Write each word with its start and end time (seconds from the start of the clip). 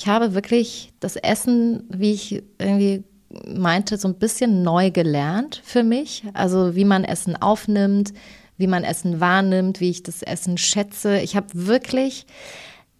Ich 0.00 0.08
habe 0.08 0.32
wirklich 0.32 0.94
das 0.98 1.16
Essen, 1.16 1.84
wie 1.90 2.12
ich 2.12 2.42
irgendwie 2.58 3.04
meinte, 3.46 3.98
so 3.98 4.08
ein 4.08 4.14
bisschen 4.14 4.62
neu 4.62 4.90
gelernt 4.90 5.60
für 5.62 5.82
mich. 5.82 6.24
Also 6.32 6.74
wie 6.74 6.86
man 6.86 7.04
Essen 7.04 7.36
aufnimmt, 7.36 8.14
wie 8.56 8.66
man 8.66 8.82
Essen 8.82 9.20
wahrnimmt, 9.20 9.78
wie 9.78 9.90
ich 9.90 10.02
das 10.02 10.22
Essen 10.22 10.56
schätze. 10.56 11.20
Ich 11.20 11.36
habe 11.36 11.48
wirklich 11.52 12.24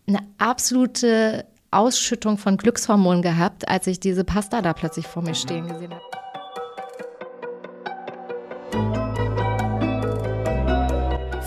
eine 0.06 0.18
absolute 0.36 1.46
Ausschüttung 1.70 2.36
von 2.36 2.58
Glückshormonen 2.58 3.22
gehabt, 3.22 3.66
als 3.66 3.86
ich 3.86 3.98
diese 3.98 4.24
Pasta 4.24 4.60
da 4.60 4.74
plötzlich 4.74 5.06
vor 5.06 5.22
mir 5.22 5.34
stehen 5.34 5.68
gesehen 5.68 5.94
habe. 5.94 6.04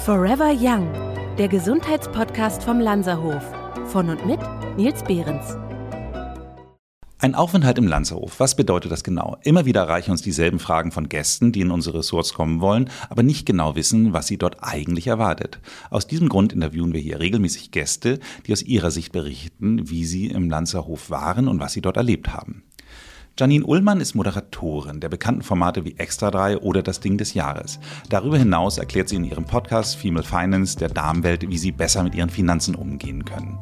Forever 0.03 0.51
Young, 0.59 0.91
der 1.37 1.47
Gesundheitspodcast 1.47 2.63
vom 2.63 2.79
Lanzerhof. 2.79 3.43
Von 3.85 4.09
und 4.09 4.25
mit 4.25 4.39
Nils 4.75 5.03
Behrens. 5.03 5.55
Ein 7.19 7.35
Aufenthalt 7.35 7.77
im 7.77 7.85
Lanzerhof, 7.85 8.39
was 8.39 8.55
bedeutet 8.55 8.91
das 8.91 9.03
genau? 9.03 9.37
Immer 9.43 9.65
wieder 9.65 9.81
erreichen 9.81 10.09
uns 10.09 10.23
dieselben 10.23 10.57
Fragen 10.57 10.91
von 10.91 11.09
Gästen, 11.09 11.51
die 11.51 11.61
in 11.61 11.69
unsere 11.69 11.99
Ressorts 11.99 12.33
kommen 12.33 12.59
wollen, 12.59 12.89
aber 13.07 13.21
nicht 13.21 13.45
genau 13.45 13.75
wissen, 13.75 14.13
was 14.13 14.25
sie 14.25 14.39
dort 14.39 14.63
eigentlich 14.63 15.05
erwartet. 15.05 15.59
Aus 15.91 16.07
diesem 16.07 16.27
Grund 16.27 16.53
interviewen 16.53 16.91
wir 16.91 16.99
hier 16.99 17.19
regelmäßig 17.19 17.69
Gäste, 17.69 18.19
die 18.47 18.51
aus 18.51 18.63
ihrer 18.63 18.89
Sicht 18.89 19.11
berichten, 19.11 19.91
wie 19.91 20.05
sie 20.05 20.25
im 20.25 20.49
Lanzerhof 20.49 21.11
waren 21.11 21.47
und 21.47 21.59
was 21.59 21.73
sie 21.73 21.81
dort 21.81 21.97
erlebt 21.97 22.33
haben. 22.33 22.63
Janine 23.35 23.65
Ullmann 23.65 23.99
ist 23.99 24.13
Moderatorin 24.13 24.99
der 24.99 25.09
bekannten 25.09 25.41
Formate 25.41 25.83
wie 25.83 25.95
Extra 25.97 26.29
3 26.29 26.59
oder 26.59 26.83
Das 26.83 26.99
Ding 26.99 27.17
des 27.17 27.33
Jahres. 27.33 27.79
Darüber 28.09 28.37
hinaus 28.37 28.77
erklärt 28.77 29.09
sie 29.09 29.15
in 29.15 29.23
ihrem 29.23 29.45
Podcast 29.45 29.95
Female 29.95 30.23
Finance 30.23 30.77
der 30.77 30.89
Damenwelt, 30.89 31.49
wie 31.49 31.57
sie 31.57 31.71
besser 31.71 32.03
mit 32.03 32.13
ihren 32.13 32.29
Finanzen 32.29 32.75
umgehen 32.75 33.25
können. 33.25 33.57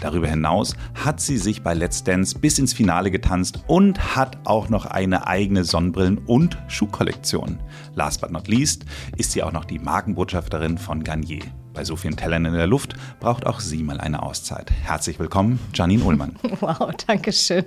Darüber 0.00 0.26
hinaus 0.26 0.74
hat 0.94 1.20
sie 1.20 1.36
sich 1.36 1.62
bei 1.62 1.74
Let's 1.74 2.02
Dance 2.02 2.38
bis 2.38 2.58
ins 2.58 2.72
Finale 2.72 3.10
getanzt 3.10 3.62
und 3.66 4.16
hat 4.16 4.38
auch 4.44 4.70
noch 4.70 4.86
eine 4.86 5.26
eigene 5.26 5.64
Sonnenbrillen- 5.64 6.24
und 6.24 6.56
Schuhkollektion. 6.68 7.58
Last 7.94 8.22
but 8.22 8.30
not 8.30 8.48
least 8.48 8.86
ist 9.18 9.32
sie 9.32 9.42
auch 9.42 9.52
noch 9.52 9.66
die 9.66 9.78
Markenbotschafterin 9.78 10.78
von 10.78 11.04
Garnier. 11.04 11.42
Bei 11.72 11.84
so 11.84 11.94
vielen 11.96 12.16
Tellern 12.16 12.44
in 12.46 12.52
der 12.52 12.66
Luft 12.66 12.94
braucht 13.20 13.46
auch 13.46 13.60
sie 13.60 13.82
mal 13.82 14.00
eine 14.00 14.22
Auszeit. 14.22 14.70
Herzlich 14.82 15.18
willkommen, 15.20 15.60
Janine 15.74 16.02
Ullmann. 16.04 16.36
Wow, 16.60 16.90
danke 17.06 17.32
schön. 17.32 17.64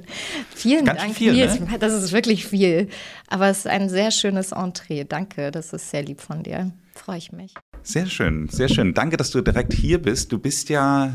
Vielen 0.53 0.85
Ganz 0.85 0.99
Dank. 1.01 1.15
viel, 1.15 1.33
ne? 1.33 1.59
Das 1.79 1.93
ist 1.93 2.11
wirklich 2.11 2.45
viel. 2.45 2.89
Aber 3.27 3.47
es 3.47 3.59
ist 3.59 3.67
ein 3.67 3.89
sehr 3.89 4.11
schönes 4.11 4.51
Entree. 4.51 5.05
Danke, 5.05 5.51
das 5.51 5.71
ist 5.73 5.89
sehr 5.89 6.03
lieb 6.03 6.21
von 6.21 6.43
dir. 6.43 6.71
Freue 6.93 7.17
ich 7.17 7.31
mich. 7.31 7.53
Sehr 7.81 8.05
schön, 8.05 8.49
sehr 8.49 8.67
schön. 8.69 8.93
Danke, 8.93 9.17
dass 9.17 9.31
du 9.31 9.41
direkt 9.41 9.73
hier 9.73 10.01
bist. 10.01 10.31
Du 10.31 10.37
bist 10.37 10.69
ja 10.69 11.13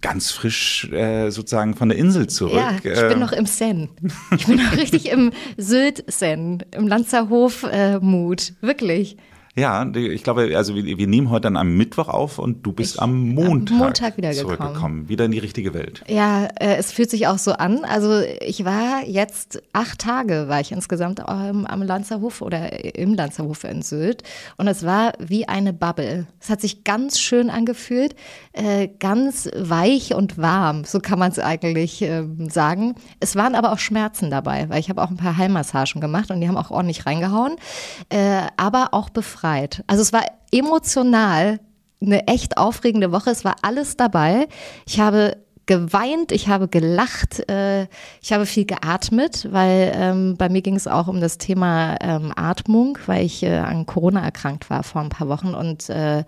ganz 0.00 0.30
frisch 0.30 0.88
äh, 0.92 1.30
sozusagen 1.30 1.74
von 1.74 1.88
der 1.88 1.98
Insel 1.98 2.28
zurück. 2.28 2.54
Ja, 2.54 2.76
ich 2.76 2.82
bin 2.82 3.12
Ähm, 3.12 3.18
noch 3.18 3.32
im 3.32 3.46
Sen. 3.46 3.88
Ich 4.36 4.46
bin 4.46 4.56
noch 4.56 4.72
richtig 4.76 5.08
im 5.10 5.32
Sylt-Sen, 5.56 6.64
im 6.76 6.86
Lanzerhof-Mut. 6.86 8.52
Wirklich. 8.60 9.16
Ja, 9.56 9.84
ich 9.96 10.22
glaube, 10.22 10.56
also 10.56 10.76
wir, 10.76 10.84
wir 10.84 11.06
nehmen 11.08 11.28
heute 11.28 11.42
dann 11.42 11.56
am 11.56 11.76
Mittwoch 11.76 12.06
auf 12.06 12.38
und 12.38 12.64
du 12.64 12.72
bist 12.72 13.02
am 13.02 13.30
Montag, 13.30 13.78
Montag 13.78 14.16
wiedergekommen. 14.16 14.56
zurückgekommen, 14.58 15.08
wieder 15.08 15.24
in 15.24 15.32
die 15.32 15.40
richtige 15.40 15.74
Welt. 15.74 16.04
Ja, 16.06 16.44
äh, 16.60 16.76
es 16.76 16.92
fühlt 16.92 17.10
sich 17.10 17.26
auch 17.26 17.38
so 17.38 17.54
an. 17.54 17.84
Also 17.84 18.22
ich 18.40 18.64
war 18.64 19.04
jetzt 19.04 19.60
acht 19.72 19.98
Tage, 19.98 20.46
war 20.46 20.60
ich 20.60 20.70
insgesamt 20.70 21.18
ähm, 21.28 21.66
am 21.66 21.82
Lanzerhof 21.82 22.42
oder 22.42 22.96
im 22.96 23.14
Lanzerhof 23.14 23.64
in 23.64 23.82
Sylt. 23.82 24.22
Und 24.56 24.68
es 24.68 24.86
war 24.86 25.14
wie 25.18 25.48
eine 25.48 25.72
Bubble. 25.72 26.28
Es 26.40 26.48
hat 26.48 26.60
sich 26.60 26.84
ganz 26.84 27.18
schön 27.18 27.50
angefühlt, 27.50 28.14
äh, 28.52 28.88
ganz 29.00 29.50
weich 29.56 30.14
und 30.14 30.38
warm, 30.38 30.84
so 30.84 31.00
kann 31.00 31.18
man 31.18 31.32
es 31.32 31.40
eigentlich 31.40 32.02
ähm, 32.02 32.48
sagen. 32.50 32.94
Es 33.18 33.34
waren 33.34 33.56
aber 33.56 33.72
auch 33.72 33.80
Schmerzen 33.80 34.30
dabei, 34.30 34.68
weil 34.68 34.78
ich 34.78 34.90
habe 34.90 35.02
auch 35.02 35.10
ein 35.10 35.16
paar 35.16 35.36
Heilmassagen 35.36 36.00
gemacht 36.00 36.30
und 36.30 36.40
die 36.40 36.46
haben 36.46 36.56
auch 36.56 36.70
ordentlich 36.70 37.04
reingehauen, 37.04 37.56
äh, 38.10 38.42
aber 38.56 38.90
auch 38.92 39.10
befreit. 39.10 39.39
Also 39.86 40.02
es 40.02 40.12
war 40.12 40.24
emotional 40.52 41.60
eine 42.02 42.26
echt 42.26 42.56
aufregende 42.56 43.12
Woche. 43.12 43.30
Es 43.30 43.44
war 43.44 43.56
alles 43.62 43.96
dabei. 43.96 44.48
Ich 44.86 45.00
habe 45.00 45.36
geweint, 45.70 46.32
ich 46.32 46.48
habe 46.48 46.66
gelacht, 46.66 47.48
äh, 47.48 47.86
ich 48.20 48.32
habe 48.32 48.44
viel 48.44 48.64
geatmet, 48.64 49.46
weil 49.52 49.92
ähm, 49.94 50.36
bei 50.36 50.48
mir 50.48 50.62
ging 50.62 50.74
es 50.74 50.88
auch 50.88 51.06
um 51.06 51.20
das 51.20 51.38
Thema 51.38 51.96
ähm, 52.00 52.32
Atmung, 52.34 52.98
weil 53.06 53.24
ich 53.24 53.44
äh, 53.44 53.58
an 53.58 53.86
Corona 53.86 54.24
erkrankt 54.24 54.68
war 54.68 54.82
vor 54.82 55.00
ein 55.00 55.10
paar 55.10 55.28
Wochen 55.28 55.54
und 55.54 55.88
äh, 55.88 56.24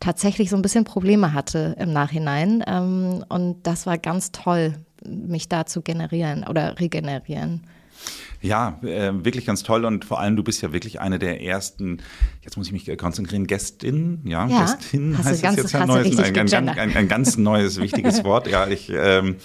tatsächlich 0.00 0.48
so 0.48 0.56
ein 0.56 0.62
bisschen 0.62 0.84
Probleme 0.84 1.34
hatte 1.34 1.76
im 1.78 1.92
Nachhinein. 1.92 2.64
Ähm, 2.66 3.24
und 3.28 3.66
das 3.66 3.84
war 3.84 3.98
ganz 3.98 4.32
toll, 4.32 4.72
mich 5.04 5.50
da 5.50 5.66
zu 5.66 5.82
generieren 5.82 6.46
oder 6.48 6.80
regenerieren. 6.80 7.64
Ja, 8.40 8.78
äh, 8.82 9.12
wirklich 9.24 9.46
ganz 9.46 9.62
toll 9.64 9.84
und 9.84 10.04
vor 10.04 10.20
allem 10.20 10.36
du 10.36 10.44
bist 10.44 10.62
ja 10.62 10.72
wirklich 10.72 11.00
eine 11.00 11.18
der 11.18 11.42
ersten, 11.42 11.98
jetzt 12.42 12.56
muss 12.56 12.66
ich 12.68 12.72
mich 12.72 12.96
konzentrieren, 12.98 13.46
Gästin, 13.46 14.20
ja, 14.24 14.46
Ja, 14.46 14.60
Gästin 14.60 15.18
heißt 15.18 15.42
ganz- 15.42 15.56
jetzt 15.56 15.72
ja 15.72 15.84
neues, 15.86 16.16
ein, 16.18 16.36
ein, 16.36 16.68
ein, 16.68 16.96
ein, 16.96 17.08
ganz 17.08 17.36
neues, 17.36 17.80
wichtiges 17.80 18.22
Wort. 18.24 18.46
Ja, 18.48 18.68
ich, 18.68 18.90
ähm, 18.94 19.36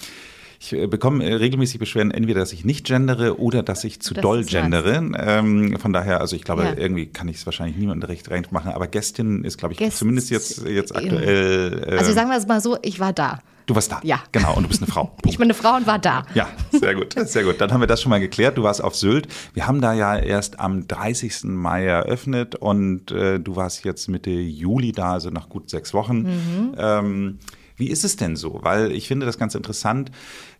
ich 0.60 0.72
äh, 0.72 0.86
bekomme 0.86 1.24
äh, 1.24 1.34
regelmäßig 1.34 1.78
Beschwerden, 1.80 2.12
entweder, 2.12 2.38
dass 2.40 2.52
ich 2.52 2.64
nicht 2.64 2.86
gendere 2.86 3.40
oder 3.40 3.62
dass 3.64 3.82
ich 3.84 4.00
zu 4.00 4.14
Dass 4.14 4.22
doll 4.22 4.44
gendere. 4.44 4.94
Ähm, 5.18 5.76
von 5.78 5.92
daher, 5.92 6.20
also 6.20 6.36
ich 6.36 6.42
glaube, 6.44 6.62
Ja. 6.62 6.74
irgendwie 6.76 7.06
kann 7.06 7.26
ich 7.28 7.36
es 7.36 7.46
wahrscheinlich 7.46 7.76
niemandem 7.76 8.08
recht 8.08 8.30
recht 8.30 8.52
machen, 8.52 8.70
aber 8.72 8.86
Gästin 8.86 9.42
ist, 9.44 9.58
glaube 9.58 9.72
ich, 9.72 9.78
Gästin. 9.78 9.98
zumindest 9.98 10.30
jetzt, 10.30 10.64
jetzt 10.66 10.94
aktuell. 10.94 11.84
Äh, 11.88 11.96
Also 11.96 12.12
sagen 12.12 12.30
wir 12.30 12.38
es 12.38 12.46
mal 12.46 12.60
so, 12.60 12.78
ich 12.82 13.00
war 13.00 13.12
da. 13.12 13.40
Du 13.66 13.74
warst 13.74 13.92
da. 13.92 14.00
Ja. 14.02 14.22
Genau, 14.32 14.56
und 14.56 14.64
du 14.64 14.68
bist 14.68 14.82
eine 14.82 14.90
Frau. 14.90 15.16
Ich 15.26 15.38
bin 15.38 15.46
eine 15.46 15.54
Frau 15.54 15.74
und 15.74 15.86
war 15.86 15.98
da. 15.98 16.26
Ja, 16.34 16.48
sehr 16.70 16.94
gut, 16.94 17.14
sehr 17.28 17.42
gut. 17.42 17.60
Dann 17.60 17.72
haben 17.72 17.80
wir 17.80 17.88
das 17.88 18.00
schon 18.00 18.10
mal 18.10 18.20
geklärt. 18.20 18.56
Du 18.56 18.62
warst 18.62 18.82
auf 18.82 18.94
Sylt. 18.94 19.26
Wir 19.52 19.66
haben 19.66 19.80
da 19.80 19.92
ja 19.92 20.16
erst 20.16 20.60
am 20.60 20.86
30. 20.86 21.44
Mai 21.44 21.84
eröffnet 21.86 22.54
und 22.54 23.10
äh, 23.10 23.40
du 23.40 23.56
warst 23.56 23.84
jetzt 23.84 24.08
Mitte 24.08 24.30
Juli 24.30 24.92
da, 24.92 25.12
also 25.12 25.30
nach 25.30 25.48
gut 25.48 25.70
sechs 25.70 25.92
Wochen. 25.92 26.74
Ähm, 26.78 27.38
wie 27.76 27.88
ist 27.88 28.04
es 28.04 28.16
denn 28.16 28.36
so? 28.36 28.60
Weil 28.62 28.92
ich 28.92 29.08
finde 29.08 29.26
das 29.26 29.38
ganz 29.38 29.54
interessant. 29.54 30.12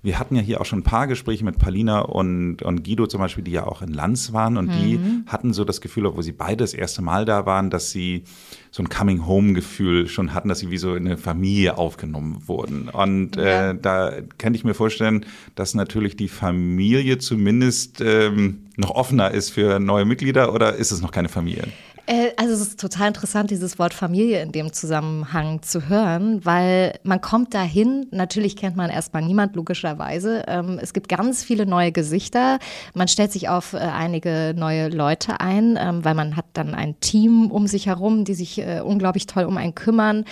Wir 0.05 0.19
hatten 0.19 0.37
ja 0.37 0.43
hier 0.43 0.61
auch 0.61 0.67
schon 0.67 0.81
ein 0.81 0.85
paar 0.85 1.07
Gespräche 1.07 1.47
mit 1.47 1.59
Palina 1.59 2.01
und, 2.01 2.61
und 2.63 2.85
Guido 2.85 3.07
zum 3.07 3.21
Beispiel, 3.23 3.43
die 3.43 3.53
ja 3.53 3.67
auch 3.67 3.81
in 3.81 3.89
Lanz 3.89 4.35
waren 4.35 4.59
und 4.59 4.75
die 4.75 5.01
hatten 5.27 5.55
so 5.55 5.65
das 5.65 5.81
Gefühl, 5.81 6.05
obwohl 6.05 6.23
sie 6.23 6.33
beide 6.33 6.59
das 6.59 6.75
erste 6.75 7.01
Mal 7.01 7.25
da 7.25 7.47
waren, 7.47 7.71
dass 7.71 7.91
sie 7.91 8.25
so 8.71 8.83
ein 8.83 8.91
Coming-Home-Gefühl 8.91 10.07
schon 10.09 10.35
hatten, 10.35 10.51
dass 10.51 10.59
sie 10.59 10.71
wie 10.71 10.77
so 10.77 10.95
in 10.95 11.07
eine 11.07 11.17
Familie 11.17 11.79
aufgenommen 11.79 12.43
wurden. 12.47 12.91
Und 12.91 13.37
Ja. 13.37 13.71
äh, 13.71 13.79
da 13.81 14.13
kann 14.37 14.55
ich 14.55 14.63
mir 14.63 14.75
vorstellen, 14.75 15.25
dass 15.55 15.75
natürlich 15.75 16.17
die 16.17 16.29
Familie 16.29 17.17
zumindest 17.17 18.03
ähm, 18.03 18.67
noch 18.77 18.91
offener 18.91 19.31
ist 19.31 19.51
für 19.51 19.81
neue 19.81 20.05
Mitglieder 20.05 20.53
oder 20.53 20.75
ist 20.75 20.91
es 20.93 21.01
noch 21.01 21.13
keine 21.13 21.31
Familie? 21.31 21.65
Äh, 22.07 22.33
Also 22.37 22.55
es 22.55 22.61
ist 22.61 22.81
total 22.81 23.09
interessant, 23.09 23.51
dieses 23.51 23.79
Wort 23.79 23.93
Familie 23.93 24.41
in 24.43 24.53
dem 24.53 24.73
Zusammenhang 24.73 25.63
zu 25.63 25.89
hören, 25.89 26.45
weil 26.45 26.99
man 27.03 27.21
kommt 27.21 27.55
dahin, 27.55 28.07
natürlich 28.11 28.57
kennt 28.57 28.77
man 28.77 28.91
erstmal 28.91 29.23
niemand, 29.23 29.57
logischerweise. 29.57 30.45
Ähm, 30.47 30.79
Es 30.81 30.93
gibt 30.93 31.09
ganz 31.09 31.45
viele 31.45 31.67
neue 31.67 31.93
Gesichter. 31.93 32.59
Man 32.95 33.09
stellt 33.09 33.33
sich 33.33 33.49
auf 33.49 33.73
äh, 33.75 33.79
einige 33.79 34.55
neue 34.57 34.89
Leute 34.89 35.41
ein, 35.41 35.79
ähm, 35.81 36.05
weil 36.05 36.15
man 36.15 36.37
hat 36.37 36.47
dann 36.53 36.75
ein 36.75 36.99
Team 37.01 37.51
um 37.51 37.67
sich 37.67 37.87
herum, 37.87 38.25
die 38.25 38.35
sich 38.35 38.59
äh, 38.59 38.81
unglaublich 38.81 39.27
toll 39.27 39.45
um 39.45 39.57
einen 39.57 39.75
kümmern. 39.75 40.25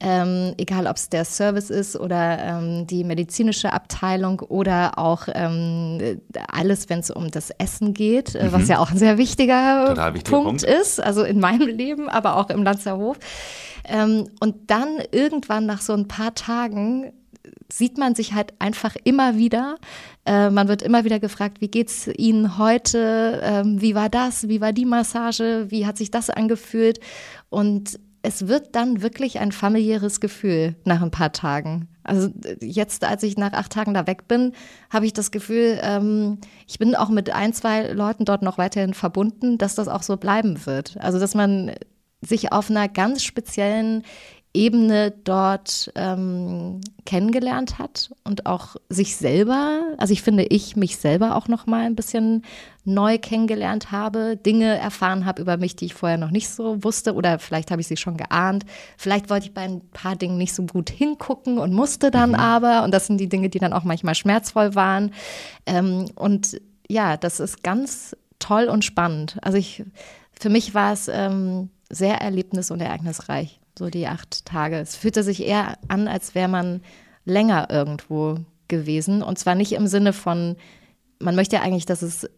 Ähm, 0.00 0.54
Egal, 0.58 0.86
ob 0.86 0.96
es 0.96 1.08
der 1.08 1.24
Service 1.24 1.70
ist 1.70 1.96
oder 1.98 2.60
die 2.84 3.04
medizinische 3.04 3.72
Abteilung 3.72 4.40
oder 4.40 4.98
auch 4.98 5.28
alles, 5.28 6.88
wenn 6.88 7.00
es 7.00 7.10
um 7.10 7.30
das 7.30 7.50
Essen 7.58 7.94
geht, 7.94 8.34
äh, 8.34 8.52
was 8.52 8.68
ja 8.68 8.78
auch 8.78 8.90
ein 8.90 8.98
sehr 8.98 9.18
wichtiger 9.18 9.30
wichtiger 9.96 10.12
Punkt 10.12 10.24
Punkt. 10.24 10.62
ist, 10.62 11.02
also 11.02 11.22
in 11.22 11.40
meinem 11.40 11.49
Leben, 11.58 12.08
aber 12.08 12.36
auch 12.36 12.50
im 12.50 12.62
Lanzerhof. 12.62 13.18
Ähm, 13.84 14.28
und 14.40 14.70
dann 14.70 14.98
irgendwann 15.10 15.66
nach 15.66 15.80
so 15.80 15.92
ein 15.92 16.08
paar 16.08 16.34
Tagen 16.34 17.12
sieht 17.72 17.98
man 17.98 18.14
sich 18.14 18.34
halt 18.34 18.52
einfach 18.58 18.96
immer 19.04 19.36
wieder. 19.36 19.76
Äh, 20.26 20.50
man 20.50 20.68
wird 20.68 20.82
immer 20.82 21.04
wieder 21.04 21.20
gefragt, 21.20 21.60
wie 21.60 21.68
geht's 21.68 22.08
Ihnen 22.08 22.58
heute? 22.58 23.40
Ähm, 23.42 23.80
wie 23.80 23.94
war 23.94 24.08
das? 24.08 24.48
Wie 24.48 24.60
war 24.60 24.72
die 24.72 24.84
Massage? 24.84 25.66
Wie 25.68 25.86
hat 25.86 25.96
sich 25.96 26.10
das 26.10 26.30
angefühlt? 26.30 27.00
Und 27.48 27.98
es 28.22 28.48
wird 28.48 28.74
dann 28.74 29.02
wirklich 29.02 29.38
ein 29.38 29.52
familiäres 29.52 30.20
Gefühl 30.20 30.76
nach 30.84 31.02
ein 31.02 31.10
paar 31.10 31.32
Tagen. 31.32 31.88
Also 32.02 32.28
jetzt, 32.60 33.04
als 33.04 33.22
ich 33.22 33.36
nach 33.36 33.52
acht 33.52 33.72
Tagen 33.72 33.94
da 33.94 34.06
weg 34.06 34.28
bin, 34.28 34.52
habe 34.90 35.06
ich 35.06 35.12
das 35.12 35.30
Gefühl, 35.30 35.78
ähm, 35.82 36.38
ich 36.66 36.78
bin 36.78 36.94
auch 36.94 37.08
mit 37.08 37.30
ein, 37.30 37.52
zwei 37.52 37.92
Leuten 37.92 38.24
dort 38.24 38.42
noch 38.42 38.58
weiterhin 38.58 38.94
verbunden, 38.94 39.58
dass 39.58 39.74
das 39.74 39.88
auch 39.88 40.02
so 40.02 40.16
bleiben 40.16 40.66
wird. 40.66 40.96
Also 41.00 41.18
dass 41.18 41.34
man 41.34 41.72
sich 42.20 42.52
auf 42.52 42.70
einer 42.70 42.88
ganz 42.88 43.22
speziellen 43.22 44.02
Ebene 44.52 45.12
dort 45.12 45.92
ähm, 45.94 46.80
kennengelernt 47.04 47.78
hat 47.78 48.10
und 48.24 48.46
auch 48.46 48.74
sich 48.88 49.16
selber, 49.16 49.82
also 49.96 50.12
ich 50.12 50.22
finde, 50.22 50.42
ich 50.42 50.74
mich 50.74 50.96
selber 50.96 51.36
auch 51.36 51.46
noch 51.46 51.66
mal 51.66 51.86
ein 51.86 51.94
bisschen 51.94 52.44
neu 52.84 53.18
kennengelernt 53.18 53.92
habe, 53.92 54.36
Dinge 54.36 54.76
erfahren 54.76 55.24
habe 55.24 55.40
über 55.40 55.56
mich, 55.56 55.76
die 55.76 55.84
ich 55.84 55.94
vorher 55.94 56.18
noch 56.18 56.32
nicht 56.32 56.48
so 56.48 56.82
wusste 56.82 57.14
oder 57.14 57.38
vielleicht 57.38 57.70
habe 57.70 57.80
ich 57.80 57.86
sie 57.86 57.96
schon 57.96 58.16
geahnt. 58.16 58.64
Vielleicht 58.96 59.30
wollte 59.30 59.46
ich 59.46 59.54
bei 59.54 59.62
ein 59.62 59.82
paar 59.92 60.16
Dingen 60.16 60.36
nicht 60.36 60.54
so 60.54 60.64
gut 60.64 60.90
hingucken 60.90 61.58
und 61.58 61.72
musste 61.72 62.10
dann 62.10 62.30
mhm. 62.30 62.36
aber 62.36 62.82
und 62.82 62.92
das 62.92 63.06
sind 63.06 63.18
die 63.18 63.28
Dinge, 63.28 63.50
die 63.50 63.60
dann 63.60 63.72
auch 63.72 63.84
manchmal 63.84 64.16
schmerzvoll 64.16 64.74
waren. 64.74 65.12
Ähm, 65.66 66.06
und 66.16 66.60
ja, 66.88 67.16
das 67.16 67.38
ist 67.38 67.62
ganz 67.62 68.16
toll 68.40 68.64
und 68.64 68.84
spannend. 68.84 69.36
Also 69.42 69.58
ich, 69.58 69.84
für 70.32 70.50
mich 70.50 70.74
war 70.74 70.92
es 70.92 71.06
ähm, 71.06 71.70
sehr 71.88 72.20
erlebnis- 72.20 72.72
und 72.72 72.80
ereignisreich 72.80 73.59
so 73.80 73.90
die 73.90 74.06
acht 74.06 74.44
Tage. 74.44 74.78
Es 74.78 74.94
fühlte 74.94 75.22
sich 75.22 75.44
eher 75.44 75.78
an, 75.88 76.06
als 76.06 76.34
wäre 76.34 76.48
man 76.48 76.82
länger 77.24 77.68
irgendwo 77.70 78.38
gewesen. 78.68 79.22
Und 79.22 79.38
zwar 79.38 79.54
nicht 79.54 79.72
im 79.72 79.86
Sinne 79.86 80.12
von, 80.12 80.56
man 81.18 81.34
möchte 81.34 81.56
ja 81.56 81.62
eigentlich, 81.62 81.86
dass 81.86 82.02
es, 82.02 82.28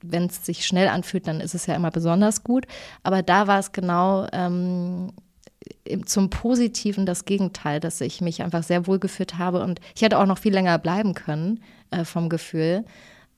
wenn 0.00 0.26
es 0.26 0.46
sich 0.46 0.64
schnell 0.64 0.88
anfühlt, 0.88 1.26
dann 1.26 1.40
ist 1.40 1.54
es 1.54 1.66
ja 1.66 1.74
immer 1.74 1.90
besonders 1.90 2.44
gut. 2.44 2.66
Aber 3.02 3.22
da 3.22 3.48
war 3.48 3.58
es 3.58 3.72
genau 3.72 4.26
ähm, 4.32 5.12
zum 6.06 6.30
Positiven 6.30 7.04
das 7.04 7.24
Gegenteil, 7.24 7.80
dass 7.80 8.00
ich 8.00 8.20
mich 8.20 8.42
einfach 8.42 8.62
sehr 8.62 8.86
wohl 8.86 9.00
gefühlt 9.00 9.38
habe. 9.38 9.62
Und 9.62 9.80
ich 9.96 10.02
hätte 10.02 10.18
auch 10.18 10.26
noch 10.26 10.38
viel 10.38 10.52
länger 10.52 10.78
bleiben 10.78 11.14
können 11.14 11.60
äh, 11.90 12.04
vom 12.04 12.28
Gefühl. 12.28 12.84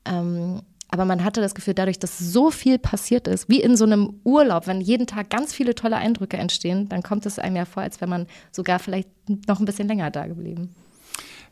Ähm, 0.05 0.61
aber 0.95 1.07
man 1.07 1.25
hatte 1.25 1.41
das 1.41 1.57
Gefühl, 1.57 1.75
dadurch, 1.75 1.99
dass 1.99 2.21
so 2.21 2.53
viel 2.53 2.79
passiert 2.79 3.27
ist, 3.27 3.49
wie 3.49 3.61
in 3.61 3.77
so 3.77 3.85
einem 3.85 4.21
Urlaub, 4.23 4.69
wenn 4.69 4.81
jeden 4.81 5.09
Tag 5.09 5.29
ganz 5.29 5.53
viele 5.53 5.75
tolle 5.75 5.97
Eindrücke 5.97 6.37
entstehen, 6.37 6.89
dann 6.89 7.03
kommt 7.03 7.27
es 7.27 7.41
einem 7.41 7.57
ja 7.57 7.65
vor, 7.65 7.83
als 7.83 8.01
wäre 8.01 8.09
man 8.09 8.29
sogar 8.53 8.79
vielleicht 8.79 9.09
noch 9.49 9.59
ein 9.59 9.65
bisschen 9.65 9.89
länger 9.89 10.13
da 10.13 10.29
geblieben. 10.29 10.73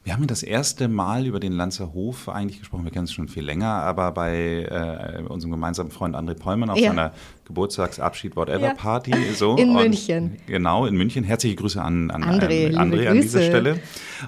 Wir 0.05 0.15
haben 0.15 0.23
ja 0.23 0.27
das 0.27 0.43
erste 0.43 0.89
Mal 0.89 1.27
über 1.27 1.39
den 1.39 1.53
Lanzer 1.53 1.93
Hof 1.93 2.29
eigentlich 2.29 2.59
gesprochen. 2.59 2.85
Wir 2.85 2.91
kennen 2.91 3.05
es 3.05 3.13
schon 3.13 3.29
viel 3.29 3.45
länger, 3.45 3.69
aber 3.69 4.11
bei 4.11 4.65
äh, 4.65 5.23
unserem 5.29 5.53
gemeinsamen 5.53 5.93
Freund 5.93 6.17
André 6.17 6.35
Pollmann 6.35 6.71
auf 6.71 6.79
ja. 6.79 6.89
seiner 6.89 7.13
Geburtstagsabschied 7.45 8.35
Whatever 8.35 8.67
ja. 8.67 8.75
Party. 8.75 9.13
So. 9.35 9.57
In 9.57 9.71
Und, 9.71 9.77
München. 9.77 10.39
Genau, 10.49 10.87
in 10.87 10.97
München. 10.97 11.23
Herzliche 11.23 11.55
Grüße 11.55 11.81
an, 11.81 12.11
an 12.11 12.25
André, 12.25 12.71
ähm, 12.71 12.79
André 12.79 13.09
an 13.09 13.21
dieser 13.21 13.43
Stelle. 13.43 13.81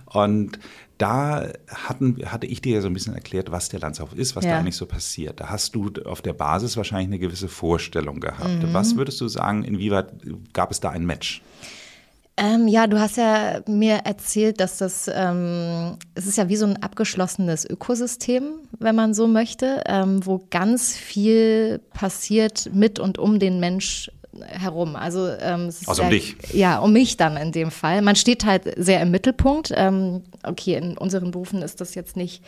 Und 0.07 0.61
da 0.99 1.49
hatten, 1.69 2.19
hatte 2.25 2.47
ich 2.47 2.63
dir 2.63 2.77
ja 2.77 2.81
so 2.81 2.87
ein 2.87 2.95
bisschen 2.95 3.15
erklärt, 3.15 3.51
was 3.51 3.69
der 3.69 3.81
Landsauf 3.81 4.15
ist, 4.15 4.37
was 4.37 4.45
ja. 4.45 4.53
da 4.53 4.59
eigentlich 4.61 4.77
so 4.77 4.87
passiert. 4.87 5.41
Da 5.41 5.49
hast 5.51 5.75
du 5.75 5.91
auf 6.05 6.23
der 6.23 6.35
Basis 6.35 6.77
wahrscheinlich 6.77 7.09
eine 7.09 7.19
gewisse 7.19 7.49
Vorstellung 7.49 8.21
gehabt. 8.21 8.63
Mhm. 8.63 8.73
Was 8.73 8.97
würdest 8.97 9.21
du 9.21 9.27
sagen, 9.27 9.65
inwieweit 9.65 10.13
gab 10.53 10.71
es 10.71 10.79
da 10.79 10.91
ein 10.91 11.05
Match? 11.05 11.43
Ähm, 12.37 12.67
ja, 12.67 12.89
du 12.89 12.99
hast 12.99 13.17
ja 13.17 13.61
mir 13.69 14.01
erzählt, 14.05 14.59
dass 14.61 14.79
das, 14.79 15.09
ähm, 15.13 15.97
es 16.17 16.27
ist 16.27 16.37
ja 16.37 16.49
wie 16.49 16.57
so 16.57 16.67
ein 16.67 16.83
abgeschlossenes 16.83 17.65
Ökosystem, 17.69 18.45
wenn 18.79 18.97
man 18.97 19.15
so 19.15 19.29
möchte, 19.29 19.85
ähm, 19.87 20.27
wo 20.27 20.45
ganz 20.51 20.97
viel 20.97 21.81
passiert 21.93 22.71
mit 22.73 22.99
und 22.99 23.19
um 23.19 23.39
den 23.39 23.61
Mensch 23.61 24.11
herum. 24.43 24.97
Also, 24.97 25.29
ähm, 25.29 25.71
also 25.87 26.03
um 26.03 26.09
ja, 26.09 26.11
dich. 26.11 26.37
Ja, 26.53 26.79
um 26.79 26.93
mich 26.93 27.17
dann 27.17 27.37
in 27.37 27.53
dem 27.53 27.71
Fall. 27.71 28.03
Man 28.03 28.17
steht 28.17 28.45
halt 28.45 28.63
sehr 28.77 29.01
im 29.01 29.13
Mittelpunkt. 29.13 29.73
Ähm, 29.75 30.23
okay, 30.43 30.75
in 30.75 30.99
unseren 30.99 31.31
Berufen 31.31 31.63
ist 31.63 31.81
das 31.81 31.95
jetzt 31.95 32.17
nicht 32.17 32.43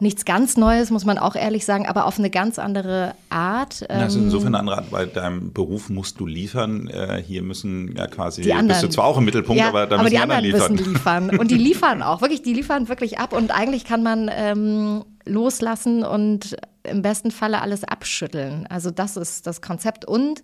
nichts 0.00 0.24
ganz 0.24 0.56
Neues, 0.56 0.90
muss 0.90 1.04
man 1.04 1.18
auch 1.18 1.34
ehrlich 1.34 1.64
sagen, 1.64 1.86
aber 1.86 2.06
auf 2.06 2.18
eine 2.18 2.30
ganz 2.30 2.58
andere 2.58 3.14
Art. 3.28 3.84
Ähm, 3.88 4.00
also 4.00 4.18
insofern 4.18 4.54
eine 4.54 4.58
andere 4.58 4.76
Art, 4.78 4.90
bei 4.90 5.06
deinem 5.06 5.52
Beruf 5.52 5.88
musst 5.88 6.20
du 6.20 6.26
liefern. 6.26 6.88
Äh, 6.88 7.22
hier 7.26 7.42
müssen 7.42 7.94
ja 7.96 8.06
quasi, 8.06 8.42
die 8.42 8.52
anderen, 8.52 8.68
bist 8.68 8.82
du 8.82 8.88
zwar 8.88 9.04
auch 9.04 9.18
im 9.18 9.24
Mittelpunkt, 9.24 9.60
ja, 9.60 9.68
aber 9.68 9.86
da 9.86 9.96
aber 9.96 10.04
müssen 10.04 10.14
die 10.14 10.20
anderen, 10.20 10.44
liefern. 10.44 10.72
müssen 10.72 10.92
liefern. 10.92 11.30
Und 11.38 11.50
die 11.50 11.58
liefern 11.58 12.02
auch, 12.02 12.20
wirklich, 12.20 12.42
die 12.42 12.54
liefern 12.54 12.88
wirklich 12.88 13.18
ab. 13.18 13.32
Und 13.32 13.50
eigentlich 13.50 13.84
kann 13.84 14.02
man 14.02 14.30
ähm, 14.32 15.04
loslassen 15.24 16.04
und 16.04 16.56
im 16.82 17.02
besten 17.02 17.30
Falle 17.30 17.60
alles 17.60 17.84
abschütteln. 17.84 18.66
Also 18.68 18.90
das 18.90 19.16
ist 19.16 19.46
das 19.46 19.60
Konzept. 19.60 20.04
Und 20.04 20.42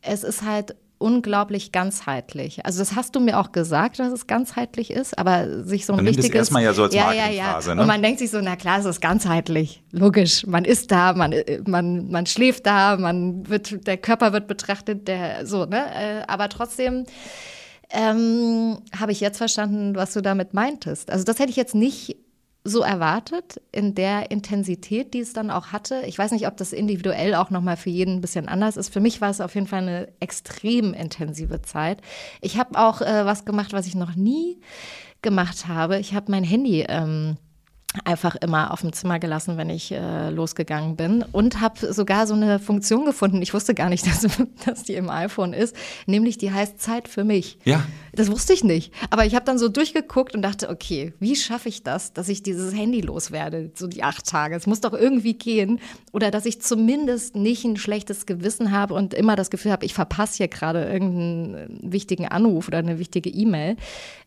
es 0.00 0.24
ist 0.24 0.42
halt 0.42 0.76
unglaublich 1.04 1.70
ganzheitlich. 1.70 2.64
Also 2.64 2.78
das 2.78 2.96
hast 2.96 3.14
du 3.14 3.20
mir 3.20 3.38
auch 3.38 3.52
gesagt, 3.52 3.98
dass 3.98 4.10
es 4.10 4.26
ganzheitlich 4.26 4.90
ist, 4.90 5.18
aber 5.18 5.62
sich 5.62 5.84
so 5.84 5.92
ein 5.92 5.96
man 5.96 6.06
wichtiges... 6.06 6.30
Das 6.30 6.36
erstmal 6.38 6.62
ja 6.62 6.72
so 6.72 6.84
als 6.84 6.94
ja, 6.94 7.12
ja, 7.12 7.28
ja. 7.28 7.60
Ne? 7.74 7.82
Und 7.82 7.86
man 7.86 8.02
denkt 8.02 8.20
sich 8.20 8.30
so, 8.30 8.40
na 8.40 8.56
klar, 8.56 8.78
es 8.78 8.86
ist 8.86 9.02
ganzheitlich. 9.02 9.82
Logisch, 9.92 10.46
man 10.46 10.64
ist 10.64 10.90
da, 10.90 11.12
man, 11.12 11.34
man, 11.66 12.10
man 12.10 12.24
schläft 12.24 12.64
da, 12.64 12.96
man 12.96 13.46
wird, 13.50 13.86
der 13.86 13.98
Körper 13.98 14.32
wird 14.32 14.46
betrachtet, 14.46 15.06
der 15.06 15.44
so, 15.44 15.66
ne? 15.66 15.84
Äh, 15.94 16.22
aber 16.26 16.48
trotzdem 16.48 17.04
ähm, 17.90 18.78
habe 18.98 19.12
ich 19.12 19.20
jetzt 19.20 19.36
verstanden, 19.36 19.94
was 19.96 20.14
du 20.14 20.22
damit 20.22 20.54
meintest. 20.54 21.10
Also 21.10 21.24
das 21.24 21.38
hätte 21.38 21.50
ich 21.50 21.56
jetzt 21.56 21.74
nicht 21.74 22.16
so 22.66 22.80
erwartet 22.80 23.60
in 23.72 23.94
der 23.94 24.30
Intensität, 24.30 25.12
die 25.12 25.20
es 25.20 25.34
dann 25.34 25.50
auch 25.50 25.66
hatte. 25.66 26.02
Ich 26.06 26.18
weiß 26.18 26.32
nicht, 26.32 26.46
ob 26.46 26.56
das 26.56 26.72
individuell 26.72 27.34
auch 27.34 27.50
nochmal 27.50 27.76
für 27.76 27.90
jeden 27.90 28.16
ein 28.16 28.20
bisschen 28.22 28.48
anders 28.48 28.78
ist. 28.78 28.90
Für 28.92 29.00
mich 29.00 29.20
war 29.20 29.28
es 29.28 29.42
auf 29.42 29.54
jeden 29.54 29.66
Fall 29.66 29.82
eine 29.82 30.08
extrem 30.18 30.94
intensive 30.94 31.60
Zeit. 31.60 32.00
Ich 32.40 32.58
habe 32.58 32.78
auch 32.78 33.02
äh, 33.02 33.26
was 33.26 33.44
gemacht, 33.44 33.74
was 33.74 33.86
ich 33.86 33.94
noch 33.94 34.14
nie 34.14 34.60
gemacht 35.20 35.68
habe. 35.68 35.98
Ich 35.98 36.14
habe 36.14 36.30
mein 36.30 36.44
Handy 36.44 36.86
ähm, 36.88 37.36
einfach 38.04 38.34
immer 38.36 38.72
auf 38.72 38.80
dem 38.80 38.92
Zimmer 38.92 39.18
gelassen, 39.18 39.56
wenn 39.56 39.70
ich 39.70 39.92
äh, 39.92 40.30
losgegangen 40.30 40.96
bin 40.96 41.24
und 41.30 41.60
habe 41.60 41.92
sogar 41.92 42.26
so 42.26 42.34
eine 42.34 42.58
Funktion 42.58 43.04
gefunden. 43.04 43.40
Ich 43.40 43.54
wusste 43.54 43.74
gar 43.74 43.88
nicht, 43.88 44.06
dass, 44.06 44.26
dass 44.64 44.82
die 44.82 44.94
im 44.94 45.10
iPhone 45.10 45.52
ist, 45.52 45.76
nämlich 46.06 46.38
die 46.38 46.52
heißt 46.52 46.80
Zeit 46.80 47.06
für 47.08 47.24
mich. 47.24 47.58
Ja. 47.64 47.84
Das 48.12 48.30
wusste 48.30 48.52
ich 48.52 48.64
nicht. 48.64 48.92
Aber 49.10 49.24
ich 49.24 49.34
habe 49.34 49.44
dann 49.44 49.58
so 49.58 49.68
durchgeguckt 49.68 50.34
und 50.34 50.42
dachte, 50.42 50.68
okay, 50.70 51.14
wie 51.20 51.36
schaffe 51.36 51.68
ich 51.68 51.82
das, 51.82 52.12
dass 52.12 52.28
ich 52.28 52.42
dieses 52.42 52.74
Handy 52.74 53.00
loswerde, 53.00 53.70
so 53.74 53.86
die 53.86 54.02
acht 54.02 54.26
Tage? 54.26 54.56
Es 54.56 54.66
muss 54.66 54.80
doch 54.80 54.92
irgendwie 54.92 55.34
gehen. 55.34 55.80
Oder 56.12 56.30
dass 56.30 56.46
ich 56.46 56.60
zumindest 56.60 57.36
nicht 57.36 57.64
ein 57.64 57.76
schlechtes 57.76 58.26
Gewissen 58.26 58.72
habe 58.72 58.94
und 58.94 59.14
immer 59.14 59.36
das 59.36 59.50
Gefühl 59.50 59.72
habe, 59.72 59.86
ich 59.86 59.94
verpasse 59.94 60.38
hier 60.38 60.48
gerade 60.48 60.84
irgendeinen 60.84 61.78
wichtigen 61.82 62.26
Anruf 62.26 62.68
oder 62.68 62.78
eine 62.78 62.98
wichtige 62.98 63.30
E-Mail. 63.30 63.76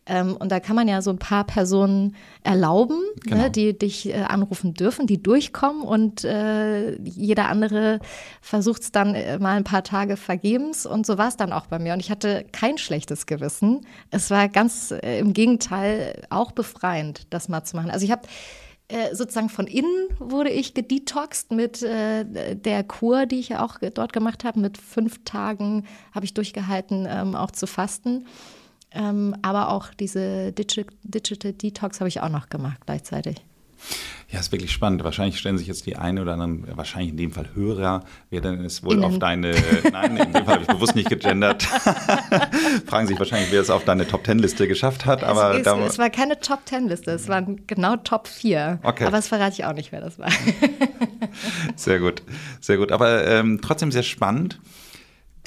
Ähm, 0.08 0.36
und 0.36 0.50
da 0.50 0.58
kann 0.58 0.74
man 0.74 0.88
ja 0.88 1.02
so 1.02 1.10
ein 1.10 1.18
paar 1.18 1.44
Personen 1.44 2.16
erlauben, 2.42 2.96
ne, 2.96 3.20
genau. 3.22 3.42
ne, 3.42 3.50
die 3.50 3.78
dich 3.78 4.08
äh, 4.08 4.22
anrufen 4.22 4.74
dürfen, 4.74 5.06
die 5.06 5.22
durchkommen 5.22 5.82
und 5.82 6.24
äh, 6.24 6.98
jeder 7.02 7.48
andere 7.48 8.00
versucht 8.40 8.82
es 8.82 8.92
dann 8.92 9.14
äh, 9.14 9.38
mal 9.38 9.56
ein 9.56 9.64
paar 9.64 9.84
Tage 9.84 10.16
vergebens 10.16 10.86
und 10.86 11.04
so 11.04 11.18
war 11.18 11.28
es 11.28 11.36
dann 11.36 11.52
auch 11.52 11.66
bei 11.66 11.78
mir. 11.78 11.92
Und 11.92 12.00
ich 12.00 12.10
hatte 12.10 12.46
kein 12.52 12.78
schlechtes 12.78 13.26
Gewissen. 13.26 13.82
Es 14.10 14.30
war 14.30 14.48
ganz 14.48 14.90
äh, 14.90 15.18
im 15.18 15.34
Gegenteil 15.34 16.22
auch 16.30 16.52
befreiend, 16.52 17.26
das 17.30 17.48
mal 17.48 17.64
zu 17.64 17.76
machen. 17.76 17.90
Also 17.90 18.04
ich 18.06 18.10
habe 18.10 18.22
äh, 18.88 19.14
sozusagen 19.14 19.50
von 19.50 19.66
innen 19.66 20.08
wurde 20.18 20.48
ich 20.48 20.72
gedetoxed 20.72 21.52
mit 21.52 21.82
äh, 21.82 22.56
der 22.56 22.82
Kur, 22.84 23.26
die 23.26 23.38
ich 23.38 23.56
auch 23.56 23.76
dort 23.92 24.14
gemacht 24.14 24.44
habe. 24.44 24.60
Mit 24.60 24.78
fünf 24.78 25.24
Tagen 25.24 25.84
habe 26.14 26.24
ich 26.24 26.32
durchgehalten, 26.32 27.06
ähm, 27.06 27.34
auch 27.34 27.50
zu 27.50 27.66
fasten. 27.66 28.24
Ähm, 28.92 29.36
aber 29.42 29.70
auch 29.70 29.88
diese 29.94 30.52
Digi 30.52 30.86
Digital 31.02 31.52
Detox 31.52 32.00
habe 32.00 32.08
ich 32.08 32.20
auch 32.20 32.30
noch 32.30 32.48
gemacht 32.48 32.80
gleichzeitig. 32.86 33.36
Ja, 34.30 34.40
ist 34.40 34.52
wirklich 34.52 34.72
spannend. 34.72 35.04
Wahrscheinlich 35.04 35.38
stellen 35.38 35.56
sich 35.56 35.68
jetzt 35.68 35.86
die 35.86 35.96
eine 35.96 36.20
oder 36.20 36.34
anderen, 36.34 36.66
wahrscheinlich 36.76 37.10
in 37.10 37.16
dem 37.16 37.32
Fall 37.32 37.48
Hörer, 37.54 38.04
wer 38.28 38.42
denn 38.42 38.62
es 38.62 38.84
wohl 38.84 38.94
Innen. 38.94 39.04
auf 39.04 39.18
deine, 39.18 39.54
nein, 39.90 40.16
in 40.18 40.32
dem 40.32 40.44
Fall 40.44 40.54
habe 40.54 40.62
ich 40.62 40.68
bewusst 40.68 40.94
nicht 40.94 41.08
gegendert, 41.08 41.62
fragen 42.86 43.06
sich 43.06 43.18
wahrscheinlich, 43.18 43.50
wer 43.52 43.62
es 43.62 43.70
auf 43.70 43.84
deine 43.84 44.06
Top-Ten-Liste 44.06 44.68
geschafft 44.68 45.06
hat. 45.06 45.24
Aber 45.24 45.58
es, 45.58 45.66
es, 45.66 45.92
es 45.92 45.98
war 45.98 46.10
keine 46.10 46.38
Top-Ten-Liste, 46.40 47.12
es 47.12 47.28
waren 47.28 47.66
genau 47.66 47.96
Top 47.96 48.28
4. 48.28 48.80
Okay. 48.82 49.04
Aber 49.04 49.16
das 49.16 49.28
verrate 49.28 49.54
ich 49.54 49.64
auch 49.64 49.72
nicht, 49.72 49.92
wer 49.92 50.02
das 50.02 50.18
war. 50.18 50.30
sehr 51.76 51.98
gut, 51.98 52.22
sehr 52.60 52.76
gut. 52.76 52.92
Aber 52.92 53.26
ähm, 53.26 53.60
trotzdem 53.62 53.90
sehr 53.90 54.02
spannend 54.02 54.58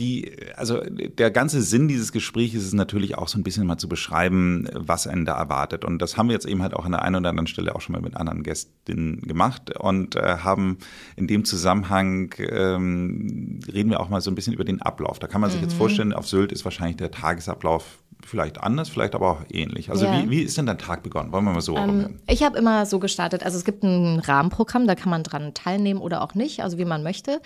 die, 0.02 0.32
also 0.56 0.82
der 0.82 1.30
ganze 1.30 1.62
Sinn 1.62 1.88
dieses 1.88 2.12
Gesprächs 2.12 2.56
ist 2.56 2.74
natürlich 2.74 3.18
auch 3.18 3.28
so 3.28 3.38
ein 3.38 3.44
bisschen 3.44 3.68
mal 3.68 3.78
zu 3.78 3.88
beschreiben, 3.88 4.68
was 4.74 5.06
einen 5.06 5.26
da 5.26 5.38
erwartet. 5.38 5.86
Und 5.86 6.02
das 6.02 6.18
haben 6.18 6.28
wir 6.28 6.34
jetzt 6.34 6.48
eben 6.48 6.64
halt 6.64 6.74
auch 6.74 6.86
an 6.86 6.92
der 6.92 7.04
einen 7.04 7.18
oder 7.18 7.30
anderen 7.30 7.46
Stelle 7.46 7.76
auch 7.76 7.82
schon 7.82 7.94
mal 7.94 8.02
mit 8.02 8.18
anderen 8.18 8.42
Gästinnen 8.42 9.22
gemacht 9.22 9.78
und 9.78 10.16
äh, 10.16 10.38
haben 10.40 10.80
in 11.16 11.28
dem 11.28 11.46
Zusammenhang 11.46 12.34
ähm, 12.40 13.60
reden 13.72 13.92
wir 13.92 14.00
auch 14.00 14.10
mal 14.10 14.22
so 14.22 14.32
ein 14.32 14.36
bisschen 14.36 14.54
über 14.54 14.66
den 14.66 14.82
Ablauf. 14.82 15.20
Da 15.20 15.28
kann 15.28 15.40
man 15.40 15.52
sich 15.52 15.62
mhm. 15.62 15.68
jetzt 15.68 15.78
vorstellen, 15.78 16.14
auf 16.14 16.28
Sylt 16.28 16.52
ist 16.52 16.66
wahrscheinlich 16.66 16.98
der 16.98 17.12
Tagesablauf 17.12 18.01
vielleicht 18.26 18.60
anders, 18.62 18.90
vielleicht 18.90 19.16
aber 19.16 19.32
auch 19.32 19.42
ähnlich. 19.50 19.90
Also 19.90 20.06
ja. 20.06 20.24
wie, 20.24 20.30
wie 20.30 20.42
ist 20.42 20.58
denn 20.58 20.66
dein 20.66 20.78
Tag 20.78 21.04
begonnen? 21.04 21.32
Wollen 21.32 21.46
wir 21.46 21.54
mal 21.54 21.62
so 21.62 21.76
ähm, 21.78 22.20
Ich 22.28 22.44
habe 22.44 22.58
immer 22.58 22.86
so 22.86 23.00
gestartet. 23.00 23.44
Also 23.44 23.58
es 23.58 23.66
gibt 23.66 23.84
ein 23.84 24.20
Rahmenprogramm, 24.20 24.88
da 24.88 24.96
kann 24.96 25.10
man 25.10 25.24
dran 25.24 25.54
teilnehmen 25.54 26.02
oder 26.02 26.22
auch 26.22 26.34
nicht, 26.34 26.62
also 26.62 26.78
wie 26.78 26.86
man 26.86 27.04
möchte. 27.04 27.42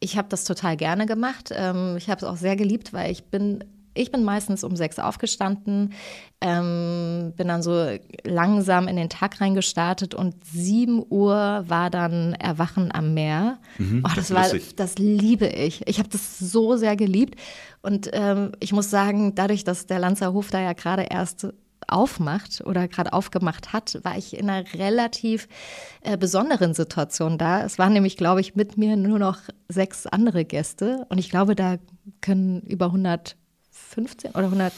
Ich 0.00 0.16
habe 0.16 0.28
das 0.28 0.44
total 0.44 0.76
gerne 0.76 1.06
gemacht. 1.06 1.50
Ähm, 1.52 1.96
ich 1.96 2.08
habe 2.08 2.18
es 2.18 2.24
auch 2.24 2.36
sehr 2.36 2.56
geliebt, 2.56 2.92
weil 2.92 3.10
ich 3.10 3.24
bin 3.24 3.64
ich 3.94 4.10
bin 4.10 4.24
meistens 4.24 4.64
um 4.64 4.76
sechs 4.76 4.98
aufgestanden, 4.98 5.94
ähm, 6.40 7.32
bin 7.36 7.48
dann 7.48 7.62
so 7.62 7.88
langsam 8.24 8.88
in 8.88 8.96
den 8.96 9.08
Tag 9.08 9.40
reingestartet 9.40 10.14
und 10.14 10.44
sieben 10.44 11.02
Uhr 11.08 11.64
war 11.66 11.90
dann 11.90 12.34
Erwachen 12.34 12.92
am 12.92 13.14
Meer. 13.14 13.58
Mhm, 13.78 14.02
oh, 14.04 14.10
das, 14.14 14.28
das 14.28 14.52
war, 14.52 14.60
das 14.76 14.98
liebe 14.98 15.46
ich. 15.46 15.86
Ich 15.86 15.98
habe 15.98 16.08
das 16.08 16.38
so 16.38 16.76
sehr 16.76 16.96
geliebt. 16.96 17.40
Und 17.82 18.10
ähm, 18.12 18.52
ich 18.60 18.72
muss 18.72 18.90
sagen, 18.90 19.34
dadurch, 19.34 19.64
dass 19.64 19.86
der 19.86 19.98
Lanzerhof 19.98 20.50
da 20.50 20.60
ja 20.60 20.72
gerade 20.72 21.02
erst 21.02 21.48
aufmacht 21.88 22.62
oder 22.64 22.88
gerade 22.88 23.12
aufgemacht 23.12 23.72
hat, 23.72 23.98
war 24.02 24.16
ich 24.16 24.36
in 24.36 24.48
einer 24.48 24.72
relativ 24.74 25.48
äh, 26.02 26.16
besonderen 26.16 26.74
Situation 26.74 27.38
da. 27.38 27.62
Es 27.64 27.78
waren 27.78 27.92
nämlich, 27.92 28.16
glaube 28.16 28.40
ich, 28.40 28.54
mit 28.54 28.76
mir 28.76 28.96
nur 28.96 29.18
noch 29.18 29.38
sechs 29.68 30.06
andere 30.06 30.44
Gäste 30.44 31.06
und 31.08 31.18
ich 31.18 31.30
glaube, 31.30 31.54
da 31.54 31.76
können 32.20 32.60
über 32.62 32.92
115 33.96 34.30
oder 34.32 34.44
100 34.44 34.72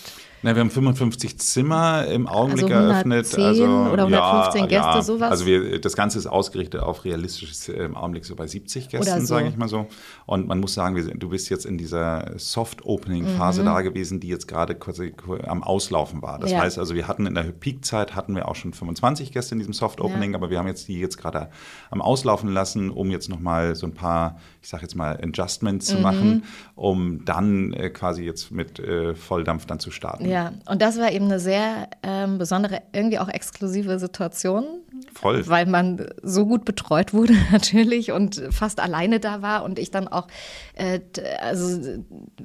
na, 0.46 0.54
wir 0.54 0.60
haben 0.60 0.70
55 0.70 1.40
Zimmer 1.40 2.06
im 2.06 2.28
Augenblick 2.28 2.70
also 2.70 2.88
eröffnet. 2.88 3.36
Also 3.36 3.64
oder 3.64 4.06
115 4.06 4.60
ja, 4.60 4.66
Gäste, 4.66 4.76
ja. 4.76 5.02
sowas. 5.02 5.30
Also 5.32 5.44
wir, 5.44 5.80
das 5.80 5.96
Ganze 5.96 6.18
ist 6.18 6.28
ausgerichtet 6.28 6.82
auf 6.82 7.04
realistisches 7.04 7.68
äh, 7.68 7.82
im 7.82 7.96
Augenblick 7.96 8.24
so 8.24 8.36
bei 8.36 8.46
70 8.46 8.88
Gästen, 8.88 9.22
so. 9.22 9.26
sage 9.26 9.48
ich 9.48 9.56
mal 9.56 9.66
so. 9.66 9.88
Und 10.24 10.46
man 10.46 10.60
muss 10.60 10.74
sagen, 10.74 10.94
wir, 10.94 11.02
du 11.02 11.30
bist 11.30 11.50
jetzt 11.50 11.66
in 11.66 11.78
dieser 11.78 12.30
Soft-Opening-Phase 12.36 13.62
mhm. 13.62 13.66
da 13.66 13.80
gewesen, 13.80 14.20
die 14.20 14.28
jetzt 14.28 14.46
gerade 14.46 14.76
quasi 14.76 15.14
am 15.48 15.64
Auslaufen 15.64 16.22
war. 16.22 16.38
Das 16.38 16.52
ja. 16.52 16.60
heißt 16.60 16.78
also, 16.78 16.94
wir 16.94 17.08
hatten 17.08 17.26
in 17.26 17.34
der 17.34 17.42
Peak-Zeit 17.42 18.14
hatten 18.14 18.36
wir 18.36 18.46
auch 18.46 18.54
schon 18.54 18.72
25 18.72 19.32
Gäste 19.32 19.56
in 19.56 19.58
diesem 19.58 19.74
Soft-Opening, 19.74 20.36
aber 20.36 20.48
wir 20.50 20.60
haben 20.60 20.68
jetzt 20.68 20.86
die 20.86 21.00
jetzt 21.00 21.18
gerade 21.18 21.50
am 21.90 22.00
Auslaufen 22.00 22.50
lassen, 22.50 22.90
um 22.90 23.10
jetzt 23.10 23.28
nochmal 23.28 23.74
so 23.74 23.84
ein 23.84 23.94
paar, 23.94 24.38
ich 24.62 24.68
sage 24.68 24.82
jetzt 24.82 24.94
mal, 24.94 25.18
Adjustments 25.20 25.90
mhm. 25.90 25.96
zu 25.96 26.02
machen, 26.02 26.44
um 26.76 27.24
dann 27.24 27.72
äh, 27.72 27.90
quasi 27.90 28.22
jetzt 28.22 28.52
mit 28.52 28.78
äh, 28.78 29.16
Volldampf 29.16 29.66
dann 29.66 29.80
zu 29.80 29.90
starten. 29.90 30.35
Ja, 30.36 30.52
und 30.68 30.82
das 30.82 30.98
war 30.98 31.10
eben 31.12 31.24
eine 31.24 31.40
sehr 31.40 31.88
ähm, 32.02 32.36
besondere, 32.36 32.82
irgendwie 32.92 33.18
auch 33.18 33.30
exklusive 33.30 33.98
Situation. 33.98 34.66
Voll. 35.14 35.46
Weil 35.46 35.66
man 35.66 36.06
so 36.22 36.46
gut 36.46 36.64
betreut 36.64 37.14
wurde 37.14 37.34
natürlich 37.52 38.12
und 38.12 38.42
fast 38.50 38.80
alleine 38.80 39.20
da 39.20 39.42
war 39.42 39.64
und 39.64 39.78
ich 39.78 39.90
dann 39.90 40.08
auch, 40.08 40.26
äh, 40.74 41.00
also, 41.40 41.80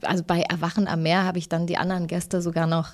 also 0.01 0.23
bei 0.25 0.41
Erwachen 0.41 0.87
am 0.87 1.03
Meer 1.03 1.23
habe 1.23 1.37
ich 1.37 1.49
dann 1.49 1.67
die 1.67 1.77
anderen 1.77 2.07
Gäste 2.07 2.41
sogar 2.41 2.67
noch 2.67 2.89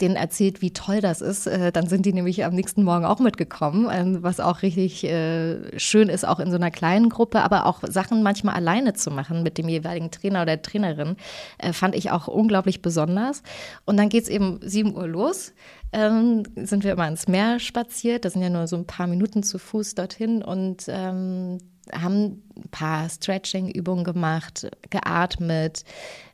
denen 0.00 0.16
erzählt, 0.16 0.62
wie 0.62 0.72
toll 0.72 1.00
das 1.00 1.20
ist. 1.20 1.46
Äh, 1.46 1.72
dann 1.72 1.86
sind 1.88 2.06
die 2.06 2.12
nämlich 2.12 2.44
am 2.44 2.54
nächsten 2.54 2.82
Morgen 2.82 3.04
auch 3.04 3.18
mitgekommen, 3.18 3.88
äh, 3.88 4.22
was 4.22 4.40
auch 4.40 4.62
richtig 4.62 5.04
äh, 5.04 5.78
schön 5.78 6.08
ist, 6.08 6.26
auch 6.26 6.40
in 6.40 6.50
so 6.50 6.56
einer 6.56 6.70
kleinen 6.70 7.08
Gruppe, 7.08 7.42
aber 7.42 7.66
auch 7.66 7.82
Sachen 7.86 8.22
manchmal 8.22 8.54
alleine 8.54 8.94
zu 8.94 9.10
machen 9.10 9.42
mit 9.42 9.58
dem 9.58 9.68
jeweiligen 9.68 10.10
Trainer 10.10 10.42
oder 10.42 10.60
Trainerin, 10.60 11.16
äh, 11.58 11.72
fand 11.72 11.94
ich 11.94 12.10
auch 12.10 12.28
unglaublich 12.28 12.82
besonders. 12.82 13.42
Und 13.84 13.96
dann 13.96 14.08
geht 14.08 14.24
es 14.24 14.28
eben 14.28 14.60
7 14.62 14.94
Uhr 14.94 15.06
los. 15.06 15.52
Ähm, 15.96 16.42
sind 16.56 16.84
wir 16.84 16.92
immer 16.92 17.08
ins 17.08 17.26
Meer 17.26 17.58
spaziert. 17.58 18.26
Das 18.26 18.34
sind 18.34 18.42
ja 18.42 18.50
nur 18.50 18.66
so 18.66 18.76
ein 18.76 18.86
paar 18.86 19.06
Minuten 19.06 19.42
zu 19.42 19.58
Fuß 19.58 19.94
dorthin 19.94 20.42
und 20.42 20.84
ähm, 20.88 21.56
haben 21.90 22.42
ein 22.54 22.68
paar 22.70 23.08
Stretching-Übungen 23.08 24.04
gemacht, 24.04 24.68
geatmet, 24.90 25.84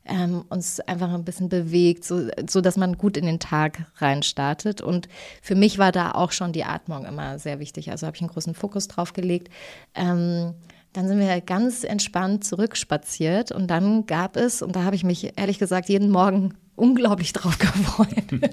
ähm, 0.05 0.45
uns 0.49 0.81
einfach 0.81 1.13
ein 1.13 1.25
bisschen 1.25 1.49
bewegt, 1.49 2.05
so, 2.05 2.27
so 2.51 2.61
dass 2.61 2.77
man 2.77 2.99
gut 2.99 3.17
in 3.17 3.25
den 3.25 3.39
Tag 3.39 3.87
reinstartet. 3.99 4.81
Und 4.81 5.07
für 5.41 5.55
mich 5.55 5.79
war 5.79 5.93
da 5.93 6.11
auch 6.11 6.33
schon 6.33 6.53
die 6.53 6.65
Atmung 6.65 7.05
immer 7.05 7.39
sehr 7.39 7.61
wichtig. 7.61 7.93
Also 7.93 8.09
habe 8.09 8.17
ich 8.17 8.23
einen 8.23 8.33
großen 8.33 8.55
Fokus 8.55 8.89
drauf 8.89 9.13
gelegt. 9.13 9.49
Ähm, 9.95 10.55
dann 10.93 11.07
sind 11.07 11.21
wir 11.21 11.41
ganz 11.41 11.85
entspannt 11.85 12.45
zurückspaziert 12.45 13.53
und 13.53 13.69
dann 13.69 14.07
gab 14.07 14.37
es, 14.37 14.61
und 14.61 14.75
da 14.75 14.83
habe 14.83 14.97
ich 14.97 15.05
mich 15.05 15.39
ehrlich 15.39 15.61
gesagt 15.61 15.89
jeden 15.89 16.11
Morgen 16.11 16.55
unglaublich 16.75 17.33
drauf 17.33 17.59
gefreut. 17.59 18.09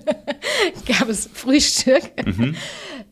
Gab 0.86 1.08
es 1.08 1.30
Frühstück. 1.34 2.04
Mhm. 2.26 2.56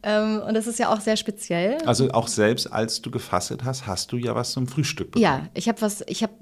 ähm, 0.04 0.42
und 0.46 0.54
das 0.54 0.68
ist 0.68 0.80
ja 0.80 0.94
auch 0.94 1.00
sehr 1.00 1.16
speziell. 1.16 1.78
Also 1.86 2.12
auch 2.12 2.28
selbst 2.28 2.72
als 2.72 3.02
du 3.02 3.10
gefastet 3.10 3.64
hast, 3.64 3.88
hast 3.88 4.12
du 4.12 4.18
ja 4.18 4.36
was 4.36 4.52
zum 4.52 4.68
Frühstück 4.68 5.12
bekommen. 5.12 5.24
Ja, 5.24 5.48
ich 5.54 5.68
habe 5.70 5.82
was, 5.82 6.04
ich 6.08 6.24
habe 6.24 6.34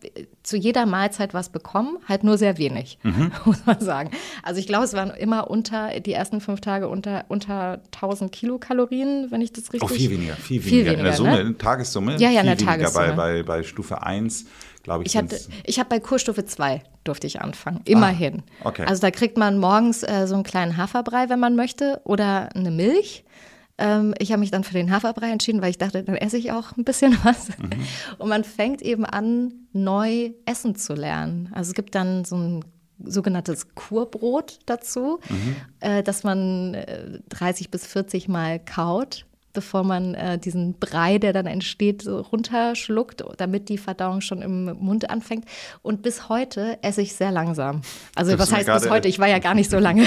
zu 0.42 0.58
jeder 0.58 0.86
Mahlzeit 0.86 1.34
was 1.34 1.50
bekommen, 1.50 1.98
halt 2.08 2.24
nur 2.24 2.38
sehr 2.38 2.58
wenig, 2.58 2.98
mhm. 3.04 3.32
muss 3.46 3.66
man 3.66 3.80
sagen. 3.80 4.12
Also 4.42 4.60
ich 4.60 4.68
glaube, 4.68 4.86
es 4.86 4.94
waren 4.94 5.12
immer 5.12 5.50
unter, 5.50 6.00
die 6.00 6.14
ersten 6.14 6.42
fünf 6.42 6.62
Tage 6.62 6.88
unter, 6.88 7.26
unter 7.28 7.82
1000 7.94 8.32
Kilokalorien, 8.32 9.28
wenn 9.30 9.42
ich 9.42 9.54
das 9.54 9.74
richtig. 9.74 9.84
Oh, 9.84 9.94
viel 9.94 10.10
weniger, 10.10 10.36
viel 10.36 10.64
weniger. 10.66 10.70
Viel 10.70 10.86
weniger 10.86 10.98
in 10.98 11.04
der 11.04 11.14
Summe, 11.14 11.32
ne? 11.32 11.42
in 11.42 11.48
der 11.50 11.58
Tagessumme. 11.58 12.18
Ja, 12.18 12.30
ja, 12.32 12.42
in 12.42 12.48
der 12.48 12.58
Tagessumme. 12.58 13.08
Bei, 13.10 13.42
bei, 13.42 13.44
bei 13.44 13.64
Stufe 13.64 14.02
1 14.02 14.46
glaube 14.86 15.04
ich. 15.04 15.14
Ich, 15.14 15.18
hatte, 15.18 15.40
ich 15.66 15.80
habe 15.80 15.90
bei 15.90 16.00
Kurstufe 16.00 16.46
2 16.46 16.82
durfte 17.04 17.28
ich 17.28 17.42
anfangen, 17.42 17.82
immerhin. 17.86 18.44
Ah, 18.62 18.70
okay. 18.70 18.86
Also 18.88 19.02
da 19.02 19.12
kriegt 19.12 19.36
man 19.36 19.58
morgens 19.58 20.04
äh, 20.04 20.28
so 20.28 20.36
einen 20.36 20.44
kleinen 20.44 20.78
Haferbrei, 20.78 21.28
wenn 21.28 21.40
man 21.40 21.56
möchte, 21.56 22.02
oder 22.06 22.50
eine 22.56 22.72
Milch. 22.72 23.26
Ähm, 23.78 24.14
ich 24.20 24.32
habe 24.32 24.40
mich 24.40 24.52
dann 24.52 24.64
für 24.64 24.76
den 24.76 24.92
Haferbrei 24.92 25.32
entschieden, 25.32 25.62
weil 25.62 25.72
ich 25.72 25.80
dachte, 25.80 26.04
dann 26.04 26.16
esse 26.16 26.38
ich 26.38 26.52
auch 26.52 26.78
ein 26.78 26.86
bisschen 26.86 27.18
was. 27.24 27.50
Mhm. 27.58 27.72
Und 28.20 28.30
man 28.30 28.44
fängt 28.44 28.82
eben 28.84 29.06
an, 29.06 29.54
neu 29.74 30.32
essen 30.46 30.76
zu 30.76 30.94
lernen. 30.94 31.50
Also 31.52 31.70
es 31.70 31.74
gibt 31.74 31.96
dann 31.96 32.24
so 32.24 32.38
ein 32.38 32.66
sogenanntes 33.04 33.74
Kurbrot 33.74 34.60
dazu, 34.68 35.20
mhm. 35.28 35.56
äh, 35.80 36.04
dass 36.04 36.24
man 36.24 36.76
äh, 36.76 37.20
30 37.30 37.72
bis 37.72 37.86
40 37.88 38.28
Mal 38.28 38.60
kaut 38.60 39.26
bevor 39.56 39.84
man 39.84 40.14
äh, 40.14 40.38
diesen 40.38 40.76
Brei, 40.76 41.18
der 41.18 41.34
dann 41.34 41.48
entsteht, 41.48 42.04
so 42.04 42.20
runterschluckt, 42.20 43.24
damit 43.38 43.70
die 43.70 43.78
Verdauung 43.78 44.22
schon 44.22 44.42
im 44.42 44.66
Mund 44.80 45.10
anfängt. 45.10 45.46
Und 45.82 46.04
bis 46.04 46.30
heute 46.30 46.78
esse 46.84 47.02
ich 47.02 47.16
sehr 47.16 47.32
langsam. 47.32 47.82
Also 48.14 48.32
das 48.32 48.40
was 48.40 48.54
heißt 48.54 48.72
bis 48.72 48.90
heute? 48.90 49.08
Ich 49.08 49.18
war 49.18 49.28
ja 49.28 49.40
gar 49.46 49.56
nicht 49.56 49.72
so 49.72 49.80
lange. 49.80 50.06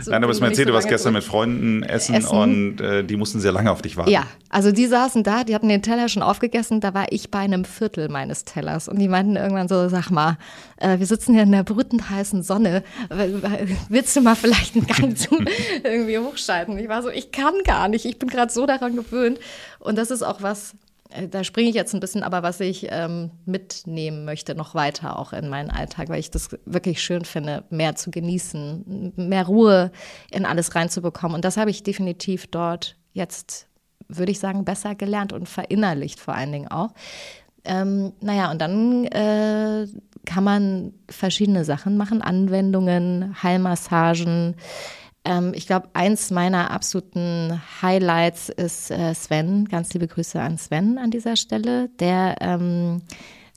so 0.00 0.10
Nein, 0.10 0.22
aber 0.22 0.32
es 0.32 0.40
erzählt, 0.40 0.68
so 0.68 0.72
du 0.72 0.74
warst 0.74 0.88
gestern 0.88 1.14
mit 1.14 1.24
Freunden 1.24 1.82
essen, 1.82 2.14
essen. 2.14 2.28
und 2.36 2.80
äh, 2.80 3.02
die 3.04 3.16
mussten 3.16 3.40
sehr 3.40 3.52
lange 3.52 3.70
auf 3.70 3.82
dich 3.82 3.96
warten. 3.96 4.10
Ja, 4.10 4.24
also 4.48 4.72
die 4.72 4.86
saßen 4.86 5.22
da, 5.22 5.44
die 5.44 5.54
hatten 5.54 5.68
den 5.68 5.82
Teller 5.82 6.08
schon 6.08 6.22
aufgegessen, 6.22 6.80
da 6.80 6.94
war 6.94 7.06
ich 7.10 7.30
bei 7.30 7.38
einem 7.38 7.64
Viertel 7.64 8.08
meines 8.08 8.44
Tellers. 8.44 8.88
Und 8.88 8.98
die 8.98 9.08
meinten 9.08 9.36
irgendwann 9.36 9.68
so, 9.68 9.88
sag 9.88 10.10
mal, 10.10 10.38
äh, 10.76 10.98
wir 10.98 11.06
sitzen 11.06 11.34
hier 11.34 11.44
in 11.44 11.52
der 11.52 11.62
brütend 11.62 12.10
heißen 12.10 12.42
Sonne. 12.42 12.82
Willst 13.88 14.16
du 14.16 14.20
mal 14.20 14.34
vielleicht 14.34 14.76
einen 14.76 14.86
Gang 14.86 15.16
zu 15.16 15.38
irgendwie 15.84 16.18
hochschalten? 16.18 16.78
Ich 16.78 16.88
war 16.88 17.02
so, 17.02 17.10
ich 17.10 17.32
kann 17.32 17.54
gar 17.64 17.88
nicht. 17.88 18.04
Ich 18.04 18.18
bin 18.18 18.28
gerade 18.28 18.52
so 18.52 18.66
daran 18.66 18.89
gewöhnt. 18.96 19.38
Und 19.78 19.96
das 19.96 20.10
ist 20.10 20.22
auch 20.22 20.42
was, 20.42 20.74
äh, 21.10 21.28
da 21.28 21.44
springe 21.44 21.68
ich 21.68 21.74
jetzt 21.74 21.94
ein 21.94 22.00
bisschen, 22.00 22.22
aber 22.22 22.42
was 22.42 22.60
ich 22.60 22.86
ähm, 22.90 23.30
mitnehmen 23.46 24.24
möchte, 24.24 24.54
noch 24.54 24.74
weiter 24.74 25.18
auch 25.18 25.32
in 25.32 25.48
meinen 25.48 25.70
Alltag, 25.70 26.08
weil 26.08 26.20
ich 26.20 26.30
das 26.30 26.50
wirklich 26.64 27.02
schön 27.02 27.24
finde, 27.24 27.64
mehr 27.70 27.96
zu 27.96 28.10
genießen, 28.10 29.12
mehr 29.16 29.46
Ruhe 29.46 29.90
in 30.30 30.46
alles 30.46 30.74
reinzubekommen. 30.74 31.34
Und 31.34 31.44
das 31.44 31.56
habe 31.56 31.70
ich 31.70 31.82
definitiv 31.82 32.46
dort 32.46 32.96
jetzt, 33.12 33.66
würde 34.08 34.32
ich 34.32 34.40
sagen, 34.40 34.64
besser 34.64 34.94
gelernt 34.94 35.32
und 35.32 35.48
verinnerlicht 35.48 36.20
vor 36.20 36.34
allen 36.34 36.52
Dingen 36.52 36.68
auch. 36.68 36.90
Ähm, 37.64 38.12
naja, 38.20 38.50
und 38.50 38.60
dann 38.60 39.04
äh, 39.06 39.86
kann 40.24 40.44
man 40.44 40.94
verschiedene 41.10 41.64
Sachen 41.64 41.96
machen, 41.96 42.22
Anwendungen, 42.22 43.36
Heilmassagen. 43.42 44.54
Ähm, 45.24 45.52
ich 45.54 45.66
glaube, 45.66 45.88
eins 45.92 46.30
meiner 46.30 46.70
absoluten 46.70 47.60
Highlights 47.82 48.48
ist 48.48 48.90
äh, 48.90 49.14
Sven. 49.14 49.66
Ganz 49.68 49.92
liebe 49.92 50.06
Grüße 50.06 50.40
an 50.40 50.58
Sven 50.58 50.98
an 50.98 51.10
dieser 51.10 51.36
Stelle, 51.36 51.88
der 52.00 52.36
ähm, 52.40 53.02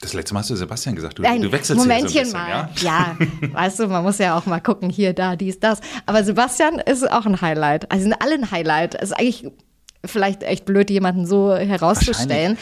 das 0.03 0.13
letzte 0.13 0.33
Mal 0.33 0.41
hast 0.41 0.49
du 0.49 0.55
Sebastian 0.55 0.95
gesagt, 0.95 1.17
du, 1.17 1.21
Nein, 1.21 1.41
du 1.41 1.51
wechselst 1.51 1.81
Momentchen 1.81 2.09
hier 2.09 2.25
so 2.25 2.35
ein 2.35 2.67
bisschen, 2.73 2.81
mal. 2.83 3.15
Ja? 3.15 3.15
ja, 3.49 3.53
weißt 3.53 3.79
du, 3.79 3.87
man 3.87 4.03
muss 4.03 4.17
ja 4.17 4.37
auch 4.37 4.45
mal 4.45 4.59
gucken, 4.59 4.89
hier, 4.89 5.13
da, 5.13 5.37
dies, 5.37 5.61
das. 5.61 5.79
Aber 6.05 6.25
Sebastian 6.25 6.79
ist 6.79 7.09
auch 7.09 7.25
ein 7.25 7.39
Highlight. 7.39 7.89
Also 7.89 8.03
sind 8.03 8.15
alle 8.21 8.33
ein 8.33 8.51
Highlight. 8.51 8.95
Es 8.95 9.11
ist 9.11 9.13
eigentlich 9.13 9.47
vielleicht 10.05 10.43
echt 10.43 10.65
blöd, 10.65 10.89
jemanden 10.89 11.25
so 11.25 11.55
herauszustellen. 11.55 12.57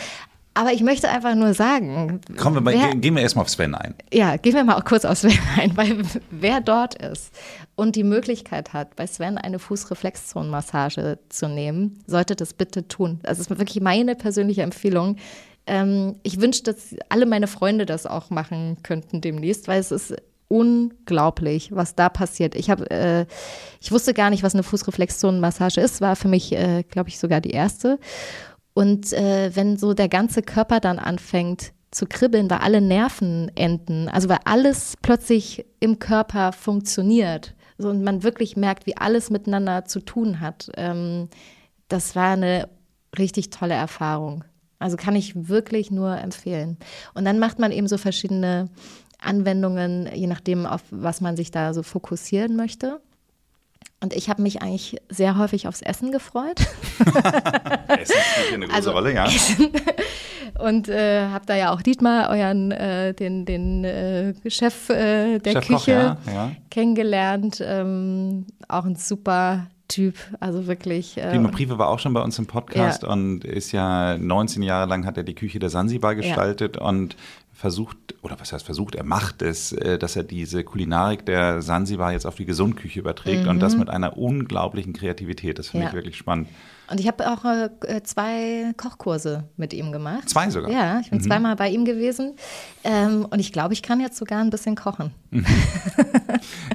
Aber 0.54 0.74
ich 0.74 0.82
möchte 0.82 1.08
einfach 1.10 1.34
nur 1.34 1.54
sagen. 1.54 2.20
Kommen 2.36 2.58
wir 2.58 2.62
mal, 2.62 2.74
wer, 2.74 2.96
gehen 2.96 3.16
wir 3.16 3.22
erstmal 3.22 3.44
auf 3.44 3.50
Sven 3.50 3.74
ein. 3.74 3.96
Ja, 4.12 4.36
gehen 4.36 4.54
wir 4.54 4.64
mal 4.66 4.76
auch 4.76 4.84
kurz 4.84 5.06
auf 5.06 5.18
Sven 5.18 5.40
ein, 5.58 5.78
weil 5.78 6.04
wer 6.30 6.60
dort 6.60 6.96
ist 6.96 7.34
und 7.76 7.96
die 7.96 8.04
Möglichkeit 8.04 8.74
hat, 8.74 8.96
bei 8.96 9.08
Sven 9.08 9.38
eine 9.38 9.60
Fußreflexzonenmassage 9.60 11.20
zu 11.30 11.48
nehmen, 11.48 12.00
sollte 12.06 12.36
das 12.36 12.54
bitte 12.54 12.88
tun. 12.88 13.20
Das 13.24 13.40
ist 13.40 13.50
wirklich 13.50 13.82
meine 13.82 14.16
persönliche 14.16 14.62
Empfehlung. 14.62 15.16
Ähm, 15.68 16.16
ich 16.24 16.42
wünsche, 16.42 16.64
dass 16.64 16.96
alle 17.08 17.26
meine 17.26 17.48
Freunde 17.48 17.86
das 17.86 18.06
auch 18.06 18.30
machen 18.30 18.78
könnten 18.84 19.22
demnächst, 19.22 19.68
weil 19.68 19.80
es 19.80 19.92
ist 19.92 20.16
unglaublich, 20.52 21.74
was 21.74 21.96
da 21.96 22.10
passiert. 22.10 22.56
Ich 22.56 22.70
habe, 22.70 22.92
äh, 22.92 23.26
ich 23.80 23.92
wusste 23.92 24.14
gar 24.14 24.30
nicht, 24.30 24.44
was 24.44 24.54
eine 24.54 24.64
Fußreflexzonenmassage 24.64 25.80
ist. 25.80 26.02
War 26.02 26.18
für 26.18 26.28
mich, 26.28 26.52
äh, 26.52 26.84
glaube 26.84 27.08
ich, 27.08 27.20
sogar 27.20 27.40
die 27.40 27.52
erste. 27.52 28.00
Und 28.74 29.12
äh, 29.14 29.56
wenn 29.56 29.78
so 29.78 29.94
der 29.94 30.10
ganze 30.10 30.42
Körper 30.42 30.80
dann 30.80 31.00
anfängt 31.00 31.74
zu 31.92 32.06
kribbeln, 32.06 32.50
weil 32.50 32.60
alle 32.60 32.80
Nerven 32.80 33.52
enden, 33.56 34.08
also 34.08 34.30
weil 34.30 34.40
alles 34.46 34.96
plötzlich 35.02 35.66
im 35.80 36.00
Körper 36.00 36.54
funktioniert 36.54 37.54
so, 37.78 37.90
und 37.90 38.04
man 38.04 38.24
wirklich 38.24 38.56
merkt, 38.56 38.86
wie 38.86 38.96
alles 38.96 39.30
miteinander 39.30 39.86
zu 39.86 40.00
tun 40.00 40.40
hat, 40.40 40.72
ähm, 40.78 41.28
das 41.90 42.16
war 42.16 42.34
eine 42.34 42.70
richtig 43.18 43.50
tolle 43.50 43.74
Erfahrung. 43.74 44.46
Also 44.80 44.98
kann 44.98 45.16
ich 45.16 45.50
wirklich 45.50 45.92
nur 45.92 46.18
empfehlen. 46.18 46.78
Und 47.14 47.26
dann 47.26 47.40
macht 47.40 47.60
man 47.60 47.72
eben 47.72 47.88
so 47.88 47.98
verschiedene 47.98 48.70
Anwendungen, 49.20 50.10
je 50.14 50.28
nachdem, 50.28 50.66
auf 50.66 50.82
was 50.90 51.22
man 51.22 51.36
sich 51.36 51.52
da 51.52 51.74
so 51.74 51.84
fokussieren 51.84 52.56
möchte. 52.56 53.02
Und 54.04 54.14
ich 54.14 54.30
habe 54.30 54.42
mich 54.42 54.64
eigentlich 54.64 54.98
sehr 55.10 55.38
häufig 55.38 55.68
aufs 55.68 55.84
Essen 55.84 56.12
gefreut. 56.12 56.60
Essen 57.88 58.16
spielt 58.34 58.54
eine 58.54 58.66
große 58.66 58.76
Also, 58.76 58.92
Rolle, 58.92 59.14
ja. 59.14 59.28
Und 60.60 60.90
äh, 60.90 61.28
habe 61.28 61.46
da 61.46 61.56
ja 61.56 61.72
auch 61.72 61.84
Dietmar, 61.84 62.30
euren, 62.30 62.72
äh, 62.72 63.14
den, 63.14 63.46
den 63.46 63.84
äh, 63.84 64.34
Chef 64.50 64.90
äh, 64.90 65.38
der 65.38 65.54
Chefkoch, 65.54 65.86
Küche, 65.86 66.18
ja, 66.26 66.34
ja. 66.34 66.52
kennengelernt. 66.72 67.64
Ähm, 67.64 68.48
auch 68.68 68.86
ein 68.86 68.96
super 68.96 69.68
Typ, 69.88 70.16
also 70.40 70.68
wirklich. 70.68 71.18
Äh, 71.18 71.34
Dino 71.34 71.50
Prive 71.50 71.78
war 71.78 71.90
auch 71.90 72.00
schon 72.00 72.14
bei 72.14 72.22
uns 72.22 72.40
im 72.40 72.48
Podcast 72.48 73.04
und 73.04 73.44
ist 73.44 73.72
ja 73.74 74.18
19 74.18 74.64
Jahre 74.64 74.90
lang 74.90 75.06
hat 75.06 75.18
er 75.18 75.24
die 75.24 75.36
Küche 75.36 75.60
der 75.60 75.70
Sansibar 75.70 76.16
gestaltet 76.16 76.78
und 76.78 77.18
versucht, 77.62 77.98
oder 78.24 78.38
was 78.40 78.52
heißt 78.52 78.66
versucht, 78.66 78.96
er 78.96 79.04
macht 79.06 79.42
es, 79.42 79.72
äh, 79.72 79.98
dass 79.98 80.16
er 80.18 80.24
diese 80.24 80.64
Kulinarik 80.66 81.26
der 81.26 81.62
Sansibar 81.62 82.12
jetzt 82.12 82.26
auf 82.26 82.36
die 82.36 82.46
Gesundküche 82.46 83.00
überträgt 83.00 83.48
und 83.48 83.60
das 83.62 83.78
mit 83.78 83.90
einer 83.90 84.18
unglaublichen 84.18 84.92
Kreativität. 84.94 85.58
Das 85.60 85.70
finde 85.70 85.82
Mhm. 85.82 85.84
Ja. 85.86 85.90
ich 85.90 85.96
wirklich 85.96 86.18
spannend. 86.18 86.50
Und 86.90 87.00
ich 87.00 87.08
habe 87.08 87.32
auch 87.32 87.46
äh, 87.46 88.04
zwei 88.04 88.74
Kochkurse 88.76 89.46
mit 89.56 89.74
ihm 89.74 89.94
gemacht. 89.94 90.28
Zwei 90.28 90.50
sogar? 90.50 90.70
Ja, 90.70 91.00
ich 91.00 91.10
bin 91.10 91.22
zweimal 91.22 91.56
bei 91.56 91.70
ihm 91.70 91.86
gewesen. 91.86 92.36
Ähm, 92.84 93.28
und 93.30 93.40
ich 93.40 93.52
glaube, 93.52 93.74
ich 93.74 93.82
kann 93.82 94.00
jetzt 94.00 94.18
sogar 94.18 94.40
ein 94.40 94.50
bisschen 94.50 94.76
kochen. 94.76 95.12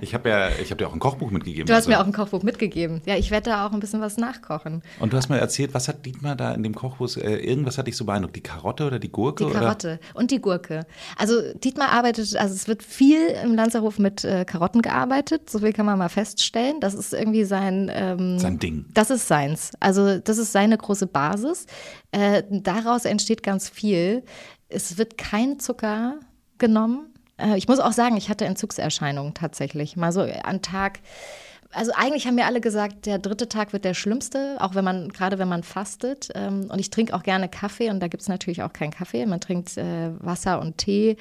Ich 0.00 0.14
habe 0.14 0.28
ja, 0.28 0.50
ich 0.62 0.70
habe 0.70 0.76
dir 0.76 0.88
auch 0.88 0.92
ein 0.92 0.98
Kochbuch 0.98 1.30
mitgegeben. 1.30 1.66
Du 1.66 1.72
hast 1.72 1.86
also- 1.86 1.90
mir 1.90 2.00
auch 2.00 2.06
ein 2.06 2.12
Kochbuch 2.12 2.42
mitgegeben. 2.42 3.00
Ja, 3.06 3.16
ich 3.16 3.30
werde 3.30 3.50
da 3.50 3.66
auch 3.66 3.72
ein 3.72 3.80
bisschen 3.80 4.00
was 4.00 4.16
nachkochen. 4.16 4.82
Und 5.00 5.12
du 5.12 5.16
hast 5.16 5.28
mir 5.28 5.38
erzählt, 5.38 5.74
was 5.74 5.88
hat 5.88 6.04
Dietmar 6.04 6.36
da 6.36 6.52
in 6.52 6.62
dem 6.62 6.74
Kochbuch, 6.74 7.16
äh, 7.16 7.36
irgendwas 7.36 7.78
hat 7.78 7.86
dich 7.86 7.96
so 7.96 8.04
beeindruckt? 8.04 8.36
Die 8.36 8.42
Karotte 8.42 8.86
oder 8.86 8.98
die 8.98 9.10
Gurke? 9.10 9.46
Die 9.46 9.52
Karotte 9.52 9.98
und 10.14 10.30
die 10.30 10.40
Gurke. 10.40 10.86
Also 11.16 11.34
Dietmar 11.54 11.90
arbeitet, 11.90 12.36
also 12.36 12.54
es 12.54 12.68
wird 12.68 12.82
viel 12.82 13.18
im 13.42 13.54
Lanzerhof 13.54 13.98
mit 13.98 14.24
äh, 14.24 14.44
Karotten 14.44 14.82
gearbeitet, 14.82 15.50
so 15.50 15.58
viel 15.60 15.72
kann 15.72 15.86
man 15.86 15.98
mal 15.98 16.08
feststellen. 16.08 16.80
Das 16.80 16.94
ist 16.94 17.12
irgendwie 17.12 17.44
sein, 17.44 17.90
ähm, 17.92 18.34
Oder? 18.34 18.40
Sein 18.40 18.58
Ding. 18.58 18.84
das 18.92 19.10
ist 19.10 19.26
seins. 19.28 19.72
Also 19.80 20.18
das 20.18 20.38
ist 20.38 20.52
seine 20.52 20.76
große 20.76 21.06
Basis. 21.06 21.66
Äh, 22.12 22.42
daraus 22.50 23.04
entsteht 23.04 23.42
ganz 23.42 23.68
viel. 23.68 24.22
Es 24.68 24.98
wird 24.98 25.18
kein 25.18 25.58
Zucker 25.60 26.20
genommen. 26.58 27.12
Äh, 27.38 27.56
ich 27.56 27.68
muss 27.68 27.78
auch 27.78 27.92
sagen, 27.92 28.16
ich 28.16 28.28
hatte 28.28 28.44
Entzugserscheinungen 28.44 29.34
tatsächlich. 29.34 29.96
Mal 29.96 30.12
so 30.12 30.22
an 30.22 30.62
Tag. 30.62 31.00
Also 31.72 31.92
eigentlich 31.94 32.26
haben 32.26 32.36
mir 32.36 32.46
alle 32.46 32.60
gesagt, 32.60 33.06
der 33.06 33.18
dritte 33.18 33.48
Tag 33.48 33.72
wird 33.72 33.84
der 33.84 33.94
schlimmste, 33.94 34.56
auch 34.60 34.74
wenn 34.74 34.84
man, 34.84 35.08
gerade 35.10 35.38
wenn 35.38 35.48
man 35.48 35.62
fastet. 35.62 36.30
Ähm, 36.34 36.68
und 36.70 36.78
ich 36.78 36.90
trinke 36.90 37.14
auch 37.14 37.22
gerne 37.22 37.48
Kaffee 37.48 37.90
und 37.90 38.00
da 38.00 38.08
gibt 38.08 38.22
es 38.22 38.28
natürlich 38.28 38.62
auch 38.62 38.72
keinen 38.72 38.92
Kaffee. 38.92 39.26
Man 39.26 39.40
trinkt 39.40 39.76
äh, 39.76 40.10
Wasser 40.20 40.60
und 40.60 40.78
Tee. 40.78 41.16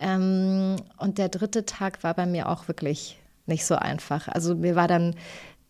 Ähm, 0.00 0.76
und 0.98 1.18
der 1.18 1.28
dritte 1.28 1.64
Tag 1.64 2.02
war 2.02 2.14
bei 2.14 2.26
mir 2.26 2.48
auch 2.48 2.68
wirklich 2.68 3.18
nicht 3.46 3.64
so 3.64 3.74
einfach. 3.76 4.28
Also 4.28 4.54
mir 4.54 4.74
war 4.76 4.88
dann, 4.88 5.14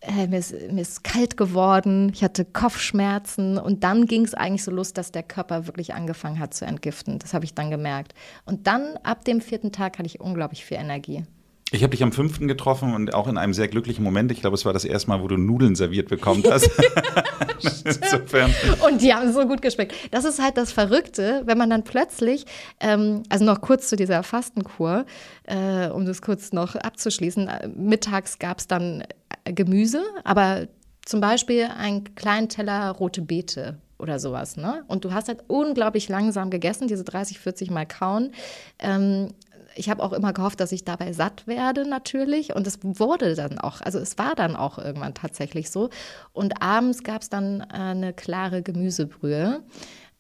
äh, 0.03 0.27
mir, 0.27 0.39
ist, 0.39 0.53
mir 0.71 0.83
ist 0.83 1.05
kalt 1.05 1.37
geworden, 1.37 2.11
ich 2.13 2.25
hatte 2.25 2.45
Kopfschmerzen 2.45 3.57
und 3.59 3.85
dann 3.85 4.07
ging 4.07 4.25
es 4.25 4.35
eigentlich 4.35 4.65
so 4.65 4.71
los, 4.71 4.93
dass 4.93 5.13
der 5.13 5.23
Körper 5.23 5.67
wirklich 5.67 5.95
angefangen 5.95 6.39
hat 6.39 6.55
zu 6.55 6.65
entgiften. 6.65 7.19
Das 7.19 7.35
habe 7.35 7.45
ich 7.45 7.55
dann 7.55 7.71
gemerkt. 7.71 8.15
Und 8.45 8.67
dann 8.67 8.97
ab 9.05 9.25
dem 9.25 9.41
vierten 9.41 9.73
Tag 9.73 9.99
hatte 9.99 10.07
ich 10.07 10.21
unglaublich 10.21 10.65
viel 10.65 10.79
Energie. 10.79 11.25
Ich 11.73 11.83
habe 11.83 11.91
dich 11.91 12.03
am 12.03 12.13
fünften 12.13 12.49
getroffen 12.49 12.95
und 12.95 13.15
auch 13.15 13.27
in 13.29 13.39
einem 13.39 13.55
sehr 13.55 13.67
glücklichen 13.67 14.05
Moment. 14.05 14.31
Ich 14.31 14.43
glaube, 14.43 14.55
es 14.55 14.67
war 14.67 14.75
das 14.75 14.85
erste 14.85 15.09
Mal, 15.09 15.23
wo 15.23 15.29
du 15.29 15.39
Nudeln 15.39 15.75
serviert 15.75 16.09
bekommen 16.09 16.45
hast. 16.49 16.71
Insofern. 17.85 18.55
Und 18.87 19.01
die 19.01 19.15
haben 19.15 19.33
so 19.33 19.47
gut 19.47 19.63
geschmeckt. 19.63 19.95
Das 20.11 20.27
ist 20.27 20.41
halt 20.41 20.59
das 20.59 20.71
Verrückte, 20.71 21.43
wenn 21.47 21.57
man 21.57 21.71
dann 21.71 21.83
plötzlich, 21.83 22.45
ähm, 22.81 23.23
also 23.31 23.47
noch 23.47 23.63
kurz 23.63 23.89
zu 23.89 23.97
dieser 23.97 24.23
Fastenkur, 24.23 25.07
äh, 25.45 25.89
um 25.89 26.05
das 26.05 26.21
kurz 26.21 26.53
noch 26.53 26.75
abzuschließen, 26.75 27.49
äh, 27.49 27.69
mittags 27.69 28.39
gab 28.39 28.59
es 28.59 28.67
dann 28.67 29.05
äh, 29.45 29.53
Gemüse, 29.53 30.03
aber 30.25 30.69
zum 31.05 31.21
Beispiel 31.21 31.69
einen 31.77 32.15
kleinen 32.15 32.51
Teller 32.51 32.91
rote 32.91 33.23
Beete 33.23 33.79
oder 33.99 34.19
sowas. 34.19 34.57
Ne? 34.57 34.85
Und 34.89 35.05
du 35.05 35.13
hast 35.13 35.29
halt 35.29 35.45
unglaublich 35.47 36.09
langsam 36.09 36.51
gegessen, 36.51 36.89
diese 36.89 37.05
30, 37.05 37.39
40 37.39 37.71
Mal 37.71 37.87
kauen. 37.87 38.33
Ähm, 38.79 39.29
ich 39.75 39.91
habe 39.91 40.03
auch 40.03 40.13
immer 40.13 40.33
gehofft, 40.33 40.61
dass 40.61 40.73
ich 40.73 40.85
dabei 40.85 41.13
satt 41.13 41.47
werde 41.47 41.89
natürlich. 41.89 42.55
Und 42.55 42.67
es 42.67 42.79
wurde 42.83 43.35
dann 43.35 43.59
auch, 43.59 43.81
also 43.81 43.99
es 43.99 44.19
war 44.19 44.35
dann 44.35 44.57
auch 44.57 44.79
irgendwann 44.79 45.15
tatsächlich 45.15 45.71
so. 45.71 45.91
Und 46.33 46.63
abends 46.63 47.03
gab 47.03 47.23
es 47.23 47.29
dann 47.29 47.61
äh, 47.61 47.65
eine 47.75 48.13
klare 48.13 48.63
Gemüsebrühe, 48.63 49.63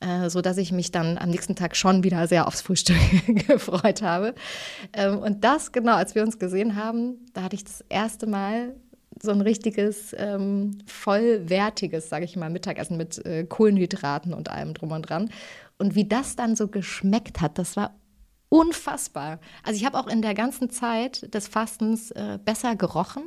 äh, 0.00 0.30
so 0.30 0.40
dass 0.40 0.58
ich 0.58 0.72
mich 0.72 0.90
dann 0.90 1.18
am 1.18 1.30
nächsten 1.30 1.56
Tag 1.56 1.76
schon 1.76 2.02
wieder 2.04 2.26
sehr 2.26 2.46
aufs 2.46 2.62
Frühstück 2.62 2.96
gefreut 3.46 4.02
habe. 4.02 4.34
Ähm, 4.92 5.18
und 5.18 5.44
das 5.44 5.72
genau, 5.72 5.94
als 5.94 6.14
wir 6.14 6.22
uns 6.22 6.38
gesehen 6.38 6.76
haben, 6.76 7.26
da 7.34 7.42
hatte 7.42 7.56
ich 7.56 7.64
das 7.64 7.84
erste 7.88 8.26
Mal 8.26 8.74
so 9.20 9.30
ein 9.30 9.40
richtiges 9.40 10.14
ähm, 10.18 10.78
vollwertiges, 10.86 12.08
sage 12.08 12.24
ich 12.24 12.36
mal, 12.36 12.50
Mittagessen 12.50 12.96
mit 12.96 13.24
äh, 13.24 13.44
Kohlenhydraten 13.44 14.34
und 14.34 14.50
allem 14.50 14.74
drum 14.74 14.92
und 14.92 15.02
dran. 15.02 15.30
Und 15.78 15.94
wie 15.94 16.04
das 16.04 16.36
dann 16.36 16.56
so 16.56 16.68
geschmeckt 16.68 17.40
hat, 17.40 17.58
das 17.58 17.76
war 17.76 17.94
unfassbar. 18.52 19.38
Also 19.62 19.78
ich 19.80 19.86
habe 19.86 19.98
auch 19.98 20.06
in 20.06 20.20
der 20.20 20.34
ganzen 20.34 20.68
Zeit 20.68 21.32
des 21.34 21.48
Fastens 21.48 22.10
äh, 22.10 22.38
besser 22.44 22.76
gerochen. 22.76 23.22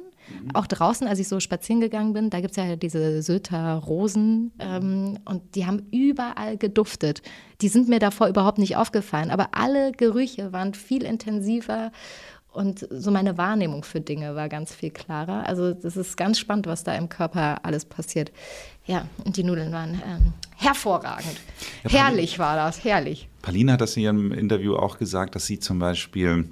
Auch 0.53 0.65
draußen, 0.65 1.07
als 1.07 1.19
ich 1.19 1.27
so 1.27 1.39
spazieren 1.39 1.81
gegangen 1.81 2.13
bin, 2.13 2.29
da 2.31 2.41
gibt 2.41 2.51
es 2.51 2.57
ja 2.57 2.75
diese 2.75 3.21
Söter 3.21 3.75
Rosen 3.75 4.51
ähm, 4.57 5.19
und 5.25 5.55
die 5.55 5.65
haben 5.67 5.87
überall 5.91 6.57
geduftet. 6.57 7.21
Die 7.61 7.67
sind 7.67 7.89
mir 7.89 7.99
davor 7.99 8.27
überhaupt 8.27 8.57
nicht 8.57 8.75
aufgefallen, 8.75 9.29
aber 9.29 9.49
alle 9.51 9.91
Gerüche 9.91 10.51
waren 10.51 10.73
viel 10.73 11.03
intensiver 11.03 11.91
und 12.51 12.87
so 12.89 13.11
meine 13.11 13.37
Wahrnehmung 13.37 13.83
für 13.83 14.01
Dinge 14.01 14.35
war 14.35 14.47
ganz 14.47 14.73
viel 14.73 14.89
klarer. 14.89 15.45
Also 15.47 15.73
das 15.73 15.97
ist 15.97 16.17
ganz 16.17 16.39
spannend, 16.39 16.67
was 16.67 16.83
da 16.83 16.95
im 16.95 17.09
Körper 17.09 17.59
alles 17.63 17.85
passiert. 17.85 18.31
Ja, 18.85 19.07
und 19.25 19.37
die 19.37 19.43
Nudeln 19.43 19.71
waren 19.71 20.01
ähm, 20.05 20.33
hervorragend. 20.55 21.35
herrlich 21.83 22.39
war 22.39 22.55
das, 22.55 22.83
herrlich. 22.83 23.27
Paulina 23.45 23.73
hat 23.73 23.81
das 23.81 23.95
in 23.95 24.01
ihrem 24.01 24.31
Interview 24.31 24.75
auch 24.75 24.97
gesagt, 24.97 25.35
dass 25.35 25.45
sie 25.45 25.59
zum 25.59 25.77
Beispiel 25.77 26.49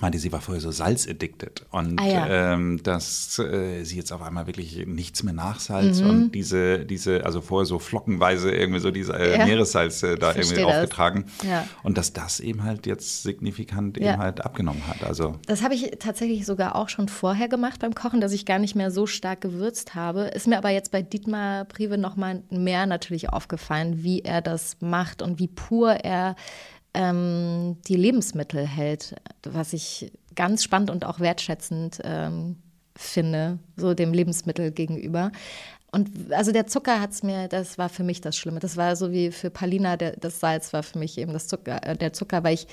meinte, 0.00 0.18
sie 0.18 0.32
war 0.32 0.40
vorher 0.40 0.60
so 0.60 0.70
salzaddicted 0.70 1.66
und 1.70 2.00
Ah, 2.00 2.06
ja. 2.06 2.52
ähm, 2.54 2.82
dass 2.82 3.38
äh, 3.38 3.84
sie 3.84 3.96
jetzt 3.96 4.10
auf 4.12 4.22
einmal 4.22 4.46
wirklich 4.46 4.86
nichts 4.86 5.22
mehr 5.22 5.34
nachsalz 5.34 6.00
Mhm. 6.00 6.08
und 6.10 6.32
diese, 6.32 6.84
diese, 6.86 7.24
also 7.26 7.40
vorher 7.42 7.66
so 7.66 7.78
flockenweise 7.78 8.50
irgendwie 8.50 8.80
so 8.80 8.90
diese 8.90 9.12
äh, 9.12 9.38
Ja. 9.38 9.44
Meeressalz 9.46 10.02
äh, 10.02 10.16
da 10.16 10.34
irgendwie 10.34 10.62
das. 10.62 10.64
aufgetragen 10.66 11.26
Ja. 11.46 11.66
und 11.82 11.98
dass 11.98 12.12
das 12.12 12.40
eben 12.40 12.62
halt 12.64 12.86
jetzt 12.86 13.22
signifikant 13.22 13.98
eben 13.98 14.16
halt 14.18 14.44
abgenommen 14.44 14.86
hat. 14.88 15.04
Also 15.04 15.38
Das 15.46 15.62
habe 15.62 15.74
ich 15.74 15.90
tatsächlich 15.98 16.46
sogar 16.46 16.74
auch 16.76 16.88
schon 16.88 17.08
vorher 17.08 17.48
gemacht 17.48 17.80
beim 17.80 17.94
Kochen, 17.94 18.20
dass 18.20 18.32
ich 18.32 18.46
gar 18.46 18.58
nicht 18.58 18.74
mehr 18.74 18.90
so 18.90 19.06
stark 19.06 19.40
gewürzt 19.42 19.94
habe. 19.94 20.22
Ist 20.22 20.46
mir 20.46 20.56
aber 20.58 20.70
jetzt 20.70 20.90
bei 20.90 21.02
Dietmar 21.02 21.64
Prive 21.66 21.98
noch 21.98 22.16
mal 22.16 22.42
mehr 22.50 22.86
natürlich 22.86 23.28
aufgefallen, 23.28 24.02
wie 24.02 24.20
er 24.22 24.40
das 24.40 24.76
macht 24.80 25.20
und 25.22 25.38
wie 25.38 25.48
pur 25.48 25.92
er 25.92 26.34
ähm, 26.94 27.78
die 27.88 27.96
Lebensmittel 27.96 28.66
hält, 28.66 29.16
was 29.44 29.72
ich 29.72 30.12
ganz 30.34 30.62
spannend 30.62 30.90
und 30.90 31.04
auch 31.04 31.20
wertschätzend 31.20 32.00
ähm, 32.04 32.56
finde, 32.96 33.58
so 33.76 33.94
dem 33.94 34.12
Lebensmittel 34.12 34.70
gegenüber. 34.70 35.32
Und 35.90 36.32
also 36.32 36.52
der 36.52 36.66
Zucker 36.66 37.00
hat 37.00 37.10
es 37.10 37.22
mir, 37.22 37.48
das 37.48 37.76
war 37.76 37.88
für 37.88 38.02
mich 38.02 38.20
das 38.22 38.36
Schlimme. 38.36 38.60
Das 38.60 38.76
war 38.76 38.96
so 38.96 39.12
wie 39.12 39.30
für 39.30 39.50
Palina, 39.50 39.96
der, 39.96 40.16
das 40.16 40.40
Salz 40.40 40.72
war 40.72 40.82
für 40.82 40.98
mich 40.98 41.18
eben 41.18 41.32
das 41.32 41.48
Zucker, 41.48 41.86
äh, 41.86 41.96
der 41.96 42.12
Zucker, 42.12 42.42
weil 42.44 42.54
ich 42.54 42.66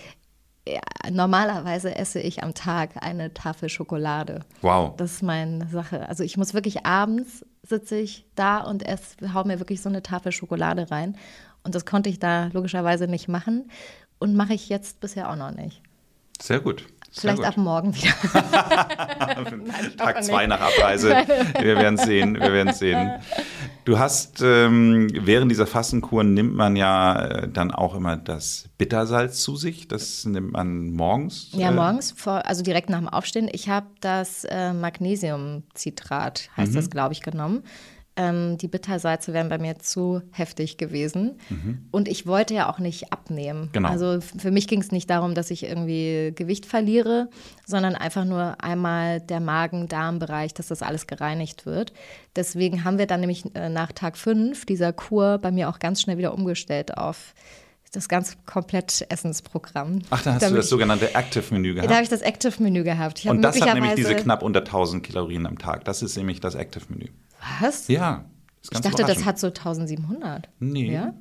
ja, 0.68 0.82
normalerweise 1.10 1.96
esse 1.96 2.20
ich 2.20 2.44
am 2.44 2.54
Tag 2.54 2.92
eine 3.02 3.34
Tafel 3.34 3.70
Schokolade. 3.70 4.42
wow. 4.62 4.96
Das 4.98 5.14
ist 5.14 5.24
meine 5.24 5.68
Sache. 5.68 6.08
Also 6.08 6.24
ich 6.24 6.38
muss 6.38 6.54
wirklich 6.54 6.86
abends 6.86 7.46
sitze 7.64 7.98
ich 7.98 8.26
da 8.36 8.60
und 8.60 8.84
esse, 8.84 9.34
hau 9.34 9.44
mir 9.44 9.60
wirklich 9.60 9.82
so 9.82 9.90
eine 9.90 10.02
Tafel 10.04 10.32
Schokolade 10.32 10.90
rein. 10.92 11.18
Und 11.64 11.76
das 11.76 11.86
konnte 11.86 12.10
ich 12.10 12.20
da 12.20 12.50
logischerweise 12.54 13.08
nicht 13.08 13.28
machen 13.28 13.70
und 14.20 14.36
mache 14.36 14.54
ich 14.54 14.70
jetzt 14.70 15.00
bisher 15.00 15.30
auch 15.30 15.36
noch 15.36 15.52
nicht. 15.52 15.82
Sehr 16.42 16.60
gut. 16.60 16.86
Sehr 17.12 17.22
Vielleicht 17.22 17.38
gut. 17.38 17.46
ab 17.48 17.58
morgen 17.58 17.96
wieder. 17.96 18.12
Tag 19.98 20.16
hoffe 20.18 20.22
zwei 20.22 20.46
nach 20.46 20.62
Abreise. 20.62 21.10
Wir 21.60 21.76
werden 21.78 21.98
sehen, 21.98 22.36
wir 22.36 22.54
werden 22.54 22.72
sehen. 22.74 23.14
Du 23.84 23.98
hast 23.98 24.42
ähm, 24.44 25.08
während 25.14 25.52
dieser 25.52 25.66
Fastenkur 25.66 26.24
nimmt 26.24 26.54
man 26.56 26.76
ja 26.76 27.20
äh, 27.20 27.48
dann 27.50 27.72
auch 27.72 27.96
immer 27.96 28.16
das 28.16 28.70
Bittersalz 28.78 29.42
zu 29.42 29.56
sich. 29.56 29.88
Das 29.88 30.24
nimmt 30.26 30.52
man 30.54 30.92
morgens. 30.92 31.48
Ja, 31.54 31.70
äh, 31.70 31.74
morgens, 31.74 32.12
vor, 32.12 32.46
also 32.46 32.62
direkt 32.62 32.90
nach 32.92 33.00
dem 33.00 33.10
Aufstehen. 33.10 33.50
Ich 33.52 33.68
habe 33.70 33.88
das 34.02 34.46
äh, 34.46 34.74
Magnesiumcitrat, 34.74 36.50
heißt 36.56 36.72
Mhm. 36.72 36.76
das, 36.76 36.90
glaube 36.92 37.14
ich, 37.14 37.22
genommen. 37.22 37.64
Ähm, 38.20 38.58
die 38.58 38.68
Bittersalze 38.68 39.32
wären 39.32 39.48
bei 39.48 39.58
mir 39.58 39.80
zu 39.80 40.22
heftig 40.32 40.76
gewesen. 40.76 41.40
Und 41.90 42.10
ich 42.10 42.28
wollte 42.28 42.54
ja 42.54 42.70
auch 42.70 42.80
nicht 42.80 43.14
abnehmen. 43.14 43.62
Mhm. 43.62 43.72
Genau. 43.72 43.90
Also 43.90 44.20
für 44.20 44.52
mich 44.52 44.68
ging 44.68 44.82
es 44.82 44.92
nicht 44.92 45.10
darum, 45.10 45.36
dass 45.36 45.52
ich 45.52 45.64
irgendwie 45.64 46.34
Gewicht 46.36 46.66
verliere, 46.66 47.30
sondern 47.66 47.96
einfach 47.96 48.26
nur 48.26 48.62
einmal 48.62 49.22
der 49.22 49.40
Magen-Darm-Bereich, 49.40 50.54
dass 50.54 50.68
das 50.68 50.82
alles 50.82 51.08
gereinigt 51.08 51.66
wird. 51.66 51.94
Deswegen 52.36 52.84
haben 52.84 52.98
wir 52.98 53.08
dann 53.08 53.22
nämlich 53.22 53.56
äh, 53.56 53.70
nach 53.70 53.94
Tag 53.94 54.18
5 54.18 54.66
dieser 54.66 54.92
Kur 54.92 55.38
bei 55.38 55.52
mir 55.52 55.70
auch 55.70 55.80
ganz 55.80 56.02
schnell 56.02 56.18
wieder 56.18 56.34
umgestellt 56.34 56.98
auf 56.98 57.34
das 57.92 58.08
ganz 58.10 58.38
komplett 58.46 59.06
Essensprogramm. 59.10 60.02
Ach, 60.10 60.22
da 60.22 60.34
hast 60.34 60.42
Damit 60.44 60.54
du 60.54 60.58
das 60.58 60.70
sogenannte 60.70 61.16
Active-Menü 61.16 61.74
Da 61.74 61.82
habe 61.82 61.88
gehabt. 61.90 62.04
ich 62.04 62.10
das 62.10 62.22
Active-Menü 62.22 62.84
gehabt. 62.84 63.20
Ich 63.20 63.30
Und 63.30 63.42
das 63.42 63.60
hat 63.62 63.74
nämlich 63.74 63.96
diese 63.96 64.16
knapp 64.16 64.44
unter 64.44 64.60
1000 64.60 65.04
Kalorien 65.08 65.48
am 65.48 65.58
Tag. 65.58 65.86
Das 65.86 66.04
ist 66.04 66.16
nämlich 66.18 66.40
das 66.40 66.54
Active-Menü. 66.54 67.08
Was? 67.62 67.88
Ja. 67.88 68.26
Ich 68.62 68.82
dachte, 68.82 69.04
das 69.04 69.26
hat 69.26 69.40
so 69.40 69.48
1700. 69.48 70.50
Nee. 70.60 70.92
Ja? 70.92 71.14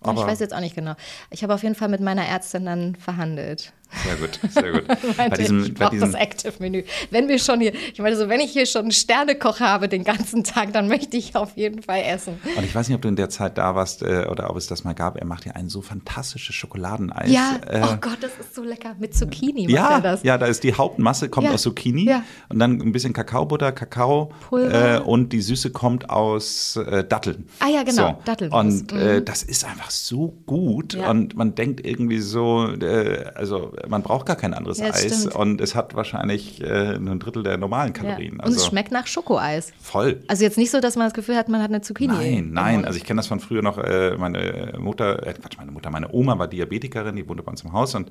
Aber 0.00 0.20
ich 0.20 0.26
weiß 0.26 0.40
jetzt 0.40 0.52
auch 0.52 0.60
nicht 0.60 0.74
genau. 0.74 0.94
Ich 1.30 1.42
habe 1.42 1.54
auf 1.54 1.62
jeden 1.62 1.74
Fall 1.74 1.88
mit 1.88 2.00
meiner 2.00 2.26
Ärztin 2.26 2.66
dann 2.66 2.96
verhandelt. 2.96 3.72
Sehr 4.04 4.16
gut, 4.16 4.40
sehr 4.50 4.72
gut. 4.72 4.84
bei 5.16 5.28
diesem, 5.30 5.64
ich 5.64 5.74
bei 5.74 5.84
brauche 5.86 5.96
das 5.98 6.08
diesem, 6.10 6.20
Active-Menü. 6.20 6.82
Wenn 7.10 7.28
wir 7.28 7.38
schon 7.38 7.60
hier, 7.60 7.72
ich 7.74 7.98
meine, 7.98 8.16
so, 8.16 8.28
wenn 8.28 8.40
ich 8.40 8.52
hier 8.52 8.66
schon 8.66 8.82
einen 8.82 8.92
Sternekoch 8.92 9.60
habe 9.60 9.88
den 9.88 10.04
ganzen 10.04 10.44
Tag, 10.44 10.72
dann 10.72 10.88
möchte 10.88 11.16
ich 11.16 11.36
auf 11.36 11.56
jeden 11.56 11.82
Fall 11.82 12.02
essen. 12.06 12.38
und 12.56 12.64
ich 12.64 12.74
weiß 12.74 12.88
nicht, 12.88 12.96
ob 12.96 13.02
du 13.02 13.08
in 13.08 13.16
der 13.16 13.28
Zeit 13.28 13.58
da 13.58 13.74
warst 13.74 14.02
äh, 14.02 14.26
oder 14.30 14.50
ob 14.50 14.56
es 14.56 14.66
das 14.66 14.84
mal 14.84 14.94
gab. 14.94 15.16
Er 15.16 15.26
macht 15.26 15.44
ja 15.46 15.52
ein 15.52 15.68
so 15.68 15.82
fantastisches 15.82 16.54
Schokoladeneis. 16.54 17.30
Ja, 17.30 17.58
Äh, 17.68 17.82
oh 17.84 17.96
Gott, 18.00 18.18
das 18.20 18.32
ist 18.40 18.54
so 18.54 18.62
lecker. 18.62 18.94
Mit 18.98 19.14
Zucchini 19.14 19.62
macht 19.62 19.70
Ja, 19.74 19.90
er 19.96 20.00
das. 20.00 20.22
ja, 20.22 20.38
da 20.38 20.46
ist 20.46 20.64
die 20.64 20.74
Hauptmasse 20.74 21.28
kommt 21.28 21.46
Ja, 21.48 21.54
aus 21.54 21.62
Zucchini 21.62 22.06
ja. 22.06 22.22
und 22.48 22.58
dann 22.58 22.80
ein 22.80 22.92
bisschen 22.92 23.12
Kakaobutter, 23.12 23.72
Kakao 23.72 24.32
äh, 24.52 24.98
und 24.98 25.32
die 25.32 25.40
Süße 25.42 25.70
kommt 25.70 26.10
aus 26.10 26.76
äh, 26.76 27.04
Datteln. 27.04 27.46
Ah 27.60 27.68
ja, 27.68 27.82
genau, 27.82 28.18
Dattelmus. 28.24 28.58
Und 28.58 28.92
äh, 28.92 29.22
das 29.22 29.42
ist 29.42 29.64
einfach 29.64 29.90
so 29.90 30.34
gut 30.46 30.94
und 30.94 31.36
man 31.36 31.54
denkt 31.54 31.84
irgendwie 31.86 32.18
so, 32.20 32.68
äh, 32.80 33.24
also 33.34 33.72
man 33.88 34.02
braucht 34.02 34.26
gar 34.26 34.36
kein 34.36 34.54
anderes 34.54 34.78
Ja, 34.78 34.86
Eis 34.86 35.20
stimmt. 35.20 35.34
und 35.36 35.60
es 35.60 35.74
hat 35.74 35.94
wahrscheinlich 35.94 36.60
äh, 36.62 36.98
nur 36.98 37.14
ein 37.14 37.18
Drittel 37.20 37.42
der 37.42 37.56
normalen 37.58 37.92
Ja. 37.94 38.02
Kalorien. 38.02 38.34
Und 38.34 38.40
Also 38.42 38.56
es 38.56 38.66
schmeckt 38.66 38.92
nach 38.92 39.06
Schokoeis. 39.06 39.72
voll. 39.80 40.20
Also 40.28 40.44
jetzt 40.44 40.58
nicht 40.58 40.70
so, 40.70 40.80
dass 40.80 40.96
man 40.96 41.06
das 41.06 41.14
Gefühl 41.14 41.36
hat, 41.36 41.48
man 41.48 41.62
hat 41.62 41.70
eine 41.70 41.80
Zucchini. 41.80 42.12
Nein, 42.14 42.50
nein. 42.52 42.84
Also 42.84 42.96
ich 42.98 43.04
kenne 43.04 43.18
das 43.18 43.26
von 43.26 43.40
früher 43.40 43.62
noch. 43.62 43.78
Äh, 43.78 44.16
meine 44.18 44.74
Mutter, 44.78 45.26
äh, 45.26 45.32
Quatsch, 45.34 45.56
meine 45.58 45.70
Mutter, 45.72 45.90
meine 45.90 46.12
Oma 46.12 46.38
war 46.38 46.48
Diabetikerin, 46.48 47.16
die 47.16 47.28
wohnte 47.28 47.42
bei 47.42 47.50
uns 47.50 47.62
im 47.62 47.72
Haus 47.72 47.94
und 47.94 48.10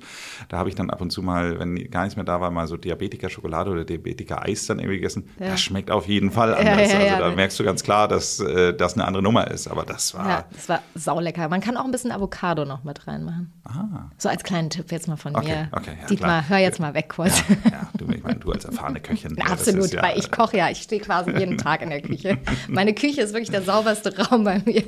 da 0.50 0.58
habe 0.58 0.70
ich 0.70 0.76
dann 0.76 0.90
ab 0.90 1.02
und 1.02 1.12
zu 1.12 1.22
mal, 1.22 1.60
wenn 1.60 1.76
gar 1.90 2.04
nichts 2.04 2.16
mehr 2.16 2.26
da 2.26 2.42
war, 2.42 2.52
mal 2.52 2.68
so 2.68 2.78
Diabetiker-Schokolade 2.78 3.70
oder 3.72 3.84
Diabetiker-Eis 3.86 4.66
dann 4.68 4.80
irgendwie 4.80 4.98
gegessen. 4.98 5.28
Ja. 5.40 5.48
Das 5.50 5.62
schmeckt 5.62 5.92
auf 5.92 6.08
jeden 6.08 6.32
Fall 6.32 6.54
anders. 6.54 6.92
ja, 6.92 7.00
ja. 7.02 7.14
also 7.16 7.30
da 7.30 7.36
merkst 7.36 7.60
du 7.60 7.64
ganz 7.64 7.84
klar, 7.84 8.08
dass 8.08 8.40
äh, 8.40 8.74
das 8.74 8.94
eine 8.96 9.06
andere 9.06 9.24
Nummer 9.24 9.50
ist. 9.50 9.68
Aber 9.68 9.84
das 9.84 10.14
war. 10.14 10.28
Ja, 10.28 10.46
das 10.52 10.70
war 10.70 10.80
saulecker. 10.96 11.50
Man 11.50 11.62
kann 11.62 11.78
auch 11.78 11.86
ein 11.86 11.92
bisschen 11.92 12.12
Avocado 12.12 12.66
noch 12.66 12.84
mit 12.84 13.08
reinmachen. 13.08 13.52
Ah. 13.64 14.10
So 14.18 14.30
als 14.30 14.44
kleinen 14.44 14.70
Tipp 14.70 14.92
jetzt 14.92 15.08
mal 15.08 15.18
von 15.18 15.36
Okay, 15.36 15.48
mir. 15.48 15.61
Okay, 15.72 15.92
ja, 16.02 16.08
Dietmar, 16.08 16.30
klar. 16.44 16.50
hör 16.50 16.58
jetzt 16.58 16.80
mal 16.80 16.94
weg 16.94 17.10
kurz. 17.10 17.44
Ja, 17.72 17.90
du, 17.98 18.06
ich 18.14 18.24
meine, 18.24 18.40
du 18.40 18.52
als 18.52 18.66
erfahrene 18.66 19.00
Köchin. 19.02 19.36
ja, 19.38 19.44
das 19.44 19.54
Absolut, 19.54 19.86
ist 19.86 19.94
ja- 19.94 20.04
weil 20.04 20.18
ich 20.18 20.32
koche 20.32 20.58
ja. 20.58 20.70
Ich 20.70 20.80
stehe 20.82 21.02
quasi 21.02 21.32
jeden 21.32 21.58
Tag 21.58 21.82
in 21.82 21.90
der 21.90 22.02
Küche. 22.02 22.38
Meine 22.68 22.94
Küche 22.94 23.22
ist 23.22 23.34
wirklich 23.34 23.52
der 23.52 23.62
sauberste 23.62 24.16
Raum 24.18 24.44
bei 24.44 24.62
mir. 24.66 24.84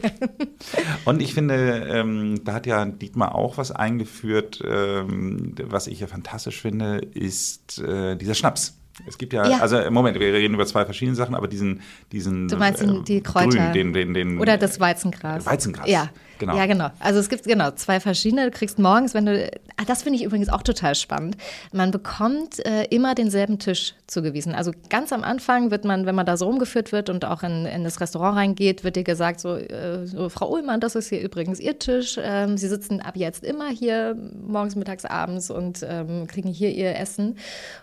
Und 1.06 1.22
ich 1.22 1.34
finde, 1.34 1.88
ähm, 1.92 2.42
da 2.44 2.54
hat 2.54 2.66
ja 2.66 2.86
Dietmar 2.86 3.36
auch 3.36 3.58
was 3.58 3.72
eingeführt, 3.72 4.60
ähm, 4.68 5.56
was 5.66 5.88
ich 5.88 6.00
ja 6.00 6.08
fantastisch 6.08 6.62
finde, 6.62 6.98
ist 6.98 7.80
äh, 7.82 8.16
dieser 8.16 8.34
Schnaps. 8.34 8.78
Es 9.08 9.18
gibt 9.18 9.34
ja, 9.34 9.48
Ja. 9.50 9.58
also 9.60 9.80
im 9.80 9.92
Moment, 9.94 10.20
wir 10.20 10.32
reden 10.34 10.54
über 10.54 10.68
zwei 10.68 10.86
verschiedene 10.86 11.16
Sachen, 11.16 11.34
aber 11.34 11.48
diesen, 11.48 11.82
diesen 12.12 12.48
Du 12.48 12.58
meinst 12.58 12.82
äh, 12.84 13.02
die 13.08 13.22
Kräuter? 13.22 13.72
Grün, 13.72 13.74
den, 13.74 13.94
den, 13.94 14.14
den, 14.14 14.40
Oder 14.40 14.58
das 14.58 14.80
Weizengras. 14.80 15.48
Weizengras, 15.48 15.90
Ja, 15.90 16.10
genau. 16.46 16.58
Ja, 16.58 16.66
genau. 16.66 16.90
Also 17.00 17.20
es 17.20 17.30
gibt 17.30 17.46
genau 17.46 17.72
zwei 17.72 18.00
verschiedene. 18.00 18.46
Du 18.46 18.52
kriegst 18.52 18.80
morgens, 18.80 19.14
wenn 19.14 19.26
du, 19.26 19.52
ah, 19.78 19.84
das 19.88 20.04
finde 20.04 20.20
ich 20.20 20.26
übrigens 20.26 20.50
auch 20.50 20.62
total 20.62 20.96
spannend. 20.96 21.38
Man 21.72 21.92
bekommt 21.92 22.66
äh, 22.66 22.84
immer 22.86 23.16
denselben 23.16 23.60
Tisch 23.60 23.96
zugewiesen. 24.08 24.54
Also 24.56 24.72
ganz 24.90 25.12
am 25.14 25.24
Anfang 25.24 25.72
wird 25.72 25.86
man, 25.86 26.06
wenn 26.06 26.16
man 26.16 26.26
da 26.26 26.38
so 26.38 26.46
rumgeführt 26.46 26.92
wird 26.92 27.10
und 27.10 27.26
auch 27.26 27.44
in, 27.44 27.66
in 27.66 27.84
das 27.84 28.02
Restaurant 28.02 28.38
reingeht, 28.38 28.84
wird 28.84 28.96
dir 28.96 29.04
gesagt 29.04 29.40
so, 29.40 29.56
äh, 29.56 30.06
so 30.06 30.30
Frau 30.30 30.52
Ullmann, 30.52 30.80
das 30.80 30.96
ist 30.96 31.10
hier 31.10 31.22
übrigens 31.22 31.60
Ihr 31.60 31.80
Tisch. 31.80 32.20
Ähm, 32.22 32.58
Sie 32.58 32.68
sitzen 32.68 33.02
ab 33.02 33.16
jetzt 33.16 33.44
immer 33.44 33.70
hier 33.70 34.16
morgens, 34.46 34.76
mittags, 34.76 35.06
abends 35.06 35.50
und 35.50 35.86
ähm, 35.88 36.28
kriegen 36.28 36.50
hier 36.50 36.72
Ihr 36.72 36.98
Essen. 36.98 37.38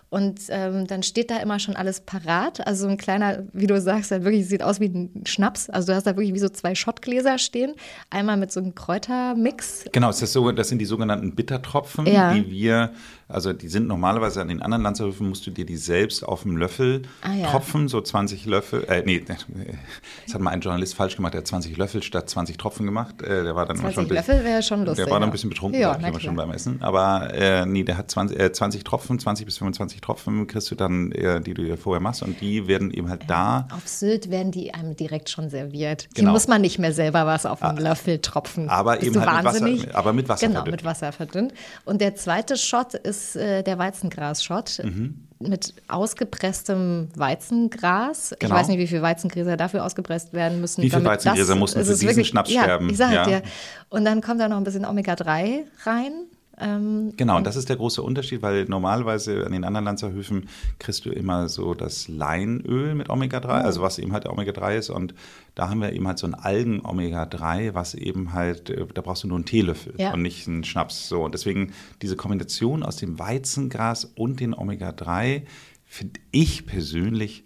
Und 0.09 0.41
ähm, 0.49 0.87
dann 0.87 1.03
steht 1.03 1.31
da 1.31 1.37
immer 1.37 1.57
schon 1.57 1.77
alles 1.77 2.01
parat. 2.01 2.67
Also 2.67 2.83
so 2.83 2.89
ein 2.89 2.97
kleiner, 2.97 3.43
wie 3.53 3.65
du 3.65 3.79
sagst, 3.79 4.11
halt 4.11 4.25
wirklich 4.25 4.45
sieht 4.45 4.61
aus 4.61 4.81
wie 4.81 4.89
ein 4.89 5.23
Schnaps. 5.25 5.69
Also 5.69 5.87
du 5.87 5.95
hast 5.95 6.05
da 6.05 6.17
wirklich 6.17 6.33
wie 6.33 6.39
so 6.39 6.49
zwei 6.49 6.75
Schottgläser 6.75 7.37
stehen. 7.37 7.75
Einmal 8.09 8.35
mit 8.35 8.50
so 8.51 8.59
einem 8.59 8.75
Kräutermix. 8.75 9.85
Genau, 9.91 10.09
ist 10.21 10.33
so, 10.33 10.51
das 10.51 10.69
sind 10.69 10.79
die 10.79 10.85
sogenannten 10.85 11.35
Bittertropfen, 11.35 12.05
Ja. 12.05 12.33
die 12.33 12.49
wir, 12.49 12.91
also 13.31 13.53
die 13.53 13.67
sind 13.67 13.87
normalerweise 13.87 14.41
an 14.41 14.47
den 14.49 14.61
anderen 14.61 14.83
Landshöfen, 14.83 15.27
musst 15.29 15.45
du 15.47 15.51
dir 15.51 15.65
die 15.65 15.77
selbst 15.77 16.23
auf 16.23 16.43
dem 16.43 16.57
Löffel 16.57 17.03
Ah, 17.21 17.33
ja. 17.33 17.47
tropfen, 17.49 17.87
so 17.87 18.01
20 18.01 18.45
Löffel, 18.45 18.83
äh, 18.85 19.03
nee, 19.05 19.19
das 20.25 20.33
hat 20.33 20.41
mal 20.41 20.51
ein 20.51 20.61
Journalist 20.61 20.95
falsch 20.95 21.15
gemacht, 21.15 21.33
der 21.33 21.39
hat 21.41 21.47
20 21.47 21.77
Löffel 21.77 22.03
statt 22.03 22.29
20 22.29 22.57
Tropfen 22.57 22.85
gemacht, 22.85 23.21
äh, 23.21 23.43
der 23.43 23.55
war 23.55 23.65
dann 23.65 23.77
immer 23.77 23.91
20 23.91 23.95
schon 23.95 24.03
ein 24.05 24.07
bisschen- 24.09 24.33
Löffel 24.35 24.45
wäre 24.45 24.63
schon 24.63 24.85
lustig. 24.85 25.05
Der 25.05 25.11
war 25.11 25.19
dann 25.19 25.29
ein 25.29 25.31
bisschen 25.31 25.49
betrunken, 25.49 25.79
Ja, 25.79 25.97
na 25.99 26.07
immer 26.09 26.19
schon 26.19 26.35
beim 26.35 26.51
Essen. 26.51 26.81
Aber 26.81 27.33
äh, 27.33 27.65
nee, 27.65 27.83
der 27.83 27.97
hat 27.97 28.11
20, 28.11 28.39
äh, 28.39 28.51
20 28.51 28.83
Tropfen, 28.83 29.19
20 29.19 29.45
bis 29.45 29.57
25 29.57 30.01
Tropfen 30.01 30.47
kriegst 30.47 30.69
du 30.71 30.75
dann, 30.75 31.11
äh, 31.11 31.41
die 31.41 31.53
du 31.53 31.63
dir 31.63 31.77
vorher 31.77 32.01
machst. 32.01 32.23
Und 32.23 32.41
die 32.41 32.67
werden 32.67 32.91
eben 32.91 33.09
halt 33.09 33.23
da. 33.27 33.67
Auf 33.75 33.87
Sylt 33.87 34.29
werden 34.29 34.51
die 34.51 34.73
einem 34.73 34.95
direkt 34.95 35.29
schon 35.29 35.49
serviert. 35.49 36.07
Die 36.17 36.21
Genau. 36.21 36.31
muss 36.31 36.47
man 36.47 36.61
nicht 36.61 36.79
mehr 36.79 36.93
selber 36.93 37.25
was 37.25 37.45
auf 37.45 37.59
den 37.61 37.77
Löffel 37.77 38.19
tropfen. 38.19 38.69
aber 38.69 38.97
Bist 38.97 39.07
eben 39.07 39.19
halt 39.25 39.37
mit 39.37 39.45
Wasser- 39.45 39.59
wahnsinnig? 39.61 39.95
aber 39.95 40.13
mit 40.13 40.29
Wasser 40.29 40.47
Genau, 40.47 40.59
verdünnt. 40.59 40.75
mit 40.77 40.85
Wasser 40.85 41.11
verdünnt. 41.11 41.53
Und 41.85 42.01
der 42.01 42.15
zweite 42.15 42.57
Shot 42.57 42.93
ist 42.93 43.20
äh, 43.35 43.63
der 43.63 43.77
Weizengras-Shot. 43.77 44.81
Mhm. 44.83 45.27
Mit 45.39 45.73
ausgepresstem 45.87 47.09
Weizengras. 47.15 48.35
Genau. 48.39 48.53
Ich 48.53 48.61
weiß 48.61 48.67
nicht, 48.67 48.77
wie 48.77 48.85
viele 48.85 49.01
Weizengräser 49.01 49.57
dafür 49.57 49.83
ausgepresst 49.83 50.33
werden 50.33 50.61
müssen. 50.61 50.83
Wie 50.83 50.89
viele 50.89 51.03
Weizengräser 51.03 51.55
mussten 51.55 51.83
für 51.83 51.91
ist 51.91 52.01
diesen 52.01 52.25
Schnaps 52.25 52.51
ja, 52.51 52.63
sterben? 52.63 52.89
Ich 52.91 52.97
sage 52.97 53.15
Ja. 53.15 53.25
dir. 53.25 53.41
Und 53.89 54.05
dann 54.05 54.21
kommt 54.21 54.39
da 54.39 54.47
noch 54.47 54.57
ein 54.57 54.63
bisschen 54.63 54.85
Omega-3 54.85 55.61
rein. 55.83 56.13
Ähm, 56.61 57.13
Genau, 57.17 57.37
und 57.37 57.45
das 57.45 57.55
ist 57.55 57.69
der 57.69 57.75
große 57.75 58.01
Unterschied, 58.01 58.41
weil 58.41 58.65
normalerweise 58.65 59.45
an 59.45 59.51
den 59.51 59.63
anderen 59.63 59.85
Lanzerhöfen 59.85 60.47
kriegst 60.79 61.05
du 61.05 61.09
immer 61.09 61.49
so 61.49 61.73
das 61.73 62.07
Leinöl 62.07 62.95
mit 62.95 63.09
Omega-3, 63.09 63.45
Oh. 63.47 63.65
also 63.65 63.81
was 63.81 63.97
eben 63.99 64.13
halt 64.13 64.27
Omega-3 64.27 64.77
ist. 64.77 64.89
Und 64.89 65.13
da 65.55 65.69
haben 65.69 65.81
wir 65.81 65.91
eben 65.93 66.07
halt 66.07 66.19
so 66.19 66.27
ein 66.27 66.35
Algen-Omega-3, 66.35 67.73
was 67.73 67.93
eben 67.95 68.33
halt, 68.33 68.69
äh, 68.69 68.85
da 68.93 69.01
brauchst 69.01 69.23
du 69.23 69.27
nur 69.27 69.37
einen 69.37 69.45
Teelöffel 69.45 69.93
Ja. 69.97 70.13
und 70.13 70.21
nicht 70.21 70.47
einen 70.47 70.63
Schnaps. 70.63 71.07
So, 71.09 71.23
und 71.25 71.33
deswegen 71.33 71.73
diese 72.01 72.15
Kombination 72.15 72.83
aus 72.83 72.97
dem 72.97 73.17
Weizengras 73.19 74.05
und 74.05 74.39
den 74.39 74.53
Omega-3 74.53 75.43
finde 75.85 76.19
ich 76.31 76.65
persönlich 76.65 77.43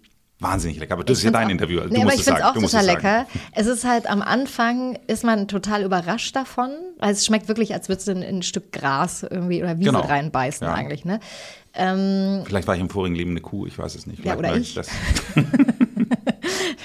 wahnsinnig 0.48 0.78
lecker. 0.78 0.94
Aber 0.94 1.04
das 1.04 1.18
ist 1.18 1.24
ja 1.24 1.30
dein 1.30 1.46
auch- 1.46 1.50
Interview. 1.50 1.80
Also 1.80 1.90
nee, 1.90 1.96
du 1.96 2.02
aber 2.02 2.10
musst 2.12 2.18
ich 2.20 2.24
finde 2.24 2.40
es 2.40 2.46
auch 2.46 2.54
total 2.54 2.80
es 2.80 2.86
lecker. 2.86 3.26
Es 3.52 3.66
ist 3.66 3.84
halt 3.84 4.06
am 4.08 4.22
Anfang 4.22 4.98
ist 5.06 5.24
man 5.24 5.48
total 5.48 5.82
überrascht 5.84 6.34
davon, 6.36 6.70
weil 6.98 7.12
es 7.12 7.24
schmeckt 7.26 7.48
wirklich, 7.48 7.74
als 7.74 7.88
würdest 7.88 8.08
du 8.08 8.12
in, 8.12 8.22
in 8.22 8.36
ein 8.38 8.42
Stück 8.42 8.72
Gras 8.72 9.22
irgendwie 9.28 9.62
oder 9.62 9.78
Wiese 9.78 9.90
Genau. 9.90 10.00
reinbeißen 10.06 10.66
Ja. 10.66 10.74
eigentlich. 10.74 11.04
Ne? 11.04 11.20
Ähm, 11.74 12.42
Vielleicht 12.46 12.66
war 12.66 12.74
ich 12.74 12.80
im 12.80 12.88
vorigen 12.88 13.14
Leben 13.14 13.32
eine 13.32 13.40
Kuh, 13.40 13.66
ich 13.66 13.78
weiß 13.78 13.94
es 13.96 14.06
nicht. 14.06 14.24
Ja, 14.24 14.34
Vielleicht 14.36 14.38
oder 14.38 14.48
war 14.50 14.56
ich. 14.56 14.74
Das 14.74 14.88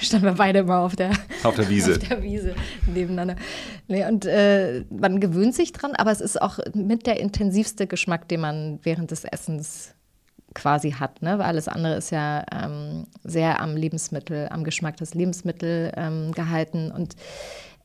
standen 0.00 0.26
wir 0.26 0.32
beide 0.34 0.60
immer 0.60 0.78
auf 0.80 0.96
der, 0.96 1.12
auf 1.44 1.54
der 1.54 1.68
Wiese. 1.68 1.92
auf 2.02 2.08
der 2.08 2.22
Wiese 2.22 2.54
nebeneinander. 2.92 3.36
Nee, 3.88 4.04
und 4.06 4.24
äh, 4.26 4.84
man 4.90 5.20
gewöhnt 5.20 5.54
sich 5.54 5.72
dran, 5.72 5.92
aber 5.94 6.10
es 6.10 6.20
ist 6.20 6.40
auch 6.40 6.58
mit 6.74 7.06
der 7.06 7.20
intensivste 7.20 7.86
Geschmack, 7.86 8.28
den 8.28 8.40
man 8.40 8.80
während 8.82 9.10
des 9.10 9.24
Essens 9.24 9.94
quasi 10.54 10.92
hat, 10.92 11.22
ne? 11.22 11.38
Weil 11.38 11.46
alles 11.46 11.68
andere 11.68 11.96
ist 11.96 12.10
ja 12.10 12.44
ähm, 12.52 13.06
sehr 13.24 13.60
am 13.60 13.76
Lebensmittel, 13.76 14.48
am 14.50 14.64
Geschmack 14.64 14.96
des 14.96 15.14
Lebensmittels 15.14 15.92
ähm, 15.96 16.32
gehalten 16.32 16.90
und 16.90 17.16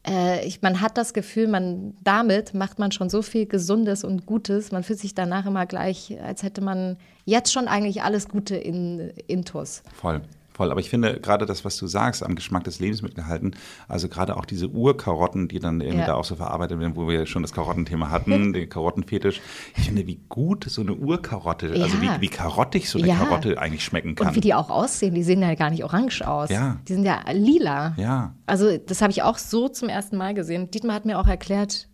äh, 0.08 0.46
ich, 0.46 0.62
man 0.62 0.82
hat 0.82 0.98
das 0.98 1.14
Gefühl, 1.14 1.48
man 1.48 1.94
damit 2.04 2.54
macht 2.54 2.80
man 2.80 2.92
schon 2.92 3.10
so 3.10 3.22
viel 3.22 3.46
Gesundes 3.46 4.04
und 4.04 4.26
Gutes. 4.26 4.72
Man 4.72 4.84
fühlt 4.84 5.00
sich 5.00 5.14
danach 5.14 5.46
immer 5.46 5.66
gleich, 5.66 6.18
als 6.24 6.44
hätte 6.44 6.62
man 6.62 6.98
jetzt 7.26 7.52
schon 7.52 7.68
eigentlich 7.68 8.04
alles 8.04 8.30
Gute 8.30 8.56
in 8.56 9.12
Intus. 9.28 9.84
Voll. 9.94 10.22
Voll, 10.58 10.72
aber 10.72 10.80
ich 10.80 10.90
finde 10.90 11.20
gerade 11.20 11.46
das, 11.46 11.64
was 11.66 11.78
du 11.78 11.86
sagst, 11.86 12.24
am 12.24 12.34
Geschmack 12.34 12.64
des 12.64 12.80
Lebensmittels 12.80 13.16
gehalten, 13.24 13.52
also 13.88 14.10
gerade 14.10 14.36
auch 14.38 14.44
diese 14.46 14.68
Urkarotten, 14.70 15.48
die 15.48 15.60
dann 15.60 15.82
irgendwie 15.82 16.00
Ja. 16.02 16.08
da 16.08 16.14
auch 16.16 16.26
so 16.26 16.36
verarbeitet 16.36 16.80
werden, 16.80 16.96
wo 16.96 17.08
wir 17.08 17.28
schon 17.28 17.44
das 17.44 17.54
Karottenthema 17.54 18.10
hatten, 18.10 18.54
den 18.54 18.68
Karottenfetisch. 18.68 19.40
Ich 19.78 19.86
finde, 19.86 20.08
wie 20.08 20.20
gut 20.30 20.66
so 20.68 20.82
eine 20.82 20.96
Urkarotte, 20.96 21.68
also 21.74 21.96
Ja. 21.98 22.18
wie, 22.18 22.22
wie 22.22 22.28
karottig 22.30 22.90
so 22.90 22.98
eine 22.98 23.08
Ja. 23.08 23.16
Karotte 23.18 23.60
eigentlich 23.60 23.84
schmecken 23.86 24.16
kann. 24.16 24.30
Und 24.30 24.36
wie 24.36 24.42
die 24.42 24.56
auch 24.56 24.72
aussehen, 24.72 25.14
die 25.14 25.24
sehen 25.24 25.42
ja 25.44 25.54
gar 25.54 25.70
nicht 25.70 25.84
orange 25.84 26.22
aus. 26.28 26.50
Ja. 26.50 26.78
Die 26.88 26.94
sind 26.94 27.04
ja 27.06 27.20
lila. 27.32 27.94
Ja. 27.98 28.34
Also 28.48 28.78
das 28.78 29.04
habe 29.04 29.12
ich 29.12 29.22
auch 29.22 29.38
so 29.38 29.70
zum 29.70 29.90
ersten 29.90 30.18
Mal 30.18 30.34
gesehen. 30.34 30.72
Dietmar 30.72 30.96
hat 30.96 31.06
mir 31.06 31.20
auch 31.20 31.28
erklärt, 31.28 31.88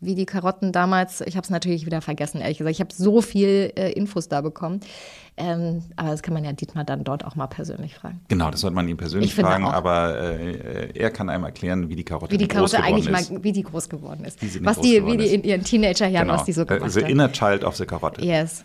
wie 0.00 0.14
die 0.14 0.26
Karotten 0.26 0.72
damals, 0.72 1.20
ich 1.20 1.36
habe 1.36 1.44
es 1.44 1.50
natürlich 1.50 1.86
wieder 1.86 2.00
vergessen, 2.00 2.40
ehrlich 2.40 2.58
gesagt. 2.58 2.74
Ich 2.74 2.80
habe 2.80 2.92
so 2.94 3.20
viel 3.20 3.72
äh, 3.76 3.92
Infos 3.92 4.28
da 4.28 4.40
bekommen. 4.40 4.80
Ähm, 5.36 5.82
aber 5.96 6.10
das 6.10 6.22
kann 6.22 6.32
man 6.32 6.44
ja 6.44 6.52
Dietmar 6.52 6.84
dann 6.84 7.02
dort 7.02 7.24
auch 7.24 7.34
mal 7.34 7.48
persönlich 7.48 7.94
fragen. 7.94 8.20
Genau, 8.28 8.50
das 8.50 8.60
sollte 8.60 8.76
man 8.76 8.86
ihn 8.86 8.96
persönlich 8.96 9.34
fragen, 9.34 9.64
aber 9.64 10.16
äh, 10.38 10.96
er 10.96 11.10
kann 11.10 11.28
einem 11.28 11.44
erklären, 11.44 11.88
wie 11.88 11.96
die 11.96 12.04
Karotte, 12.04 12.32
Wie 12.32 12.38
die 12.38 12.46
groß 12.46 12.72
Karotte 12.72 12.76
geworden 12.76 12.94
eigentlich 12.94 13.20
ist. 13.20 13.32
mal, 13.32 13.42
wie 13.42 13.52
die 13.52 13.62
groß 13.64 13.88
geworden 13.88 14.24
ist. 14.24 14.40
Wie 14.40 14.64
was 14.64 14.80
die, 14.80 15.04
wie 15.04 15.16
die 15.16 15.34
in 15.34 15.42
ihren 15.42 15.64
Teenagerjahren, 15.64 16.28
genau. 16.28 16.38
was 16.38 16.44
die 16.46 16.52
so 16.52 16.64
gemacht 16.64 16.92
The 16.92 17.02
hat. 17.02 17.10
inner 17.10 17.32
child 17.32 17.64
of 17.64 17.74
the 17.76 17.84
Karotte. 17.84 18.24
Yes. 18.24 18.64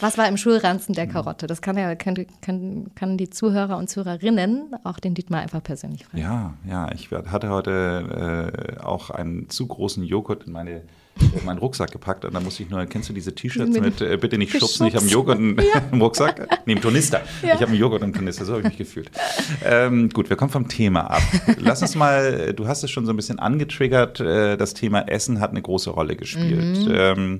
Was 0.00 0.18
war 0.18 0.28
im 0.28 0.36
Schulranzen 0.36 0.94
der 0.94 1.06
Karotte? 1.06 1.46
Das 1.46 1.62
kann 1.62 1.76
ja 1.76 1.94
können, 1.94 2.26
können, 2.40 2.94
können 2.94 3.18
die 3.18 3.30
Zuhörer 3.30 3.76
und 3.76 3.88
Zuhörerinnen 3.88 4.74
auch 4.84 4.98
den 4.98 5.14
Dietmar 5.14 5.40
einfach 5.40 5.62
persönlich 5.62 6.04
fragen. 6.04 6.22
Ja, 6.22 6.54
ja, 6.68 6.90
ich 6.92 7.10
hatte 7.10 7.50
heute 7.50 8.76
äh, 8.78 8.80
auch 8.80 9.10
einen 9.10 9.48
zu 9.48 9.66
großen 9.66 10.02
Joghurt 10.04 10.44
in 10.44 10.52
meine 10.52 10.82
meinen 11.44 11.58
Rucksack 11.58 11.90
gepackt 11.90 12.24
und 12.24 12.34
da 12.34 12.40
musste 12.40 12.62
ich 12.62 12.70
nur, 12.70 12.84
kennst 12.86 13.08
du 13.08 13.12
diese 13.12 13.34
T-Shirts 13.34 13.78
mit, 13.78 14.00
äh, 14.00 14.16
bitte 14.16 14.38
nicht 14.38 14.52
schubsen, 14.52 14.86
ich 14.86 14.94
habe 14.94 15.02
einen 15.02 15.10
Joghurt 15.10 15.38
ja. 15.74 15.82
im 15.92 16.00
Rucksack? 16.00 16.48
Nee, 16.66 16.74
im 16.74 16.80
Tornister. 16.80 17.20
Ja. 17.42 17.54
Ich 17.54 17.60
habe 17.60 17.72
einen 17.72 17.80
Joghurt 17.80 18.02
im 18.02 18.12
Tornister, 18.12 18.44
so 18.44 18.52
habe 18.52 18.62
ich 18.62 18.68
mich 18.68 18.78
gefühlt. 18.78 19.10
Ähm, 19.64 20.10
gut, 20.10 20.30
wir 20.30 20.36
kommen 20.36 20.50
vom 20.50 20.68
Thema 20.68 21.10
ab. 21.10 21.22
Lass 21.58 21.82
uns 21.82 21.96
mal, 21.96 22.52
du 22.54 22.68
hast 22.68 22.84
es 22.84 22.90
schon 22.90 23.04
so 23.04 23.12
ein 23.12 23.16
bisschen 23.16 23.38
angetriggert, 23.38 24.20
äh, 24.20 24.56
das 24.56 24.74
Thema 24.74 25.00
Essen 25.08 25.40
hat 25.40 25.50
eine 25.50 25.60
große 25.60 25.90
Rolle 25.90 26.14
gespielt. 26.14 26.86
Mhm. 26.86 26.94
Ähm, 26.94 27.38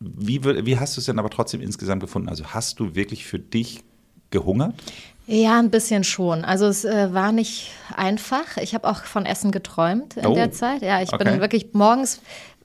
wie, 0.00 0.42
wie 0.42 0.78
hast 0.78 0.96
du 0.96 1.00
es 1.00 1.06
denn 1.06 1.18
aber 1.18 1.30
trotzdem 1.30 1.60
insgesamt 1.60 2.00
gefunden? 2.00 2.28
Also 2.28 2.46
hast 2.46 2.80
du 2.80 2.94
wirklich 2.94 3.26
für 3.26 3.38
dich 3.38 3.84
gehungert? 4.30 4.74
Ja, 5.26 5.58
ein 5.58 5.70
bisschen 5.70 6.02
schon. 6.02 6.44
Also 6.44 6.66
es 6.66 6.84
äh, 6.84 7.12
war 7.12 7.30
nicht 7.30 7.70
einfach. 7.94 8.56
Ich 8.56 8.74
habe 8.74 8.88
auch 8.88 9.04
von 9.04 9.26
Essen 9.26 9.52
geträumt 9.52 10.16
in 10.16 10.26
oh. 10.26 10.34
der 10.34 10.50
Zeit. 10.50 10.82
Ja, 10.82 11.02
ich 11.02 11.12
okay. 11.12 11.24
bin 11.24 11.40
wirklich 11.40 11.68
morgens 11.72 12.20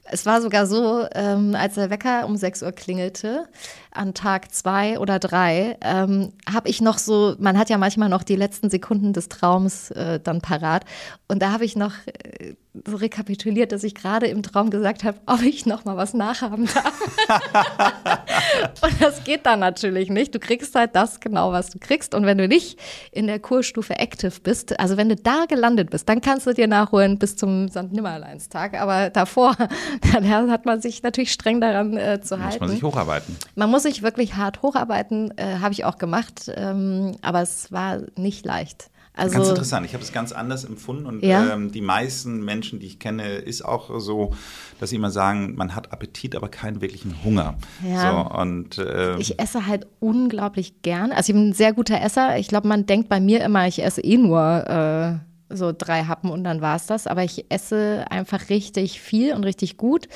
es 0.05 0.25
war 0.25 0.41
sogar 0.41 0.67
so, 0.67 1.07
ähm, 1.13 1.55
als 1.55 1.75
der 1.75 1.89
Wecker 1.89 2.25
um 2.25 2.37
6 2.37 2.63
Uhr 2.63 2.71
klingelte, 2.71 3.47
an 3.91 4.13
Tag 4.13 4.53
zwei 4.53 4.99
oder 4.99 5.19
drei, 5.19 5.77
ähm, 5.81 6.33
habe 6.51 6.69
ich 6.69 6.81
noch 6.81 6.99
so, 6.99 7.35
man 7.39 7.57
hat 7.57 7.69
ja 7.69 7.77
manchmal 7.77 8.09
noch 8.09 8.23
die 8.23 8.35
letzten 8.35 8.69
Sekunden 8.69 9.13
des 9.13 9.29
Traums 9.29 9.91
äh, 9.91 10.19
dann 10.19 10.41
parat. 10.41 10.85
Und 11.27 11.41
da 11.41 11.51
habe 11.51 11.65
ich 11.65 11.75
noch 11.75 11.93
äh, 12.05 12.53
so 12.85 12.97
rekapituliert, 12.97 13.71
dass 13.71 13.83
ich 13.83 13.95
gerade 13.95 14.27
im 14.27 14.43
Traum 14.43 14.69
gesagt 14.69 15.03
habe, 15.03 15.17
ob 15.25 15.41
ich 15.41 15.65
noch 15.65 15.85
mal 15.85 15.97
was 15.97 16.13
nachhaben 16.13 16.67
darf. 16.67 17.01
und 18.81 19.01
das 19.01 19.23
geht 19.23 19.45
dann 19.45 19.59
natürlich 19.59 20.09
nicht. 20.09 20.33
Du 20.35 20.39
kriegst 20.39 20.75
halt 20.75 20.95
das 20.95 21.19
genau, 21.19 21.51
was 21.51 21.69
du 21.69 21.79
kriegst. 21.79 22.13
Und 22.13 22.25
wenn 22.25 22.37
du 22.37 22.47
nicht 22.47 22.79
in 23.11 23.27
der 23.27 23.39
Kurstufe 23.39 23.97
Active 23.99 24.39
bist, 24.41 24.79
also 24.79 24.97
wenn 24.97 25.09
du 25.09 25.15
da 25.15 25.45
gelandet 25.47 25.89
bist, 25.89 26.09
dann 26.09 26.21
kannst 26.21 26.47
du 26.47 26.53
dir 26.53 26.67
nachholen 26.67 27.17
bis 27.17 27.35
zum 27.35 27.69
St. 27.69 27.91
Nimmerleinstag. 27.91 28.79
Aber 28.79 29.09
davor, 29.09 29.55
dann 30.13 30.51
hat 30.51 30.65
man 30.65 30.81
sich 30.81 31.03
natürlich 31.03 31.31
streng 31.31 31.61
daran 31.61 31.97
äh, 31.97 32.21
zu 32.21 32.39
halten. 32.39 32.55
Muss 32.55 32.59
man 32.59 32.69
sich 32.69 32.83
hocharbeiten. 32.83 33.37
Man 33.55 33.69
muss 33.69 33.83
sich 33.83 34.01
wirklich 34.01 34.35
hart 34.35 34.61
hocharbeiten, 34.61 35.37
äh, 35.37 35.59
habe 35.59 35.73
ich 35.73 35.85
auch 35.85 35.97
gemacht. 35.97 36.51
Ähm, 36.55 37.15
aber 37.21 37.41
es 37.41 37.71
war 37.71 38.01
nicht 38.15 38.45
leicht. 38.45 38.89
Also, 39.15 39.37
ganz 39.37 39.49
interessant. 39.49 39.85
Ich 39.85 39.93
habe 39.93 40.03
es 40.03 40.11
ganz 40.11 40.31
anders 40.31 40.65
empfunden 40.65 41.05
und 41.05 41.23
ja? 41.23 41.53
ähm, 41.53 41.71
die 41.71 41.81
meisten 41.81 42.43
Menschen, 42.43 42.79
die 42.79 42.87
ich 42.87 42.99
kenne, 42.99 43.35
ist 43.35 43.63
auch 43.63 43.99
so, 43.99 44.33
dass 44.79 44.89
sie 44.89 44.97
immer 44.97 45.11
sagen, 45.11 45.55
man 45.55 45.75
hat 45.75 45.93
Appetit, 45.93 46.35
aber 46.35 46.49
keinen 46.49 46.81
wirklichen 46.81 47.23
Hunger. 47.23 47.55
Ja. 47.87 48.11
So, 48.11 48.41
und, 48.41 48.77
äh, 48.77 49.17
ich 49.17 49.39
esse 49.39 49.67
halt 49.67 49.87
unglaublich 49.99 50.81
gern. 50.81 51.11
Also 51.11 51.31
ich 51.31 51.35
bin 51.35 51.49
ein 51.49 51.53
sehr 51.53 51.73
guter 51.73 52.01
Esser. 52.01 52.37
Ich 52.37 52.49
glaube, 52.49 52.67
man 52.67 52.85
denkt 52.85 53.07
bei 53.07 53.19
mir 53.19 53.43
immer, 53.43 53.67
ich 53.67 53.81
esse 53.81 54.01
eh 54.01 54.17
nur 54.17 54.41
äh, 54.67 55.55
so 55.55 55.71
drei 55.75 56.03
Happen 56.03 56.29
und 56.29 56.43
dann 56.43 56.61
war 56.61 56.75
es 56.75 56.85
das. 56.85 57.07
Aber 57.07 57.23
ich 57.23 57.45
esse 57.49 58.05
einfach 58.09 58.49
richtig 58.49 58.99
viel 58.99 59.33
und 59.33 59.43
richtig 59.45 59.77
gut. 59.77 60.07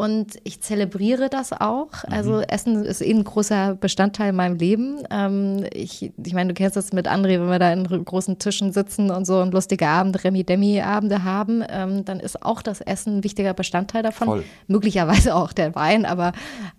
Und 0.00 0.38
ich 0.44 0.62
zelebriere 0.62 1.28
das 1.28 1.52
auch. 1.52 1.88
Mhm. 2.08 2.14
Also 2.14 2.40
Essen 2.40 2.86
ist 2.86 3.02
eh 3.02 3.12
ein 3.12 3.22
großer 3.22 3.74
Bestandteil 3.74 4.30
in 4.30 4.36
meinem 4.36 4.56
Leben. 4.56 5.02
Ähm, 5.10 5.66
ich, 5.74 6.10
ich 6.16 6.32
meine, 6.32 6.48
du 6.48 6.54
kennst 6.54 6.74
das 6.74 6.94
mit 6.94 7.06
André, 7.06 7.32
wenn 7.38 7.50
wir 7.50 7.58
da 7.58 7.70
in 7.70 7.84
großen 7.86 8.38
Tischen 8.38 8.72
sitzen 8.72 9.10
und 9.10 9.26
so 9.26 9.42
und 9.42 9.52
lustige 9.52 9.86
Abende, 9.86 10.24
Remi-Demi-Abende 10.24 11.22
haben, 11.22 11.62
ähm, 11.68 12.06
dann 12.06 12.18
ist 12.18 12.42
auch 12.42 12.62
das 12.62 12.80
Essen 12.80 13.18
ein 13.18 13.24
wichtiger 13.24 13.52
Bestandteil 13.52 14.02
davon. 14.02 14.26
Voll. 14.26 14.44
Möglicherweise 14.68 15.34
auch 15.34 15.52
der 15.52 15.74
Wein, 15.74 16.06
aber 16.06 16.32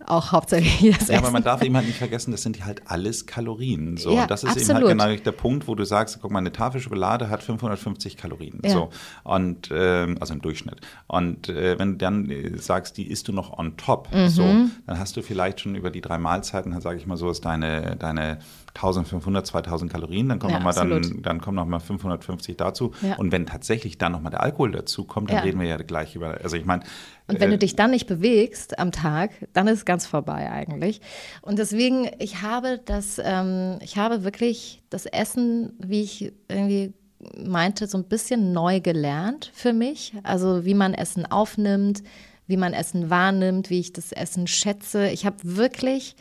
auch 0.08 0.32
hauptsächlich 0.32 0.98
das 0.98 1.08
ja, 1.08 1.14
Essen. 1.14 1.24
aber 1.24 1.32
man 1.32 1.44
darf 1.44 1.62
eben 1.62 1.76
halt 1.78 1.86
nicht 1.86 2.00
vergessen, 2.00 2.32
das 2.32 2.42
sind 2.42 2.66
halt 2.66 2.82
alles 2.88 3.28
Kalorien. 3.28 3.98
So. 3.98 4.14
Ja, 4.16 4.24
und 4.24 4.32
das 4.32 4.44
ist 4.44 4.50
absolut. 4.50 4.90
eben 4.90 5.00
halt 5.00 5.18
genau 5.18 5.24
der 5.24 5.38
Punkt, 5.38 5.68
wo 5.68 5.76
du 5.76 5.84
sagst, 5.84 6.18
guck 6.24 6.32
mal, 6.32 6.40
eine 6.40 6.52
Tafel 6.52 6.82
Schokolade 6.82 7.30
hat 7.30 7.44
550 7.44 8.18
Kalorien. 8.18 8.62
Ja. 8.64 8.72
So. 8.72 8.90
Und, 9.24 9.70
ähm, 9.72 10.18
also 10.20 10.34
im 10.34 10.42
Durchschnitt. 10.42 10.78
Und 11.06 11.50
äh, 11.50 11.78
wenn 11.78 11.92
du 11.92 11.98
dann 11.98 12.32
äh, 12.32 12.58
sagst, 12.58 12.98
die 12.98 13.11
isst 13.12 13.28
du 13.28 13.34
noch 13.34 13.58
on 13.58 13.78
top. 13.78 14.08
Mhm. 14.14 14.30
So, 14.30 14.44
dann 14.88 15.00
hast 15.00 15.18
du 15.18 15.22
vielleicht 15.22 15.60
schon 15.60 15.76
über 15.76 15.92
die 15.92 16.02
drei 16.02 16.18
Mahlzeiten, 16.18 16.80
sage 16.82 16.98
ich 16.98 17.06
mal 17.06 17.18
so, 17.18 17.30
ist 17.30 17.46
deine, 17.46 17.96
deine 17.98 18.40
1500, 18.74 19.46
2000 19.46 19.92
Kalorien, 19.92 20.30
dann 20.30 20.40
kommen 20.40 20.54
ja, 20.54 20.60
noch 20.60 20.66
mal 20.66 20.74
dann, 20.74 21.22
dann 21.22 21.42
kommen 21.42 21.56
noch 21.56 21.66
mal 21.66 21.80
550 21.80 22.58
dazu. 22.58 22.94
Ja. 23.02 23.16
Und 23.18 23.32
wenn 23.32 23.46
tatsächlich 23.46 23.98
dann 23.98 24.14
noch 24.14 24.22
mal 24.22 24.30
der 24.30 24.42
Alkohol 24.42 24.72
dazu 24.72 25.04
kommt, 25.04 25.30
dann 25.30 25.38
ja. 25.38 25.44
reden 25.44 25.60
wir 25.60 25.68
ja 25.68 25.78
gleich 25.78 26.16
über, 26.16 26.38
also 26.42 26.56
ich 26.56 26.66
meine. 26.66 26.84
Und 27.28 27.40
wenn 27.40 27.50
äh, 27.50 27.54
du 27.54 27.58
dich 27.58 27.76
dann 27.76 27.92
nicht 27.92 28.08
bewegst 28.08 28.80
am 28.80 28.92
Tag, 28.92 29.32
dann 29.54 29.68
ist 29.68 29.80
es 29.80 29.86
ganz 29.86 30.08
vorbei 30.08 30.50
eigentlich. 30.50 31.02
Und 31.42 31.60
deswegen, 31.60 32.10
ich 32.20 32.42
habe 32.42 32.80
das, 32.84 33.20
ähm, 33.24 33.78
ich 33.82 33.98
habe 33.98 34.24
wirklich 34.24 34.82
das 34.90 35.06
Essen, 35.06 35.74
wie 35.80 36.02
ich 36.02 36.34
irgendwie 36.48 36.94
meinte, 37.38 37.88
so 37.88 37.98
ein 37.98 38.06
bisschen 38.06 38.54
neu 38.54 38.80
gelernt 38.80 39.52
für 39.54 39.74
mich. 39.74 40.14
Also 40.24 40.66
wie 40.66 40.74
man 40.74 40.94
Essen 40.94 41.26
aufnimmt, 41.26 42.04
wie 42.52 42.58
man 42.58 42.74
Essen 42.74 43.10
wahrnimmt, 43.10 43.72
wie 43.72 43.80
ich 43.80 43.94
das 43.94 44.12
Essen 44.12 44.46
schätze. 44.46 45.10
Ich 45.10 45.26
habe 45.26 45.38
wirklich 45.42 46.16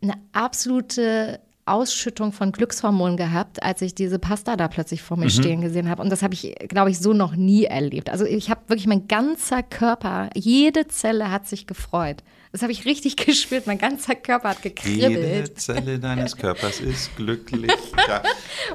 eine 0.00 0.14
absolute 0.32 1.40
Ausschüttung 1.64 2.30
von 2.30 2.52
Glückshormonen 2.52 3.16
gehabt, 3.16 3.62
als 3.62 3.82
ich 3.82 3.94
diese 3.94 4.20
Pasta 4.20 4.56
da 4.56 4.68
plötzlich 4.68 5.02
vor 5.02 5.16
mir 5.16 5.24
mhm. 5.24 5.30
stehen 5.30 5.60
gesehen 5.60 5.90
habe. 5.90 6.00
Und 6.00 6.10
das 6.10 6.22
habe 6.22 6.34
ich, 6.34 6.54
glaube 6.68 6.90
ich, 6.90 7.00
so 7.00 7.12
noch 7.12 7.34
nie 7.34 7.64
erlebt. 7.64 8.08
Also 8.08 8.24
ich 8.24 8.50
habe 8.50 8.60
wirklich 8.68 8.86
mein 8.86 9.08
ganzer 9.08 9.64
Körper, 9.64 10.30
jede 10.34 10.86
Zelle 10.86 11.32
hat 11.32 11.48
sich 11.48 11.66
gefreut. 11.66 12.22
Das 12.56 12.62
habe 12.62 12.72
ich 12.72 12.86
richtig 12.86 13.16
gespürt. 13.26 13.66
Mein 13.66 13.76
ganzer 13.76 14.14
Körper 14.14 14.48
hat 14.48 14.62
gekribbelt. 14.62 15.02
Jede 15.02 15.54
Zelle 15.56 15.98
deines 15.98 16.34
Körpers 16.38 16.80
ist 16.80 17.14
glücklich. 17.14 17.70
Ja. 18.08 18.22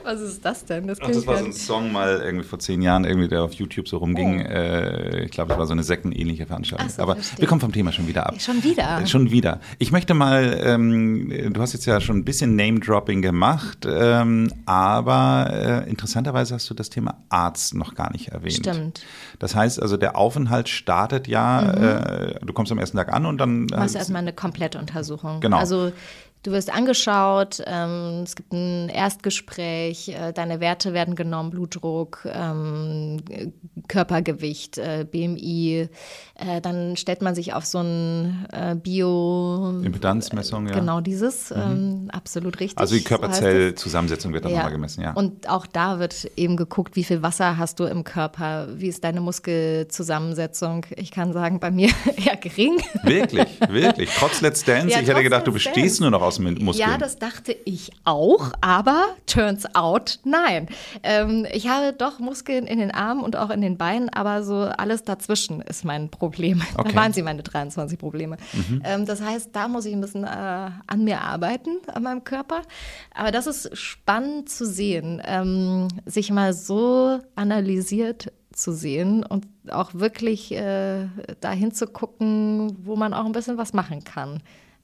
Was 0.03 0.19
ist 0.19 0.43
das 0.43 0.65
denn? 0.65 0.87
Das, 0.87 0.99
Ach, 0.99 1.07
das 1.07 1.25
war 1.25 1.37
so 1.37 1.45
ein 1.45 1.53
Song 1.53 1.93
mal 1.93 2.21
irgendwie 2.21 2.43
vor 2.43 2.59
zehn 2.59 2.81
Jahren, 2.81 3.05
irgendwie, 3.05 3.29
der 3.29 3.43
auf 3.43 3.53
YouTube 3.53 3.87
so 3.87 3.97
rumging. 3.97 4.41
Oh. 4.41 4.49
Äh, 4.49 5.23
ich 5.23 5.31
glaube, 5.31 5.49
das 5.49 5.57
war 5.57 5.67
so 5.67 5.71
eine 5.71 5.83
sektenähnliche 5.83 6.45
Veranstaltung. 6.47 6.89
So, 6.89 7.01
Aber 7.01 7.15
verstehe. 7.15 7.39
wir 7.39 7.47
kommen 7.47 7.61
vom 7.61 7.71
Thema 7.71 7.93
schon 7.93 8.09
wieder 8.09 8.27
ab. 8.27 8.35
Schon 8.41 8.61
wieder? 8.61 8.99
Äh, 8.99 9.07
schon 9.07 9.31
wieder. 9.31 9.61
Ich 9.79 9.93
möchte 9.93 10.13
mal, 10.13 10.59
ähm, 10.65 11.53
du 11.53 11.61
hast 11.61 11.71
jetzt 11.71 11.85
ja 11.85 12.01
schon 12.01 12.17
ein 12.17 12.25
bisschen 12.25 12.57
Name-Dropping 12.57 13.21
gemacht, 13.21 13.87
ähm, 13.89 14.51
aber 14.65 15.85
äh, 15.85 15.89
interessanterweise 15.89 16.55
hast 16.55 16.69
du 16.69 16.73
das 16.73 16.89
Thema 16.89 17.23
Arzt 17.29 17.73
noch 17.73 17.95
gar 17.95 18.11
nicht 18.11 18.29
erwähnt. 18.29 18.55
Stimmt. 18.55 19.05
Das 19.39 19.55
heißt 19.55 19.81
also, 19.81 19.95
der 19.95 20.17
Aufenthalt 20.17 20.67
startet 20.67 21.29
ja, 21.29 21.61
mhm. 21.61 21.83
Äh, 21.83 22.45
du 22.45 22.51
kommst 22.51 22.71
am 22.73 22.79
ersten 22.79 22.97
Tag 22.97 23.13
an 23.13 23.25
und 23.25 23.37
dann 23.37 23.67
Du 23.71 23.77
machst 23.77 23.95
erstmal 23.95 24.21
eine 24.21 24.33
komplette 24.33 24.79
Untersuchung. 24.79 25.39
Genau. 25.39 25.57
Also 25.57 25.91
Du 26.43 26.51
wirst 26.51 26.73
angeschaut, 26.73 27.61
ähm, 27.67 28.23
es 28.23 28.35
gibt 28.35 28.51
ein 28.51 28.89
Erstgespräch, 28.89 30.09
äh, 30.09 30.33
deine 30.33 30.59
Werte 30.59 30.91
werden 30.91 31.13
genommen, 31.13 31.51
Blutdruck, 31.51 32.25
ähm, 32.25 33.17
Körpergewicht, 33.87 34.79
äh, 34.79 35.05
BMI. 35.09 35.87
Äh, 36.41 36.59
dann 36.59 36.97
stellt 36.97 37.21
man 37.21 37.35
sich 37.35 37.53
auf 37.53 37.65
so 37.65 37.79
ein 37.79 38.47
äh, 38.51 38.75
Bio... 38.75 39.79
Impedanzmessung, 39.83 40.67
ja. 40.67 40.73
Genau 40.73 40.99
dieses, 40.99 41.51
mhm. 41.51 41.55
ähm, 41.57 42.09
absolut 42.11 42.59
richtig. 42.59 42.79
Also 42.79 42.95
die 42.95 43.03
Körperzellzusammensetzung 43.03 44.33
wird 44.33 44.45
dann 44.45 44.51
ja. 44.51 44.57
nochmal 44.57 44.71
gemessen, 44.71 45.01
ja. 45.03 45.13
Und 45.13 45.47
auch 45.47 45.67
da 45.67 45.99
wird 45.99 46.31
eben 46.35 46.57
geguckt, 46.57 46.95
wie 46.95 47.03
viel 47.03 47.21
Wasser 47.21 47.57
hast 47.57 47.79
du 47.79 47.83
im 47.83 48.03
Körper, 48.03 48.69
wie 48.73 48.87
ist 48.87 49.03
deine 49.03 49.21
Muskelzusammensetzung. 49.21 50.87
Ich 50.95 51.11
kann 51.11 51.31
sagen, 51.31 51.59
bei 51.59 51.69
mir 51.69 51.89
eher 52.17 52.37
gering. 52.37 52.81
Wirklich, 53.03 53.47
wirklich. 53.69 54.09
Trotz 54.17 54.41
Let's 54.41 54.63
Dance, 54.63 54.89
ja, 54.89 54.99
ich 54.99 55.07
hätte 55.07 55.21
gedacht, 55.21 55.45
du 55.45 55.51
bestehst 55.51 56.01
nur 56.01 56.09
noch 56.09 56.23
aus 56.23 56.39
Muskeln. 56.39 56.73
Ja, 56.73 56.97
das 56.97 57.19
dachte 57.19 57.55
ich 57.65 57.91
auch, 58.03 58.51
aber 58.61 59.09
turns 59.27 59.75
out, 59.75 60.19
nein. 60.23 60.67
Ähm, 61.03 61.45
ich 61.53 61.67
habe 61.67 61.93
doch 61.93 62.17
Muskeln 62.17 62.65
in 62.65 62.79
den 62.79 62.89
Armen 62.89 63.21
und 63.21 63.35
auch 63.35 63.51
in 63.51 63.61
den 63.61 63.77
Beinen, 63.77 64.09
aber 64.09 64.43
so 64.43 64.55
alles 64.55 65.03
dazwischen 65.03 65.61
ist 65.61 65.85
mein 65.85 66.09
Problem. 66.09 66.30
Okay. 66.77 66.89
Da 66.89 66.95
waren 66.95 67.13
sie 67.13 67.21
meine 67.21 67.43
23 67.43 67.97
Probleme. 67.97 68.37
Mhm. 68.53 68.81
Ähm, 68.83 69.05
das 69.05 69.21
heißt, 69.21 69.49
da 69.53 69.67
muss 69.67 69.85
ich 69.85 69.93
ein 69.93 70.01
bisschen 70.01 70.23
äh, 70.23 70.27
an 70.27 71.03
mir 71.03 71.21
arbeiten, 71.21 71.77
an 71.93 72.03
meinem 72.03 72.23
Körper. 72.23 72.61
Aber 73.13 73.31
das 73.31 73.47
ist 73.47 73.75
spannend 73.77 74.49
zu 74.49 74.65
sehen, 74.65 75.21
ähm, 75.25 75.87
sich 76.05 76.31
mal 76.31 76.53
so 76.53 77.19
analysiert 77.35 78.31
zu 78.53 78.73
sehen 78.73 79.23
und 79.23 79.47
auch 79.69 79.93
wirklich 79.93 80.51
äh, 80.51 81.07
dahin 81.39 81.71
zu 81.71 81.87
gucken, 81.87 82.77
wo 82.83 82.95
man 82.95 83.13
auch 83.13 83.25
ein 83.25 83.31
bisschen 83.31 83.57
was 83.57 83.73
machen 83.73 84.03
kann 84.03 84.41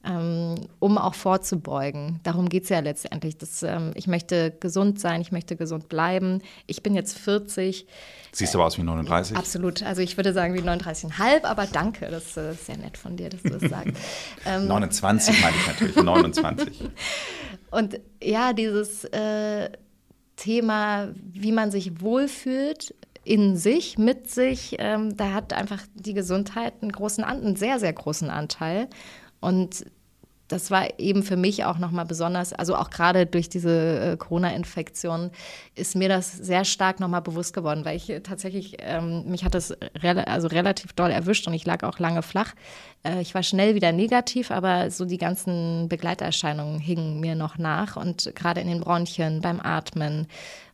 um 0.08 0.98
auch 0.98 1.14
vorzubeugen. 1.14 2.20
Darum 2.22 2.48
geht 2.48 2.64
es 2.64 2.68
ja 2.68 2.80
letztendlich. 2.80 3.36
Das, 3.36 3.62
ähm, 3.62 3.92
ich 3.94 4.06
möchte 4.06 4.52
gesund 4.58 4.98
sein, 4.98 5.20
ich 5.20 5.32
möchte 5.32 5.56
gesund 5.56 5.88
bleiben. 5.88 6.40
Ich 6.66 6.82
bin 6.82 6.94
jetzt 6.94 7.18
40. 7.18 7.86
Siehst 8.32 8.54
du 8.54 8.58
aber 8.58 8.66
aus 8.66 8.78
wie 8.78 8.82
39? 8.82 9.36
Absolut. 9.36 9.82
Also 9.82 10.00
ich 10.02 10.16
würde 10.16 10.32
sagen 10.32 10.54
wie 10.54 10.60
39,5, 10.60 11.44
aber 11.44 11.66
danke, 11.66 12.08
das 12.10 12.36
äh, 12.36 12.52
ist 12.52 12.66
sehr 12.66 12.78
nett 12.78 12.96
von 12.96 13.16
dir, 13.16 13.28
dass 13.28 13.42
du 13.42 13.50
das 13.50 13.62
sagst. 13.70 13.94
Ähm, 14.46 14.66
29 14.66 15.42
meine 15.42 15.56
ich 15.56 15.66
natürlich, 15.66 15.96
29. 15.96 16.90
Und 17.70 18.00
ja, 18.22 18.54
dieses 18.54 19.04
äh, 19.04 19.70
Thema, 20.36 21.08
wie 21.14 21.52
man 21.52 21.70
sich 21.70 22.00
wohlfühlt, 22.00 22.94
in 23.24 23.56
sich, 23.58 23.98
mit 23.98 24.30
sich, 24.30 24.76
ähm, 24.78 25.16
da 25.16 25.34
hat 25.34 25.52
einfach 25.52 25.82
die 25.94 26.14
Gesundheit 26.14 26.74
einen 26.80 26.92
großen, 26.92 27.24
einen 27.24 27.56
sehr, 27.56 27.78
sehr 27.78 27.92
großen 27.92 28.30
Anteil. 28.30 28.88
Und 29.40 29.84
das 30.48 30.70
war 30.70 30.98
eben 30.98 31.22
für 31.22 31.36
mich 31.36 31.64
auch 31.64 31.78
nochmal 31.78 32.06
besonders, 32.06 32.52
also 32.52 32.74
auch 32.74 32.90
gerade 32.90 33.26
durch 33.26 33.48
diese 33.48 34.00
äh, 34.00 34.16
Corona-Infektion 34.16 35.30
ist 35.74 35.94
mir 35.94 36.08
das 36.08 36.32
sehr 36.32 36.64
stark 36.64 37.00
nochmal 37.00 37.20
bewusst 37.20 37.52
geworden, 37.52 37.84
weil 37.84 37.96
ich 37.96 38.12
tatsächlich, 38.22 38.78
ähm, 38.80 39.24
mich 39.26 39.44
hat 39.44 39.54
das 39.54 39.76
re 40.02 40.26
also 40.26 40.48
relativ 40.48 40.94
doll 40.94 41.10
erwischt 41.10 41.46
und 41.46 41.54
ich 41.54 41.66
lag 41.66 41.82
auch 41.84 41.98
lange 41.98 42.22
flach. 42.22 42.54
Äh, 43.04 43.20
ich 43.20 43.34
war 43.34 43.42
schnell 43.42 43.74
wieder 43.74 43.92
negativ, 43.92 44.50
aber 44.50 44.90
so 44.90 45.04
die 45.04 45.18
ganzen 45.18 45.88
Begleiterscheinungen 45.88 46.80
hingen 46.80 47.20
mir 47.20 47.34
noch 47.34 47.58
nach 47.58 47.96
und 47.96 48.32
gerade 48.34 48.60
in 48.60 48.68
den 48.68 48.80
Bronchien, 48.80 49.42
beim 49.42 49.60
Atmen, 49.60 50.26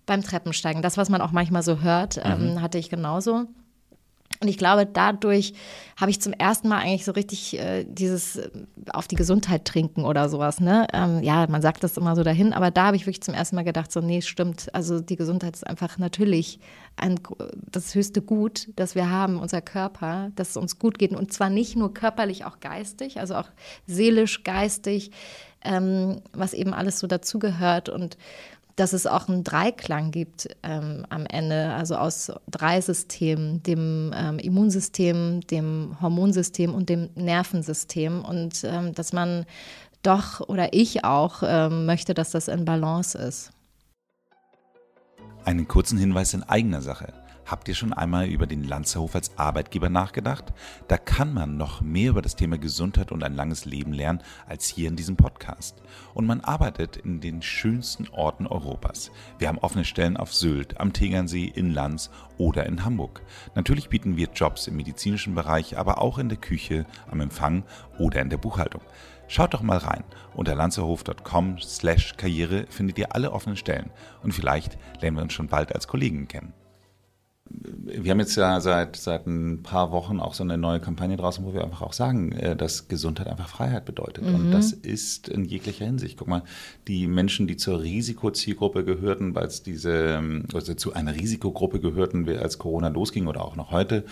beim 0.06 0.22
Treppensteigen, 0.22 0.82
das, 0.82 0.96
was 0.96 1.08
man 1.08 1.20
auch 1.20 1.32
manchmal 1.32 1.62
so 1.62 1.80
hört, 1.80 2.20
ähm, 2.22 2.52
mhm. 2.52 2.62
hatte 2.62 2.78
ich 2.78 2.90
genauso. 2.90 3.46
Und 4.44 4.50
ich 4.50 4.58
glaube, 4.58 4.84
dadurch 4.84 5.54
habe 5.96 6.10
ich 6.10 6.20
zum 6.20 6.34
ersten 6.34 6.68
Mal 6.68 6.78
eigentlich 6.78 7.06
so 7.06 7.12
richtig 7.12 7.58
äh, 7.58 7.84
dieses 7.84 8.36
äh, 8.36 8.50
auf 8.92 9.08
die 9.08 9.16
Gesundheit 9.16 9.64
trinken 9.64 10.04
oder 10.04 10.28
sowas. 10.28 10.60
Ne? 10.60 10.86
Ähm, 10.92 11.22
ja, 11.22 11.46
man 11.48 11.62
sagt 11.62 11.82
das 11.82 11.96
immer 11.96 12.14
so 12.14 12.22
dahin, 12.22 12.52
aber 12.52 12.70
da 12.70 12.86
habe 12.86 12.96
ich 12.96 13.06
wirklich 13.06 13.22
zum 13.22 13.32
ersten 13.32 13.56
Mal 13.56 13.64
gedacht, 13.64 13.90
so, 13.90 14.00
nee, 14.02 14.20
stimmt. 14.20 14.72
Also 14.74 15.00
die 15.00 15.16
Gesundheit 15.16 15.56
ist 15.56 15.66
einfach 15.66 15.96
natürlich 15.96 16.60
ein, 16.96 17.20
das 17.52 17.94
höchste 17.94 18.20
Gut, 18.20 18.68
das 18.76 18.94
wir 18.94 19.08
haben, 19.08 19.38
unser 19.38 19.62
Körper, 19.62 20.30
dass 20.36 20.50
es 20.50 20.56
uns 20.58 20.78
gut 20.78 20.98
geht. 20.98 21.12
Und 21.12 21.32
zwar 21.32 21.48
nicht 21.48 21.74
nur 21.74 21.94
körperlich, 21.94 22.44
auch 22.44 22.60
geistig, 22.60 23.18
also 23.18 23.36
auch 23.36 23.48
seelisch, 23.86 24.44
geistig, 24.44 25.10
ähm, 25.64 26.20
was 26.34 26.52
eben 26.52 26.74
alles 26.74 26.98
so 26.98 27.06
dazugehört. 27.06 27.88
Und 27.88 28.18
dass 28.76 28.92
es 28.92 29.06
auch 29.06 29.28
einen 29.28 29.44
Dreiklang 29.44 30.10
gibt 30.10 30.48
ähm, 30.62 31.06
am 31.08 31.26
Ende, 31.26 31.72
also 31.74 31.96
aus 31.96 32.32
drei 32.50 32.80
Systemen, 32.80 33.62
dem 33.62 34.12
ähm, 34.16 34.38
Immunsystem, 34.38 35.40
dem 35.42 35.96
Hormonsystem 36.00 36.74
und 36.74 36.88
dem 36.88 37.10
Nervensystem 37.14 38.24
und 38.24 38.64
ähm, 38.64 38.94
dass 38.94 39.12
man 39.12 39.46
doch 40.02 40.40
oder 40.48 40.72
ich 40.72 41.04
auch 41.04 41.42
ähm, 41.44 41.86
möchte, 41.86 42.14
dass 42.14 42.30
das 42.30 42.48
in 42.48 42.64
Balance 42.64 43.16
ist. 43.16 43.52
Einen 45.44 45.68
kurzen 45.68 45.98
Hinweis 45.98 46.32
in 46.32 46.42
eigener 46.42 46.80
Sache. 46.80 47.12
Habt 47.44 47.68
ihr 47.68 47.74
schon 47.74 47.92
einmal 47.92 48.28
über 48.28 48.46
den 48.46 48.64
Lanzerhof 48.64 49.14
als 49.14 49.36
Arbeitgeber 49.36 49.90
nachgedacht? 49.90 50.54
Da 50.88 50.96
kann 50.96 51.34
man 51.34 51.58
noch 51.58 51.82
mehr 51.82 52.08
über 52.08 52.22
das 52.22 52.34
Thema 52.34 52.56
Gesundheit 52.56 53.12
und 53.12 53.22
ein 53.22 53.34
langes 53.34 53.66
Leben 53.66 53.92
lernen 53.92 54.22
als 54.46 54.66
hier 54.66 54.88
in 54.88 54.96
diesem 54.96 55.16
Podcast. 55.16 55.82
Und 56.14 56.24
man 56.24 56.40
arbeitet 56.40 56.96
in 56.96 57.20
den 57.20 57.42
schönsten 57.42 58.08
Orten 58.08 58.46
Europas. 58.46 59.10
Wir 59.38 59.48
haben 59.48 59.58
offene 59.58 59.84
Stellen 59.84 60.16
auf 60.16 60.32
Sylt, 60.32 60.80
am 60.80 60.94
Tegernsee, 60.94 61.52
in 61.54 61.74
Lanz 61.74 62.08
oder 62.38 62.64
in 62.64 62.82
Hamburg. 62.82 63.20
Natürlich 63.54 63.90
bieten 63.90 64.16
wir 64.16 64.30
Jobs 64.34 64.66
im 64.66 64.76
medizinischen 64.76 65.34
Bereich, 65.34 65.76
aber 65.76 66.00
auch 66.00 66.16
in 66.16 66.30
der 66.30 66.38
Küche, 66.38 66.86
am 67.10 67.20
Empfang 67.20 67.64
oder 67.98 68.22
in 68.22 68.30
der 68.30 68.38
Buchhaltung. 68.38 68.80
Schaut 69.34 69.52
doch 69.52 69.62
mal 69.62 69.78
rein. 69.78 70.04
Unter 70.36 70.54
lanzerhof.com 70.54 71.58
slash 71.58 72.14
Karriere 72.16 72.66
findet 72.70 72.98
ihr 72.98 73.16
alle 73.16 73.32
offenen 73.32 73.56
Stellen 73.56 73.90
und 74.22 74.30
vielleicht 74.30 74.78
lernen 75.00 75.16
wir 75.16 75.24
uns 75.24 75.32
schon 75.32 75.48
bald 75.48 75.74
als 75.74 75.88
Kollegen 75.88 76.28
kennen 76.28 76.52
wir 77.46 78.10
haben 78.10 78.20
jetzt 78.20 78.36
ja 78.36 78.58
seit, 78.60 78.96
seit 78.96 79.26
ein 79.26 79.62
paar 79.62 79.92
Wochen 79.92 80.18
auch 80.18 80.32
so 80.32 80.42
eine 80.42 80.56
neue 80.56 80.80
Kampagne 80.80 81.16
draußen, 81.16 81.44
wo 81.44 81.52
wir 81.52 81.62
einfach 81.62 81.82
auch 81.82 81.92
sagen, 81.92 82.32
äh, 82.32 82.56
dass 82.56 82.88
Gesundheit 82.88 83.26
einfach 83.26 83.48
Freiheit 83.48 83.84
bedeutet. 83.84 84.24
Mhm. 84.24 84.34
Und 84.34 84.50
das 84.50 84.72
ist 84.72 85.28
in 85.28 85.44
jeglicher 85.44 85.84
Hinsicht. 85.84 86.16
Guck 86.16 86.28
mal, 86.28 86.42
die 86.88 87.06
Menschen, 87.06 87.46
die 87.46 87.56
zur 87.56 87.82
Risikozielgruppe 87.82 88.84
gehörten, 88.84 89.34
weil 89.34 89.46
es 89.46 89.62
diese, 89.62 90.20
also 90.54 90.74
zu 90.74 90.94
einer 90.94 91.14
Risikogruppe 91.14 91.80
gehörten, 91.80 92.26
als 92.28 92.58
Corona 92.58 92.88
losging 92.88 93.26
oder 93.26 93.44
auch 93.44 93.56
noch 93.56 93.70
heute, 93.70 94.04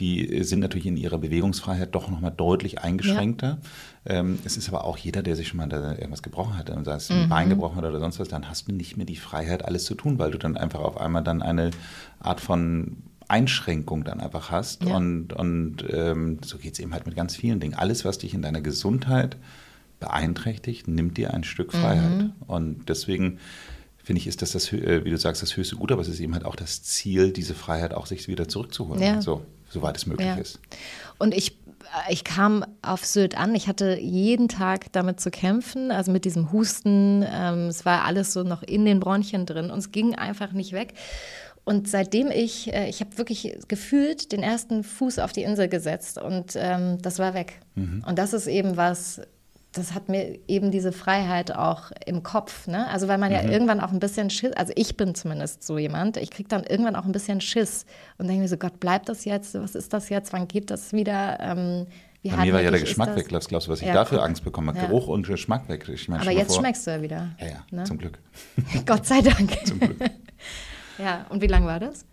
die 0.00 0.42
sind 0.42 0.60
natürlich 0.60 0.86
in 0.86 0.96
ihrer 0.96 1.18
Bewegungsfreiheit 1.18 1.94
doch 1.94 2.10
nochmal 2.10 2.32
deutlich 2.34 2.80
eingeschränkter. 2.80 3.48
Ja. 3.48 3.58
Ähm, 4.08 4.38
es 4.44 4.56
ist 4.56 4.68
aber 4.68 4.84
auch 4.84 4.96
jeder, 4.96 5.22
der 5.22 5.36
sich 5.36 5.48
schon 5.48 5.58
mal 5.58 5.68
da 5.68 5.92
irgendwas 5.92 6.22
gebrochen 6.22 6.56
hat, 6.56 6.72
sei 6.84 6.94
es 6.94 7.10
ein 7.10 7.24
mhm. 7.24 7.28
Bein 7.28 7.48
gebrochen 7.50 7.76
hat 7.76 7.84
oder 7.84 8.00
sonst 8.00 8.18
was, 8.18 8.28
dann 8.28 8.48
hast 8.48 8.66
du 8.66 8.72
nicht 8.72 8.96
mehr 8.96 9.06
die 9.06 9.16
Freiheit, 9.16 9.64
alles 9.64 9.84
zu 9.84 9.94
tun, 9.94 10.18
weil 10.18 10.30
du 10.30 10.38
dann 10.38 10.56
einfach 10.56 10.80
auf 10.80 10.98
einmal 10.98 11.22
dann 11.22 11.42
eine 11.42 11.70
Art 12.18 12.40
von 12.40 12.96
Einschränkung 13.28 14.04
dann 14.04 14.20
einfach 14.20 14.50
hast. 14.50 14.84
Ja. 14.84 14.96
Und, 14.96 15.34
und 15.34 15.84
ähm, 15.90 16.38
so 16.42 16.56
geht 16.56 16.72
es 16.72 16.80
eben 16.80 16.94
halt 16.94 17.06
mit 17.06 17.14
ganz 17.14 17.36
vielen 17.36 17.60
Dingen. 17.60 17.74
Alles, 17.74 18.06
was 18.06 18.18
dich 18.18 18.32
in 18.32 18.40
deiner 18.40 18.62
Gesundheit 18.62 19.36
beeinträchtigt, 20.00 20.88
nimmt 20.88 21.18
dir 21.18 21.34
ein 21.34 21.44
Stück 21.44 21.72
Freiheit. 21.72 22.18
Mhm. 22.18 22.32
Und 22.46 22.88
deswegen 22.88 23.38
finde 24.02 24.20
ich, 24.20 24.26
ist 24.26 24.40
das, 24.40 24.52
das, 24.52 24.72
äh, 24.72 25.04
wie 25.04 25.10
du 25.10 25.18
sagst, 25.18 25.42
das 25.42 25.56
höchste 25.56 25.76
Gut, 25.76 25.92
aber 25.92 26.00
es 26.00 26.08
ist 26.08 26.20
eben 26.20 26.32
halt 26.32 26.46
auch 26.46 26.56
das 26.56 26.82
Ziel, 26.82 27.30
diese 27.32 27.54
Freiheit 27.54 27.92
auch 27.92 28.06
sich 28.06 28.26
wieder 28.26 28.48
zurückzuholen. 28.48 29.02
Ja. 29.02 29.20
So, 29.20 29.44
soweit 29.68 29.98
es 29.98 30.06
möglich 30.06 30.26
ja. 30.26 30.36
ist. 30.36 30.60
Und 31.18 31.34
ich 31.34 31.57
ich 32.08 32.24
kam 32.24 32.64
auf 32.82 33.04
Sylt 33.04 33.36
an. 33.36 33.54
Ich 33.54 33.68
hatte 33.68 33.98
jeden 33.98 34.48
Tag 34.48 34.92
damit 34.92 35.20
zu 35.20 35.30
kämpfen, 35.30 35.90
also 35.90 36.12
mit 36.12 36.24
diesem 36.24 36.52
Husten. 36.52 37.24
Ähm, 37.30 37.68
es 37.68 37.84
war 37.84 38.04
alles 38.04 38.32
so 38.32 38.42
noch 38.42 38.62
in 38.62 38.84
den 38.84 39.00
Bronchien 39.00 39.46
drin 39.46 39.70
und 39.70 39.78
es 39.78 39.92
ging 39.92 40.14
einfach 40.14 40.52
nicht 40.52 40.72
weg. 40.72 40.94
Und 41.64 41.86
seitdem 41.86 42.30
ich, 42.30 42.72
äh, 42.72 42.88
ich 42.88 43.00
habe 43.00 43.18
wirklich 43.18 43.58
gefühlt 43.68 44.32
den 44.32 44.42
ersten 44.42 44.82
Fuß 44.82 45.18
auf 45.18 45.32
die 45.32 45.42
Insel 45.42 45.68
gesetzt 45.68 46.16
und 46.16 46.54
ähm, 46.56 46.96
das 47.02 47.18
war 47.18 47.34
weg. 47.34 47.60
Mhm. 47.74 48.04
Und 48.06 48.18
das 48.18 48.32
ist 48.32 48.46
eben 48.46 48.76
was, 48.76 49.20
das 49.78 49.94
hat 49.94 50.08
mir 50.08 50.38
eben 50.48 50.70
diese 50.70 50.92
Freiheit 50.92 51.54
auch 51.54 51.90
im 52.06 52.22
Kopf. 52.22 52.66
Ne? 52.66 52.88
Also 52.88 53.08
weil 53.08 53.18
man 53.18 53.32
ja 53.32 53.42
mhm. 53.42 53.50
irgendwann 53.50 53.80
auch 53.80 53.92
ein 53.92 54.00
bisschen 54.00 54.30
Schiss, 54.30 54.52
also 54.52 54.72
ich 54.76 54.96
bin 54.96 55.14
zumindest 55.14 55.62
so 55.62 55.78
jemand, 55.78 56.16
ich 56.16 56.30
kriege 56.30 56.48
dann 56.48 56.64
irgendwann 56.64 56.96
auch 56.96 57.04
ein 57.04 57.12
bisschen 57.12 57.40
Schiss 57.40 57.86
und 58.18 58.26
denke 58.26 58.42
mir 58.42 58.48
so, 58.48 58.56
Gott, 58.56 58.80
bleibt 58.80 59.08
das 59.08 59.24
jetzt? 59.24 59.54
Was 59.54 59.74
ist 59.74 59.92
das 59.92 60.08
jetzt? 60.08 60.32
Wann 60.32 60.48
geht 60.48 60.70
das 60.70 60.92
wieder? 60.92 61.38
Ähm, 61.40 61.86
wie 62.22 62.30
Bei 62.30 62.44
mir 62.44 62.52
war 62.52 62.60
ja 62.60 62.70
der 62.70 62.80
Geschmack 62.80 63.14
weg. 63.16 63.28
Glaubst 63.28 63.50
du, 63.50 63.70
was 63.70 63.80
ich 63.80 63.86
ja, 63.86 63.94
dafür 63.94 64.22
Angst 64.22 64.44
bekomme? 64.44 64.74
Ja. 64.74 64.86
Geruch 64.86 65.06
und 65.06 65.26
Geschmack 65.26 65.68
weg. 65.68 65.88
Ich 65.88 66.08
mein, 66.08 66.20
Aber 66.20 66.32
jetzt 66.32 66.48
vor. 66.48 66.58
schmeckst 66.60 66.86
du 66.86 66.90
ja 66.90 67.02
wieder. 67.02 67.28
Ja, 67.38 67.46
ja, 67.46 67.64
ne? 67.70 67.84
zum 67.84 67.98
Glück. 67.98 68.18
Gott 68.86 69.06
sei 69.06 69.20
Dank. 69.20 69.56
zum 69.64 69.78
Glück. 69.78 69.96
Ja, 70.98 71.26
und 71.28 71.40
wie 71.42 71.46
lang 71.46 71.64
war 71.64 71.78
das? 71.78 72.04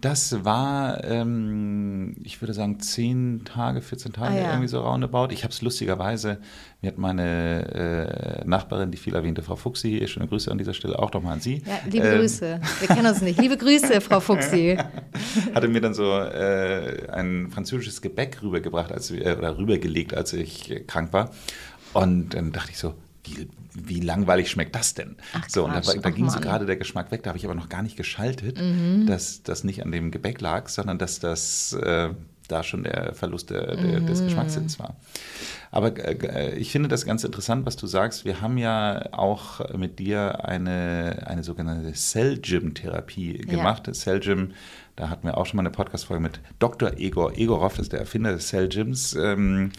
Das 0.00 0.44
war, 0.44 1.04
ähm, 1.04 2.16
ich 2.24 2.40
würde 2.40 2.54
sagen, 2.54 2.80
10 2.80 3.42
Tage, 3.44 3.82
14 3.82 4.12
Tage, 4.12 4.34
ah, 4.34 4.40
ja. 4.40 4.50
irgendwie 4.50 4.68
so 4.68 4.80
roundabout. 4.80 5.28
Ich 5.30 5.44
habe 5.44 5.52
es 5.52 5.60
lustigerweise, 5.60 6.38
mir 6.80 6.88
hat 6.88 6.98
meine 6.98 8.40
äh, 8.42 8.44
Nachbarin, 8.46 8.90
die 8.90 8.96
viel 8.96 9.14
erwähnte 9.14 9.42
Frau 9.42 9.56
Fuchsi, 9.56 10.02
schöne 10.08 10.26
Grüße 10.26 10.50
an 10.50 10.56
dieser 10.56 10.72
Stelle 10.72 10.98
auch 10.98 11.12
nochmal 11.12 11.34
an 11.34 11.40
Sie. 11.40 11.62
Ja, 11.66 11.80
liebe 11.90 12.06
ähm, 12.06 12.18
Grüße. 12.18 12.60
Wir 12.80 12.88
kennen 12.88 13.06
uns 13.06 13.20
nicht. 13.20 13.38
Liebe 13.38 13.58
Grüße, 13.58 14.00
Frau 14.00 14.20
Fuchsi. 14.20 14.78
hatte 15.54 15.68
mir 15.68 15.82
dann 15.82 15.92
so 15.92 16.10
äh, 16.10 17.08
ein 17.10 17.50
französisches 17.50 18.00
Gebäck 18.00 18.42
rübergebracht, 18.42 18.90
als, 18.90 19.10
äh, 19.10 19.36
oder 19.36 19.58
rübergelegt, 19.58 20.14
als 20.14 20.32
ich 20.32 20.86
krank 20.86 21.12
war. 21.12 21.30
Und 21.92 22.30
dann 22.34 22.52
dachte 22.52 22.70
ich 22.70 22.78
so, 22.78 22.94
wie, 23.24 23.48
wie 23.88 24.00
langweilig 24.00 24.50
schmeckt 24.50 24.74
das 24.74 24.94
denn? 24.94 25.16
Ach, 25.32 25.48
so, 25.48 25.64
und 25.64 25.74
da, 25.74 25.80
da 25.80 26.10
ging 26.10 26.28
so 26.28 26.40
gerade 26.40 26.66
der 26.66 26.76
Geschmack 26.76 27.10
weg, 27.10 27.22
da 27.22 27.30
habe 27.30 27.38
ich 27.38 27.44
aber 27.44 27.54
noch 27.54 27.68
gar 27.68 27.82
nicht 27.82 27.96
geschaltet, 27.96 28.60
mhm. 28.60 29.06
dass 29.06 29.42
das 29.42 29.64
nicht 29.64 29.84
an 29.84 29.92
dem 29.92 30.10
Gebäck 30.10 30.40
lag, 30.40 30.68
sondern 30.68 30.98
dass 30.98 31.18
das 31.18 31.72
äh, 31.72 32.10
da 32.50 32.62
schon 32.62 32.82
der 32.84 33.14
Verlust 33.14 33.50
der, 33.50 33.76
der, 33.76 34.00
mhm. 34.00 34.06
des 34.06 34.22
Geschmackssinns 34.22 34.78
war. 34.78 34.96
Aber 35.70 35.96
äh, 35.96 36.56
ich 36.56 36.72
finde 36.72 36.88
das 36.88 37.04
ganz 37.04 37.24
interessant, 37.24 37.66
was 37.66 37.76
du 37.76 37.86
sagst. 37.86 38.24
Wir 38.24 38.40
haben 38.40 38.58
ja 38.58 39.12
auch 39.12 39.60
mit 39.76 39.98
dir 39.98 40.44
eine, 40.44 41.24
eine 41.26 41.44
sogenannte 41.44 41.92
Cell-Gym-Therapie 41.92 43.38
gemacht. 43.38 43.86
Ja. 43.86 43.92
Cell-Gym, 43.92 44.52
da 44.96 45.08
hatten 45.08 45.26
wir 45.26 45.38
auch 45.38 45.46
schon 45.46 45.56
mal 45.56 45.62
eine 45.62 45.70
Podcast-Folge 45.70 46.22
mit 46.22 46.40
Dr. 46.58 46.92
Egor 46.98 47.36
Egorov, 47.36 47.74
das 47.74 47.86
ist 47.86 47.92
der 47.92 48.00
Erfinder 48.00 48.32
des 48.32 48.48
Cell-Gyms. 48.48 49.14
Ähm, 49.14 49.70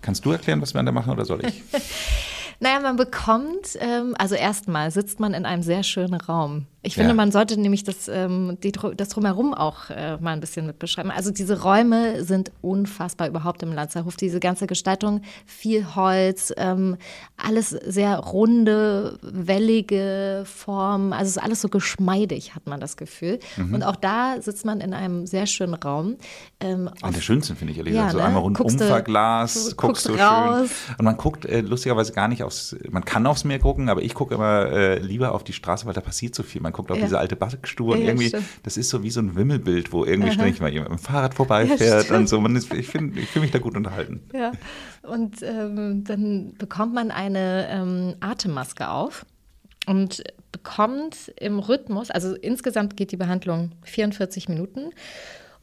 kannst 0.00 0.24
du 0.24 0.32
erklären, 0.32 0.62
was 0.62 0.74
wir 0.74 0.82
da 0.82 0.92
machen 0.92 1.12
oder 1.12 1.24
soll 1.24 1.44
ich? 1.44 1.62
Naja, 2.60 2.80
man 2.80 2.96
bekommt, 2.96 3.76
ähm, 3.80 4.14
also 4.18 4.34
erstmal 4.34 4.90
sitzt 4.90 5.20
man 5.20 5.32
in 5.34 5.44
einem 5.44 5.62
sehr 5.62 5.84
schönen 5.84 6.14
Raum. 6.14 6.66
Ich 6.88 6.94
finde, 6.94 7.10
ja. 7.10 7.14
man 7.14 7.30
sollte 7.30 7.60
nämlich 7.60 7.84
das, 7.84 8.08
ähm, 8.08 8.56
die, 8.62 8.72
das 8.72 9.10
Drumherum 9.10 9.52
auch 9.52 9.90
äh, 9.90 10.16
mal 10.16 10.32
ein 10.32 10.40
bisschen 10.40 10.64
mit 10.66 10.78
beschreiben. 10.78 11.10
Also 11.10 11.30
diese 11.30 11.60
Räume 11.60 12.24
sind 12.24 12.50
unfassbar 12.62 13.28
überhaupt 13.28 13.62
im 13.62 13.74
Lanzerhof. 13.74 14.16
Diese 14.16 14.40
ganze 14.40 14.66
Gestaltung, 14.66 15.20
viel 15.44 15.94
Holz, 15.94 16.50
ähm, 16.56 16.96
alles 17.36 17.68
sehr 17.68 18.16
runde, 18.16 19.18
wellige 19.20 20.44
Formen. 20.46 21.12
Also 21.12 21.24
es 21.24 21.36
ist 21.36 21.42
alles 21.42 21.60
so 21.60 21.68
geschmeidig, 21.68 22.54
hat 22.54 22.66
man 22.66 22.80
das 22.80 22.96
Gefühl. 22.96 23.38
Mhm. 23.58 23.74
Und 23.74 23.82
auch 23.82 23.96
da 23.96 24.40
sitzt 24.40 24.64
man 24.64 24.80
in 24.80 24.94
einem 24.94 25.26
sehr 25.26 25.44
schönen 25.44 25.74
Raum. 25.74 26.16
Ähm, 26.58 26.88
An 27.02 27.12
der 27.12 27.20
schönsten 27.20 27.54
finde 27.54 27.72
ich 27.72 27.78
ehrlich 27.78 27.92
gesagt. 27.92 28.12
Ja, 28.12 28.12
so 28.12 28.18
ne? 28.18 28.24
einmal 28.24 28.40
rundum 28.40 28.78
Verglas, 28.78 29.76
guckst, 29.76 30.08
du 30.08 30.14
raus. 30.14 30.70
schön. 30.70 30.96
Und 30.96 31.04
man 31.04 31.18
guckt 31.18 31.44
äh, 31.44 31.60
lustigerweise 31.60 32.14
gar 32.14 32.28
nicht 32.28 32.42
aufs, 32.42 32.74
man 32.88 33.04
kann 33.04 33.26
aufs 33.26 33.44
Meer 33.44 33.58
gucken, 33.58 33.90
aber 33.90 34.00
ich 34.00 34.14
gucke 34.14 34.34
immer 34.34 34.72
äh, 34.72 34.98
lieber 35.00 35.32
auf 35.32 35.44
die 35.44 35.52
Straße, 35.52 35.84
weil 35.84 35.92
da 35.92 36.00
passiert 36.00 36.34
so 36.34 36.42
viel. 36.42 36.62
Man 36.62 36.72
guckt 36.78 36.92
auf 36.92 36.96
ja. 36.96 37.04
diese 37.04 37.18
alte 37.18 37.34
Backstube 37.34 37.92
und 37.92 38.00
ja, 38.00 38.06
irgendwie, 38.06 38.28
stimmt. 38.28 38.46
das 38.62 38.76
ist 38.76 38.88
so 38.88 39.02
wie 39.02 39.10
so 39.10 39.20
ein 39.20 39.34
Wimmelbild, 39.34 39.92
wo 39.92 40.04
irgendwie 40.04 40.28
Aha. 40.28 40.34
ständig 40.34 40.60
mal 40.60 40.72
jemand 40.72 40.90
mit 40.90 41.00
dem 41.00 41.02
Fahrrad 41.02 41.34
vorbeifährt 41.34 42.10
und 42.12 42.28
so. 42.28 42.40
Man 42.40 42.54
ist, 42.54 42.72
ich 42.72 42.86
finde, 42.86 43.18
ich 43.20 43.28
fühle 43.28 43.42
mich 43.42 43.50
da 43.50 43.58
gut 43.58 43.76
unterhalten. 43.76 44.22
Ja, 44.32 44.52
und 45.02 45.42
ähm, 45.42 46.04
dann 46.04 46.54
bekommt 46.56 46.94
man 46.94 47.10
eine 47.10 47.68
ähm, 47.68 48.14
Atemmaske 48.20 48.88
auf 48.88 49.26
und 49.86 50.22
bekommt 50.52 51.32
im 51.36 51.58
Rhythmus, 51.58 52.10
also 52.10 52.34
insgesamt 52.34 52.96
geht 52.96 53.10
die 53.10 53.16
Behandlung 53.16 53.72
44 53.82 54.48
Minuten 54.48 54.90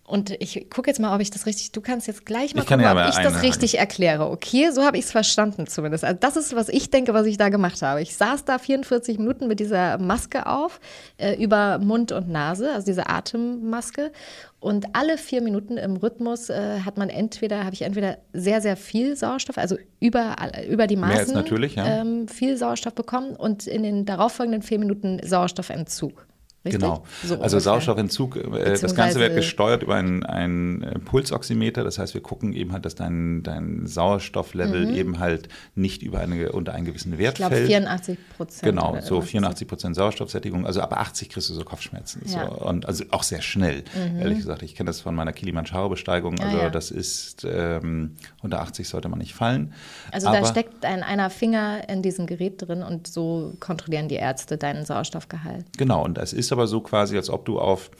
Und 0.07 0.35
ich 0.39 0.69
gucke 0.69 0.87
jetzt 0.87 0.99
mal, 0.99 1.15
ob 1.15 1.19
ich 1.19 1.31
das 1.31 1.47
richtig, 1.47 1.71
du 1.71 1.81
kannst 1.81 2.05
jetzt 2.05 2.27
gleich 2.27 2.53
mal 2.53 2.61
Ich 2.61 2.67
gucken, 2.67 2.83
ja 2.83 2.91
ob 2.91 3.09
ich 3.09 3.17
das 3.17 3.41
richtig 3.41 3.79
erkläre. 3.79 4.29
Okay, 4.29 4.69
so 4.69 4.83
habe 4.83 4.97
ich 4.99 5.05
es 5.05 5.11
verstanden 5.11 5.65
zumindest. 5.65 6.03
Also 6.03 6.17
das 6.19 6.37
ist, 6.37 6.55
was 6.55 6.69
ich 6.69 6.91
denke, 6.91 7.15
was 7.15 7.25
ich 7.25 7.37
da 7.37 7.49
gemacht 7.49 7.81
habe. 7.81 8.03
Ich 8.03 8.15
saß 8.15 8.45
da 8.45 8.59
44 8.59 9.17
Minuten 9.17 9.47
mit 9.47 9.59
dieser 9.59 9.97
Maske 9.97 10.45
auf, 10.45 10.79
äh, 11.17 11.41
über 11.43 11.79
Mund 11.79 12.11
und 12.11 12.29
Nase, 12.29 12.71
also 12.71 12.85
diese 12.85 13.09
Atemmaske. 13.09 14.11
Und 14.59 14.95
alle 14.95 15.17
vier 15.17 15.41
Minuten 15.41 15.77
im 15.77 15.95
Rhythmus 15.95 16.51
äh, 16.51 16.81
hat 16.85 16.97
man 16.97 17.09
entweder, 17.09 17.63
habe 17.65 17.73
ich 17.73 17.81
entweder 17.81 18.19
sehr, 18.31 18.61
sehr 18.61 18.77
viel 18.77 19.15
Sauerstoff, 19.15 19.57
also 19.57 19.75
über, 19.99 20.35
über 20.69 20.85
die 20.85 20.97
Maßen 20.97 21.35
ja. 21.75 22.01
ähm, 22.01 22.27
viel 22.27 22.57
Sauerstoff 22.57 22.93
bekommen 22.93 23.35
und 23.35 23.65
in 23.65 23.81
den 23.81 24.05
darauffolgenden 24.05 24.61
vier 24.61 24.77
Minuten 24.77 25.19
Sauerstoffentzug. 25.23 26.27
Richtig? 26.65 26.81
Genau. 26.81 27.03
So 27.23 27.39
also. 27.39 27.59
Sauerstoffentzug, 27.59 28.37
äh, 28.37 28.77
das 28.79 28.95
Ganze 28.95 29.19
wird 29.19 29.35
gesteuert 29.35 29.83
über 29.83 29.95
einen, 29.95 30.23
einen 30.23 30.81
äh, 30.83 30.99
Pulsoximeter. 30.99 31.83
Das 31.83 31.99
heißt, 31.99 32.13
wir 32.15 32.21
gucken 32.21 32.53
eben 32.53 32.73
halt, 32.73 32.85
dass 32.85 32.95
dein, 32.95 33.43
dein 33.43 33.85
Sauerstofflevel 33.87 34.95
eben 34.97 35.19
halt 35.19 35.47
nicht 35.75 36.01
über 36.01 36.19
eine, 36.19 36.51
unter 36.51 36.73
einen 36.73 36.85
gewissen 36.85 37.17
Wert 37.17 37.25
Mhm. 37.25 37.29
Ich 37.35 37.35
glaube 37.35 37.55
fällt. 37.55 37.67
84 37.67 38.17
Prozent. 38.37 38.63
Genau, 38.63 38.97
so 39.01 39.15
irgendwas. 39.15 39.29
84 39.29 39.67
Prozent 39.67 39.95
Sauerstoffsättigung. 39.95 40.65
Also 40.65 40.81
ab 40.81 40.93
80 40.93 41.29
kriegst 41.29 41.49
du 41.49 41.53
so 41.53 41.63
Kopfschmerzen. 41.63 42.21
Ja. 42.25 42.45
Mhm. 42.45 42.49
So. 42.49 42.65
Und 42.65 42.85
also 42.87 43.03
auch 43.11 43.23
sehr 43.23 43.41
schnell, 43.41 43.83
ehrlich 44.19 44.39
gesagt. 44.39 44.63
Ich 44.63 44.75
kenne 44.75 44.87
das 44.87 45.01
von 45.01 45.13
meiner 45.15 45.33
Kilimanjaro-Besteigung. 45.33 46.39
Also 46.39 46.57
Ah, 46.57 46.63
ja. 46.63 46.69
das 46.69 46.91
ist, 46.91 47.45
ähm, 47.49 48.15
unter 48.41 48.61
80 48.61 48.87
sollte 48.87 49.09
man 49.09 49.19
nicht 49.19 49.33
fallen. 49.33 49.73
Also 50.11 50.27
Aber, 50.27 50.39
da 50.39 50.45
steckt 50.45 50.85
ein 50.85 51.03
einer 51.03 51.29
Finger 51.29 51.87
in 51.89 52.01
diesem 52.01 52.25
Gerät 52.25 52.61
drin 52.65 52.81
und 52.83 53.07
so 53.07 53.53
kontrollieren 53.59 54.07
die 54.07 54.15
Ärzte 54.15 54.57
deinen 54.57 54.85
Sauerstoffgehalt. 54.85 55.65
Genau, 55.77 56.03
und 56.03 56.17
es 56.17 56.33
ist 56.33 56.51
aber 56.55 56.67
so 56.67 56.81
quasi, 56.81 57.15
als 57.17 57.29
ob 57.29 57.45
du 57.45 57.59
auf 57.59 57.91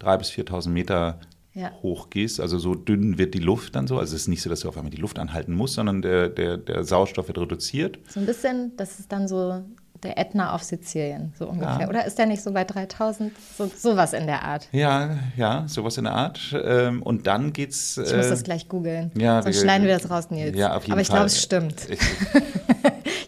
3.000 0.00 0.18
bis 0.18 0.30
4.000 0.30 0.68
Meter 0.70 1.18
Ja. 1.54 1.70
hoch 1.82 2.08
gehst. 2.10 2.40
Also 2.40 2.58
so 2.58 2.74
dünn 2.74 3.18
wird 3.18 3.34
die 3.34 3.38
Luft 3.38 3.74
dann 3.76 3.86
so. 3.86 3.98
Also 3.98 4.14
es 4.16 4.22
ist 4.22 4.28
nicht 4.28 4.42
so, 4.42 4.48
dass 4.50 4.60
du 4.60 4.68
auf 4.68 4.76
einmal 4.76 4.90
die 4.90 4.96
Luft 5.00 5.18
anhalten 5.18 5.54
musst, 5.54 5.74
sondern 5.74 6.00
der, 6.02 6.28
der, 6.28 6.56
der 6.56 6.84
Sauerstoff 6.84 7.28
wird 7.28 7.38
reduziert. 7.38 7.98
So 8.08 8.20
ein 8.20 8.26
bisschen, 8.26 8.72
das 8.76 8.98
ist 9.00 9.12
dann 9.12 9.28
so 9.28 9.62
der 10.02 10.18
Ätna 10.18 10.52
auf 10.54 10.64
Sizilien, 10.64 11.32
so 11.38 11.46
ungefähr. 11.48 11.82
Ja. 11.82 11.88
Oder 11.88 12.04
ist 12.06 12.18
der 12.18 12.26
nicht 12.26 12.42
so 12.42 12.50
bei 12.52 12.64
3000? 12.64 13.30
So, 13.56 13.70
sowas 13.76 14.14
in 14.14 14.26
der 14.26 14.42
Art. 14.42 14.66
Ja, 14.72 15.16
ja, 15.36 15.64
sowas 15.68 15.96
in 15.98 16.04
der 16.04 16.14
Art. 16.14 16.40
Ähm, 16.64 17.02
Und 17.04 17.28
dann 17.28 17.52
geht's. 17.52 17.98
Ich 17.98 18.16
muss 18.16 18.28
das 18.28 18.42
gleich 18.42 18.68
googeln. 18.68 19.12
ja, 19.16 19.40
Sonst 19.42 19.56
wir- 19.58 19.62
schneiden 19.62 19.86
wir 19.86 19.96
das 19.96 20.10
raus, 20.10 20.30
Nils. 20.30 20.56
Ja, 20.58 20.74
auf 20.74 20.82
jeden 20.82 20.92
Aber 20.94 21.02
ich 21.02 21.08
glaube, 21.08 21.26
es 21.26 21.40
stimmt. 21.40 21.86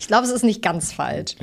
Ich 0.01 0.09
glaube, 0.09 0.25
es 0.27 0.33
ist 0.33 0.43
nicht 0.43 0.63
ganz 0.63 0.93
falsch. 0.93 1.37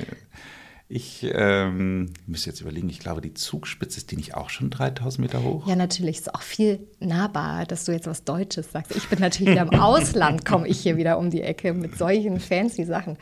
Ich 0.93 1.25
ähm, 1.33 2.11
müsste 2.27 2.49
jetzt 2.49 2.59
überlegen, 2.59 2.89
ich 2.89 2.99
glaube, 2.99 3.21
die 3.21 3.33
Zugspitze 3.33 3.97
ist 3.97 4.11
die 4.11 4.17
nicht 4.17 4.35
auch 4.35 4.49
schon 4.49 4.69
3000 4.69 5.19
Meter 5.19 5.41
hoch? 5.41 5.65
Ja, 5.65 5.77
natürlich. 5.77 6.17
Ist 6.17 6.35
auch 6.35 6.41
viel 6.41 6.85
nahbar, 6.99 7.65
dass 7.65 7.85
du 7.85 7.93
jetzt 7.93 8.07
was 8.07 8.25
Deutsches 8.25 8.73
sagst. 8.73 8.93
Ich 8.97 9.07
bin 9.07 9.19
natürlich 9.19 9.53
wieder 9.53 9.61
im 9.61 9.79
Ausland, 9.79 10.43
komme 10.43 10.67
ich 10.67 10.81
hier 10.81 10.97
wieder 10.97 11.17
um 11.17 11.29
die 11.29 11.43
Ecke 11.43 11.73
mit 11.73 11.97
solchen 11.97 12.41
fancy 12.41 12.83
Sachen. 12.83 13.17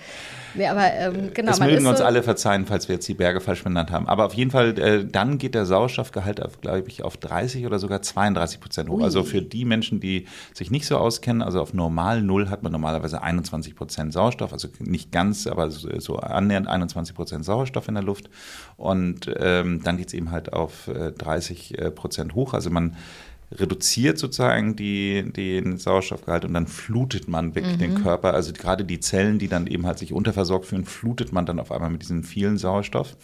Nee, 0.55 0.65
aber 0.65 0.91
ähm, 0.93 1.29
genau, 1.31 1.51
das 1.51 1.59
mögen 1.59 1.85
uns 1.85 1.99
so, 1.99 2.05
alle 2.05 2.23
verzeihen, 2.23 2.65
falls 2.65 2.87
wir 2.87 2.95
jetzt 2.95 3.07
die 3.07 3.13
Berge 3.13 3.39
falsch 3.39 3.63
benannt 3.63 3.91
haben. 3.91 4.07
Aber 4.07 4.25
auf 4.25 4.33
jeden 4.33 4.49
Fall, 4.49 4.77
äh, 4.79 5.05
dann 5.05 5.37
geht 5.37 5.53
der 5.53 5.67
Sauerstoffgehalt, 5.67 6.41
glaube 6.61 6.83
ich, 6.87 7.03
auf 7.03 7.17
30 7.17 7.67
oder 7.67 7.77
sogar 7.77 8.01
32 8.01 8.59
Prozent 8.59 8.89
hoch. 8.89 8.97
Ui. 8.97 9.03
Also 9.03 9.23
für 9.23 9.43
die 9.43 9.65
Menschen, 9.65 9.99
die 9.99 10.25
sich 10.55 10.71
nicht 10.71 10.87
so 10.87 10.97
auskennen, 10.97 11.43
also 11.43 11.61
auf 11.61 11.75
normal 11.75 12.23
Null 12.23 12.49
hat 12.49 12.63
man 12.63 12.71
normalerweise 12.71 13.21
21 13.21 13.75
Prozent 13.75 14.11
Sauerstoff, 14.11 14.53
also 14.53 14.69
nicht 14.79 15.11
ganz, 15.11 15.45
aber 15.45 15.69
so, 15.69 15.87
so 15.99 16.15
annähernd 16.17 16.67
21 16.67 17.15
Prozent 17.15 17.45
Sauerstoff 17.45 17.58
in 17.87 17.93
der 17.95 18.03
Luft. 18.03 18.29
Und 18.77 19.31
ähm, 19.39 19.81
dann 19.83 19.97
geht 19.97 20.07
es 20.07 20.13
eben 20.13 20.31
halt 20.31 20.53
auf 20.53 20.87
äh, 20.87 21.11
30 21.11 21.77
äh, 21.77 21.91
Prozent 21.91 22.35
hoch. 22.35 22.53
Also 22.53 22.69
man 22.69 22.95
reduziert 23.51 24.19
sozusagen 24.19 24.75
die, 24.75 25.23
den 25.31 25.77
Sauerstoffgehalt 25.77 26.45
und 26.45 26.53
dann 26.53 26.67
flutet 26.67 27.27
man 27.27 27.55
wirklich 27.55 27.75
Mhm. 27.77 27.79
den 27.79 27.95
Körper. 28.03 28.33
Also 28.33 28.53
gerade 28.53 28.85
die 28.85 28.99
Zellen, 28.99 29.39
die 29.39 29.47
dann 29.47 29.65
eben 29.65 29.87
halt 29.87 29.97
sich 29.97 30.13
unterversorgt 30.13 30.67
fühlen, 30.67 30.85
flutet 30.85 31.31
man 31.33 31.45
dann 31.47 31.59
auf 31.59 31.71
einmal 31.71 31.89
mit 31.89 32.03
diesem 32.03 32.23
vielen 32.23 32.57
Sauerstoff. 32.57 33.17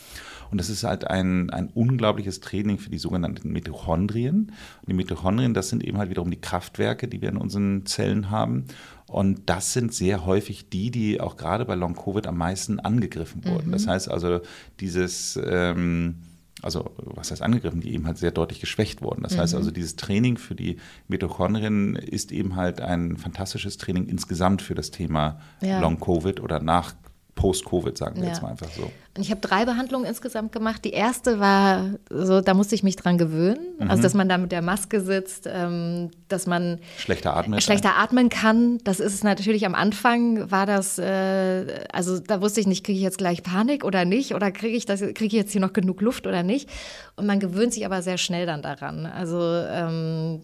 Und 0.51 0.59
das 0.59 0.69
ist 0.69 0.83
halt 0.83 1.07
ein, 1.07 1.49
ein 1.49 1.69
unglaubliches 1.73 2.39
Training 2.39 2.77
für 2.77 2.89
die 2.89 2.97
sogenannten 2.97 3.51
Mitochondrien. 3.51 4.51
Und 4.81 4.89
die 4.89 4.93
Mitochondrien, 4.93 5.53
das 5.53 5.69
sind 5.69 5.83
eben 5.83 5.97
halt 5.97 6.09
wiederum 6.09 6.31
die 6.31 6.41
Kraftwerke, 6.41 7.07
die 7.07 7.21
wir 7.21 7.29
in 7.29 7.37
unseren 7.37 7.85
Zellen 7.85 8.29
haben. 8.29 8.65
Und 9.07 9.49
das 9.49 9.73
sind 9.73 9.93
sehr 9.93 10.25
häufig 10.25 10.69
die, 10.69 10.89
die 10.89 11.21
auch 11.21 11.37
gerade 11.37 11.65
bei 11.65 11.75
Long-Covid 11.75 12.25
am 12.27 12.37
meisten 12.37 12.79
angegriffen 12.79 13.45
wurden. 13.45 13.71
Das 13.71 13.85
heißt 13.87 14.09
also, 14.09 14.41
dieses, 14.79 15.39
ähm, 15.45 16.15
also 16.61 16.91
was 16.97 17.29
heißt 17.29 17.43
angegriffen, 17.43 17.81
die 17.81 17.93
eben 17.93 18.07
halt 18.07 18.17
sehr 18.17 18.31
deutlich 18.31 18.59
geschwächt 18.59 19.03
wurden. 19.03 19.21
Das 19.21 19.37
heißt 19.37 19.53
also, 19.53 19.69
dieses 19.69 19.95
Training 19.95 20.37
für 20.37 20.55
die 20.55 20.77
Mitochondrien 21.07 21.95
ist 21.95 22.31
eben 22.31 22.55
halt 22.55 22.81
ein 22.81 23.17
fantastisches 23.17 23.77
Training 23.77 24.07
insgesamt 24.07 24.63
für 24.63 24.73
das 24.73 24.89
Thema 24.89 25.39
Ja. 25.61 25.79
Long-Covid 25.79 26.39
oder 26.39 26.59
nach 26.59 26.95
Post-Covid, 27.35 27.97
sagen 27.97 28.15
wir 28.17 28.23
Ja. 28.23 28.29
jetzt 28.29 28.41
mal 28.41 28.49
einfach 28.49 28.69
so. 28.71 28.83
Und 29.17 29.21
ich 29.21 29.29
habe 29.31 29.39
drei 29.41 29.63
Behandlungen 29.65 30.05
insgesamt 30.05 30.51
gemacht. 30.51 30.83
Die 30.83 30.91
erste 30.91 31.39
war 31.39 31.91
so, 32.09 32.41
da 32.41 32.53
musste 32.53 32.75
ich 32.75 32.83
mich 32.83 32.95
dran 32.97 33.17
gewöhnen. 33.17 33.59
Mhm. 33.79 33.89
Also, 33.89 34.03
dass 34.03 34.13
man 34.13 34.27
da 34.27 34.37
mit 34.37 34.51
der 34.51 34.61
Maske 34.61 34.99
sitzt, 35.01 35.47
ähm, 35.51 36.11
dass 36.27 36.47
man 36.47 36.79
Schlechter 36.97 37.35
atmen. 37.35 37.61
schlechter 37.61 37.97
atmen 37.97 38.29
kann. 38.29 38.79
Das 38.83 38.99
ist 38.99 39.13
es 39.13 39.23
natürlich 39.23 39.65
am 39.65 39.75
Anfang, 39.75 40.49
war 40.51 40.65
das, 40.65 40.97
äh, 40.97 41.65
also 41.93 42.19
da 42.19 42.41
wusste 42.41 42.59
ich 42.61 42.67
nicht, 42.67 42.85
kriege 42.85 42.97
ich 42.97 43.03
jetzt 43.03 43.17
gleich 43.17 43.43
Panik 43.43 43.83
oder 43.85 44.03
nicht? 44.05 44.33
Oder 44.33 44.51
kriege 44.51 44.75
ich, 44.75 44.85
das- 44.85 44.99
kriege 45.01 45.25
ich 45.27 45.33
jetzt 45.33 45.51
hier 45.51 45.61
noch 45.61 45.73
genug 45.73 46.01
Luft 46.01 46.27
oder 46.27 46.43
nicht? 46.43 46.69
Und 47.15 47.25
man 47.25 47.39
gewöhnt 47.39 47.73
sich 47.73 47.85
aber 47.85 48.01
sehr 48.01 48.17
schnell 48.17 48.45
dann 48.45 48.61
daran. 48.61 49.05
Also 49.05 49.39
ähm, 49.41 50.41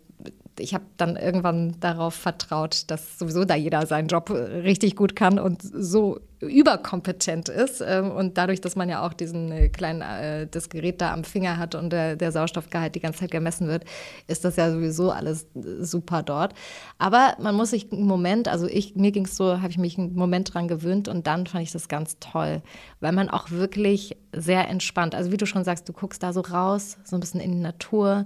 ich 0.62 0.74
habe 0.74 0.86
dann 0.98 1.16
irgendwann 1.16 1.76
darauf 1.80 2.14
vertraut, 2.14 2.90
dass 2.90 3.20
sowieso 3.20 3.46
da 3.46 3.56
jeder 3.56 3.86
seinen 3.86 4.08
Job 4.08 4.30
äh, 4.30 4.34
richtig 4.34 4.96
gut 4.96 5.16
kann 5.16 5.40
und 5.40 5.62
so 5.62 6.20
überkompetent 6.40 7.50
ist. 7.50 7.84
Ähm, 7.86 8.12
Und 8.12 8.38
dadurch, 8.38 8.62
dass 8.62 8.76
man 8.76 8.90
ja 8.90 9.06
auch 9.06 9.14
diesen 9.14 9.52
äh, 9.52 9.70
kleinen, 9.70 10.02
äh, 10.02 10.48
das 10.48 10.70
Gerät 10.70 11.02
da 11.02 11.14
am 11.14 11.24
Finger 11.24 11.58
hat 11.58 11.76
und 11.76 11.92
der, 11.92 12.16
der 12.16 12.32
Sauerstoffgehalt 12.32 12.96
die 12.96 13.00
ganze 13.00 13.20
Zeit 13.20 13.32
gemessen 13.32 13.68
wird, 13.68 13.86
ist 14.28 14.44
das 14.44 14.56
ja 14.56 14.72
sowieso 14.72 15.12
alles 15.12 15.48
super 15.54 16.24
dort. 16.24 16.54
Aber 16.98 17.36
man 17.40 17.56
muss 17.56 17.72
sich 17.72 17.92
einen 17.92 18.08
Moment, 18.08 18.48
also 18.48 18.68
ich, 18.68 18.96
mir 18.96 19.12
ging 19.12 19.26
es 19.26 19.36
so, 19.36 19.62
habe 19.62 19.70
ich 19.70 19.78
mich 19.78 19.98
einen 19.98 20.16
Moment 20.16 20.54
dran 20.54 20.68
gewöhnt 20.68 21.08
und 21.08 21.28
dann 21.28 21.46
fand 21.48 21.64
ich 21.64 21.72
das 21.72 21.88
ganz 21.88 22.18
toll, 22.20 22.62
weil 23.00 23.12
man 23.12 23.30
auch 23.30 23.52
wirklich 23.52 24.18
sehr 24.34 24.68
entspannt, 24.68 25.14
also 25.14 25.32
wie 25.32 25.38
du 25.38 25.46
schon 25.46 25.64
sagst, 25.64 25.88
du 25.90 25.94
guckst 25.94 26.24
da 26.24 26.34
so 26.34 26.42
raus, 26.42 26.98
so 27.04 27.16
ein 27.16 27.20
bisschen 27.20 27.42
in 27.42 27.52
die 27.52 27.60
Natur, 27.60 28.26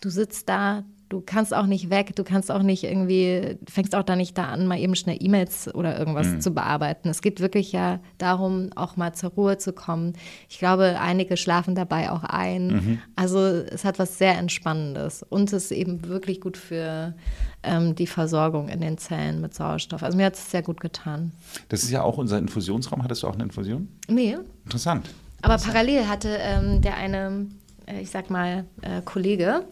du 0.00 0.10
sitzt 0.10 0.48
da, 0.48 0.84
du 1.08 1.20
kannst 1.20 1.54
auch 1.54 1.66
nicht 1.66 1.90
weg, 1.90 2.16
du 2.16 2.24
kannst 2.24 2.50
auch 2.50 2.62
nicht 2.62 2.84
irgendwie, 2.84 3.56
fängst 3.68 3.94
auch 3.94 4.02
da 4.02 4.16
nicht 4.16 4.36
da 4.36 4.46
an, 4.46 4.66
mal 4.66 4.78
eben 4.78 4.96
schnell 4.96 5.16
E-Mails 5.20 5.72
oder 5.74 5.98
irgendwas 5.98 6.40
zu 6.40 6.50
bearbeiten. 6.52 7.08
Es 7.08 7.22
geht 7.22 7.40
wirklich 7.40 7.72
ja 7.72 8.00
darum, 8.18 8.70
auch 8.74 8.96
mal 8.96 9.12
zur 9.12 9.30
Ruhe 9.30 9.58
zu 9.58 9.72
kommen. 9.72 10.14
Ich 10.48 10.58
glaube, 10.58 10.98
einige 11.00 11.36
schlafen 11.36 11.74
dabei 11.74 12.10
auch 12.10 12.24
ein. 12.24 13.00
Also 13.14 13.38
es 13.38 13.84
hat 13.84 13.98
was 13.98 14.18
sehr 14.18 14.36
Entspannendes 14.38 15.22
und 15.22 15.52
es 15.52 15.64
ist 15.66 15.72
eben 15.72 16.04
wirklich 16.06 16.40
gut 16.40 16.56
für 16.56 17.14
ähm, 17.62 17.94
die 17.94 18.06
Versorgung 18.06 18.68
in 18.68 18.80
den 18.80 18.98
Zellen 18.98 19.40
mit 19.40 19.54
Sauerstoff. 19.54 20.02
Also 20.02 20.16
mir 20.16 20.26
hat 20.26 20.34
es 20.34 20.50
sehr 20.50 20.62
gut 20.62 20.80
getan. 20.80 21.32
Das 21.68 21.82
ist 21.82 21.90
ja 21.90 22.02
auch 22.02 22.18
unser 22.18 22.38
Infusionsraum. 22.38 23.02
Hattest 23.02 23.22
du 23.22 23.28
auch 23.28 23.34
eine 23.34 23.44
Infusion? 23.44 23.88
Nee, 24.08 24.36
Interessant. 24.64 25.08
aber 25.42 25.58
parallel 25.58 26.08
hatte 26.08 26.36
ähm, 26.40 26.80
der 26.80 26.96
eine, 26.96 27.46
äh, 27.86 28.00
ich 28.00 28.10
sag 28.10 28.30
mal, 28.30 28.64
äh, 28.82 29.02
Kollege, 29.04 29.64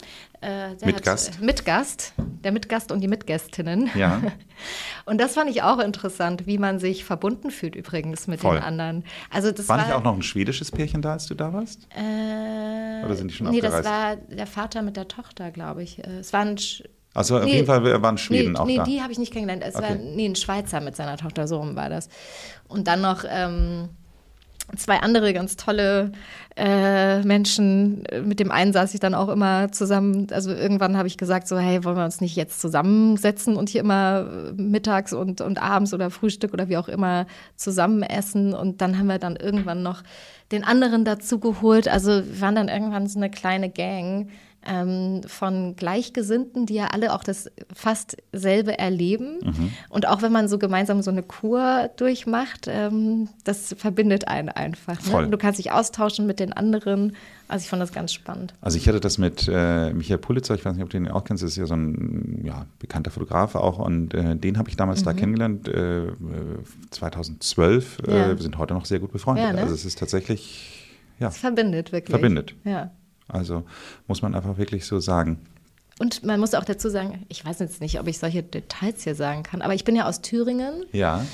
äh, 0.45 0.87
Mitgast. 0.87 1.33
Hat, 1.35 1.41
äh, 1.43 1.45
Mitgast, 1.45 2.13
der 2.45 2.53
Mitgast 2.53 2.93
und 2.93 3.01
die 3.01 3.09
Mitgästinnen. 3.09 3.91
Ja. 3.95 4.21
Und 5.07 5.21
das 5.21 5.35
fand 5.35 5.51
ich 5.51 5.63
auch 5.63 5.79
interessant, 5.81 6.47
wie 6.47 6.57
man 6.59 6.79
sich 6.79 7.05
verbunden 7.05 7.51
fühlt 7.51 7.75
übrigens 7.75 8.27
mit 8.29 8.41
Voll. 8.41 8.55
den 8.57 8.63
anderen. 8.63 9.05
Also 9.31 9.51
das 9.51 9.69
War 9.69 9.77
war, 9.79 9.85
nicht 9.85 9.95
auch 9.95 10.03
noch 10.05 10.15
ein 10.15 10.23
schwedisches 10.23 10.71
Pärchen 10.71 11.03
da, 11.03 11.13
als 11.13 11.27
du 11.27 11.35
da 11.35 11.53
warst? 11.53 11.87
Äh, 11.95 13.05
Oder 13.05 13.15
sind 13.17 13.31
die 13.31 13.35
schon 13.35 13.51
Nee, 13.51 13.61
das 13.61 13.75
abgereist? 13.75 14.29
war 14.31 14.37
der 14.37 14.47
Vater 14.47 14.83
mit 14.83 14.97
der 14.97 15.09
Tochter, 15.09 15.51
glaube 15.51 15.83
ich. 15.83 15.99
Äh, 15.99 16.19
Es 16.21 16.33
war 16.33 16.41
ein 16.43 16.57
Also 17.13 17.37
auf 17.39 17.45
Nee. 17.45 17.53
jeden 17.55 17.67
Fall 17.67 18.03
waren 18.03 18.17
Schweden 18.17 18.53
nee, 18.53 18.59
auch 18.59 18.67
nee, 18.67 18.77
da. 18.77 18.85
die 18.85 19.03
habe 19.03 19.13
ich 19.13 19.19
nicht 19.19 19.33
kennengelernt. 19.33 19.65
Es 19.67 19.75
war 19.75 19.91
Okay. 19.91 20.13
nee, 20.15 20.27
ein 20.27 20.37
Schweizer 20.37 20.81
mit 20.81 20.97
seiner 20.97 21.17
Tochter, 21.17 21.47
so 21.49 21.59
rum 21.59 21.77
war 21.77 21.91
das. 21.91 22.09
Und 22.69 22.87
dann 22.89 23.01
noch 23.03 23.25
ähm, 23.29 23.89
zwei 24.77 25.01
andere 25.01 25.33
ganz 25.33 25.57
tolle 25.57 26.13
äh, 26.57 27.23
Menschen. 27.23 28.05
Mit 28.25 28.41
dem 28.41 28.51
einen 28.51 28.73
saß 28.73 28.95
ich 28.95 29.01
dann 29.01 29.15
auch 29.15 29.29
immer 29.29 29.71
zusammen. 29.73 30.29
Also 30.31 30.53
irgendwann 30.53 30.97
habe 30.97 31.09
ich 31.09 31.19
gesagt, 31.19 31.49
so, 31.49 31.59
hey, 31.59 31.85
wollen 31.85 31.97
wir 31.97 32.05
uns 32.05 32.21
nicht 32.21 32.37
jetzt 32.37 32.61
zusammensetzen 32.61 33.57
und 33.57 33.69
hier 33.69 33.83
immer 33.83 34.27
äh, 34.27 34.53
mittags 34.61 35.13
und, 35.13 35.41
und 35.41 35.61
abends 35.61 35.93
oder 35.93 36.11
Frühstück 36.11 36.53
oder 36.53 36.69
wie 36.69 36.77
auch 36.77 36.89
immer 36.89 37.27
zusammen 37.57 38.03
essen. 38.03 38.55
Und 38.55 38.81
dann 38.81 38.99
haben 38.99 39.09
wir 39.09 39.19
dann 39.19 39.37
irgendwann 39.37 39.83
noch 39.83 40.03
den 40.53 40.65
anderen 40.65 41.05
dazu 41.05 41.39
geholt. 41.39 41.89
Also 41.89 42.11
wir 42.11 42.41
waren 42.41 42.55
dann 42.55 42.69
irgendwann 42.69 43.07
so 43.07 43.19
eine 43.19 43.31
kleine 43.31 43.71
Gang. 43.71 44.29
Ähm, 44.67 45.23
von 45.27 45.77
Gleichgesinnten, 45.77 46.67
die 46.67 46.75
ja 46.75 46.89
alle 46.89 47.15
auch 47.15 47.25
das 47.25 47.51
fast 47.75 48.17
selbe 48.33 48.79
erleben. 48.79 49.39
Mhm. 49.43 49.73
Und 49.89 50.09
auch 50.09 50.23
wenn 50.23 50.33
man 50.33 50.49
so 50.49 50.59
gemeinsam 50.59 51.03
so 51.03 51.11
eine 51.11 51.23
Kur 51.23 51.91
durchmacht, 51.97 52.67
ähm, 52.69 53.29
das 53.45 53.75
verbindet 53.79 54.29
einen 54.29 54.49
einfach. 54.49 55.01
Ne? 55.07 55.29
Du 55.29 55.39
kannst 55.39 55.59
dich 55.59 55.73
austauschen 55.73 56.27
mit 56.27 56.41
den 56.41 56.53
anderen. 56.53 57.17
Also 57.47 57.65
ich 57.65 57.69
fand 57.69 57.83
das 57.83 57.93
ganz 57.93 58.13
spannend. 58.13 58.55
Also 58.61 58.79
ich 58.79 58.89
hatte 58.89 59.01
das 59.01 59.19
mit 59.19 59.49
äh, 59.53 59.93
Michael 59.93 60.19
Pulitzer, 60.19 60.55
ich 60.55 60.65
weiß 60.65 60.75
nicht, 60.75 60.83
ob 60.83 60.91
du 60.91 60.99
den 60.99 61.09
auch 61.09 61.25
kennst, 61.25 61.43
das 61.43 61.51
ist 61.51 61.57
ja 61.57 61.67
so 61.67 61.75
ein 61.75 62.41
ja, 62.43 62.67
bekannter 62.79 63.11
Fotograf 63.11 63.55
auch 63.55 63.79
und 63.79 64.15
äh, 64.15 64.35
den 64.35 64.57
habe 64.57 64.71
ich 64.71 64.77
damals 64.77 65.01
mhm. 65.01 65.05
da 65.05 65.13
kennengelernt, 65.13 65.69
äh, 65.69 66.07
2012. 66.91 67.99
Äh, 68.07 68.11
ja. 68.11 68.29
wir 68.29 68.43
sind 68.43 68.57
heute 68.57 68.73
noch 68.75 68.87
sehr 68.87 68.99
gut 68.99 69.13
befreundet. 69.13 69.45
Ja, 69.45 69.53
ne? 69.53 69.61
Also 69.61 69.75
es 69.75 69.85
ist 69.85 69.99
tatsächlich, 69.99 70.89
ja. 71.21 71.29
Es 71.29 71.37
verbindet 71.37 71.93
wirklich. 71.93 72.11
Verbindet. 72.11 72.55
Ja. 72.65 72.91
Also 73.29 73.65
muss 74.07 74.23
man 74.23 74.35
einfach 74.35 74.59
wirklich 74.59 74.87
so 74.87 75.01
sagen. 75.01 75.39
Und 75.99 76.25
man 76.25 76.41
muss 76.41 76.55
auch 76.55 76.65
dazu 76.65 76.89
sagen, 76.89 77.25
ich 77.29 77.45
weiß 77.45 77.61
jetzt 77.61 77.81
nicht, 77.81 78.01
ob 78.01 78.09
ich 78.09 78.19
solche 78.19 78.43
Details 78.43 79.05
hier 79.05 79.15
sagen 79.15 79.45
kann, 79.45 79.63
aber 79.63 79.75
ich 79.75 79.85
bin 79.85 79.95
ja 79.95 80.09
aus 80.09 80.23
Thüringen. 80.23 80.85
Ja. 80.93 81.25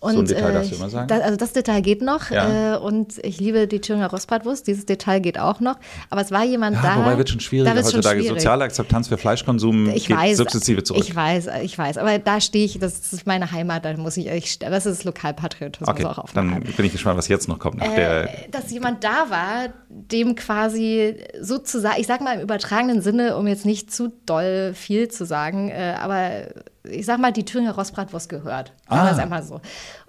Und, 0.00 0.14
so 0.14 0.20
ein 0.20 0.24
Detail 0.24 0.52
darfst 0.54 0.70
du 0.70 0.74
äh, 0.74 0.78
immer 0.78 0.88
sagen? 0.88 1.08
Da, 1.08 1.18
also 1.18 1.36
das 1.36 1.52
Detail 1.52 1.82
geht 1.82 2.00
noch. 2.00 2.30
Ja. 2.30 2.76
Äh, 2.76 2.78
und 2.78 3.18
ich 3.22 3.38
liebe 3.38 3.66
die 3.66 3.82
Thüringer 3.82 4.08
Rostbratwurst. 4.08 4.66
Dieses 4.66 4.86
Detail 4.86 5.20
geht 5.20 5.38
auch 5.38 5.60
noch. 5.60 5.76
Aber 6.08 6.22
es 6.22 6.30
war 6.30 6.42
jemand 6.42 6.76
ja, 6.76 6.82
da. 6.82 6.96
Wobei 6.96 7.18
wird 7.18 7.28
schon 7.28 7.40
schwierig 7.40 7.70
heutzutage. 7.70 8.20
Schwierig. 8.20 8.40
Soziale 8.40 8.64
Akzeptanz 8.64 9.08
für 9.08 9.18
Fleischkonsum 9.18 9.90
ich 9.90 10.06
geht 10.06 10.16
weiß, 10.16 10.38
sukzessive 10.38 10.82
zurück. 10.84 11.04
Ich 11.04 11.14
weiß, 11.14 11.48
ich 11.62 11.76
weiß. 11.76 11.98
Aber 11.98 12.18
da 12.18 12.40
stehe 12.40 12.64
ich, 12.64 12.78
das 12.78 13.12
ist 13.12 13.26
meine 13.26 13.52
Heimat, 13.52 13.84
da 13.84 13.94
muss 13.98 14.16
ich, 14.16 14.28
ich 14.28 14.58
das 14.58 14.86
ist 14.86 15.04
Lokalpatriotismus 15.04 15.88
okay, 15.90 16.06
auch 16.06 16.16
auf 16.16 16.32
Dann 16.32 16.60
bin 16.60 16.86
ich 16.86 16.92
gespannt, 16.92 17.18
was 17.18 17.28
jetzt 17.28 17.46
noch 17.48 17.58
kommt. 17.58 17.82
Äh, 17.82 18.26
dass 18.50 18.70
jemand 18.70 19.04
da 19.04 19.26
war, 19.28 19.68
dem 19.90 20.34
quasi 20.34 21.16
sozusagen, 21.38 22.00
ich 22.00 22.06
sage 22.06 22.24
mal 22.24 22.36
im 22.36 22.40
übertragenen 22.40 23.02
Sinne, 23.02 23.36
um 23.36 23.46
jetzt 23.46 23.66
nicht 23.66 23.92
zu 23.92 24.12
doll 24.24 24.72
viel 24.74 25.08
zu 25.08 25.26
sagen, 25.26 25.68
äh, 25.68 25.94
aber 26.00 26.46
ich 26.84 27.04
sag 27.04 27.20
mal, 27.20 27.32
die 27.32 27.44
Thüringer 27.44 27.74
Rostbratwurst 27.74 28.28
gehört. 28.28 28.72
Ah. 28.86 29.08
Das 29.08 29.18
einmal 29.18 29.42
so. 29.42 29.60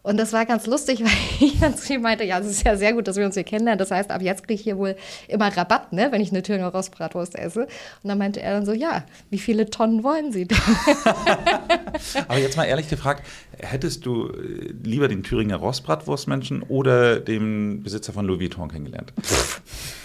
Und 0.03 0.17
das 0.17 0.31
war 0.31 0.45
ganz 0.45 0.67
lustig, 0.67 1.01
weil 1.03 1.11
ich 1.39 1.59
dann 1.59 1.75
zu 1.77 1.93
ihm 1.93 2.01
meinte, 2.01 2.23
ja, 2.23 2.39
es 2.39 2.47
ist 2.47 2.65
ja 2.65 2.77
sehr 2.77 2.93
gut, 2.93 3.07
dass 3.07 3.17
wir 3.17 3.25
uns 3.25 3.35
hier 3.35 3.43
kennenlernen. 3.43 3.77
Das 3.77 3.91
heißt, 3.91 4.09
ab 4.09 4.21
jetzt 4.21 4.43
kriege 4.43 4.53
ich 4.53 4.61
hier 4.61 4.77
wohl 4.77 4.95
immer 5.27 5.55
Rabatt, 5.55 5.91
ne, 5.91 6.11
wenn 6.11 6.21
ich 6.21 6.31
eine 6.31 6.43
Thüringer 6.43 6.69
Rostbratwurst 6.69 7.35
esse. 7.35 7.63
Und 7.63 7.69
dann 8.09 8.17
meinte 8.17 8.41
er 8.41 8.53
dann 8.53 8.65
so, 8.65 8.73
ja, 8.73 9.03
wie 9.29 9.39
viele 9.39 9.69
Tonnen 9.69 10.03
wollen 10.03 10.31
Sie 10.31 10.47
denn? 10.47 10.57
Aber 12.27 12.39
jetzt 12.39 12.55
mal 12.57 12.65
ehrlich 12.65 12.89
gefragt, 12.89 13.23
hättest 13.57 14.05
du 14.05 14.29
äh, 14.29 14.73
lieber 14.83 15.07
den 15.07 15.23
Thüringer 15.23 15.57
Rostbratwurstmenschen 15.57 16.63
oder 16.63 17.19
den 17.19 17.83
Besitzer 17.83 18.13
von 18.13 18.25
Louis 18.25 18.39
Vuitton 18.39 18.69
kennengelernt? 18.69 19.13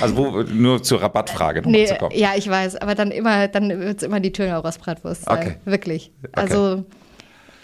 Also 0.00 0.16
wo, 0.16 0.42
nur 0.42 0.82
zur 0.82 1.02
Rabattfrage 1.02 1.62
noch 1.62 1.70
nee, 1.70 1.86
zu 1.86 1.94
kommen. 1.96 2.16
Ja, 2.16 2.32
ich 2.36 2.48
weiß, 2.48 2.76
aber 2.76 2.94
dann 2.94 3.10
immer, 3.10 3.48
dann 3.48 3.68
wird 3.68 3.98
es 3.98 4.02
immer 4.02 4.20
die 4.20 4.32
Thüringer 4.32 4.58
Rostbratwurst 4.58 5.24
sein. 5.24 5.38
Okay. 5.38 5.56
Wirklich. 5.64 6.10
Also, 6.32 6.84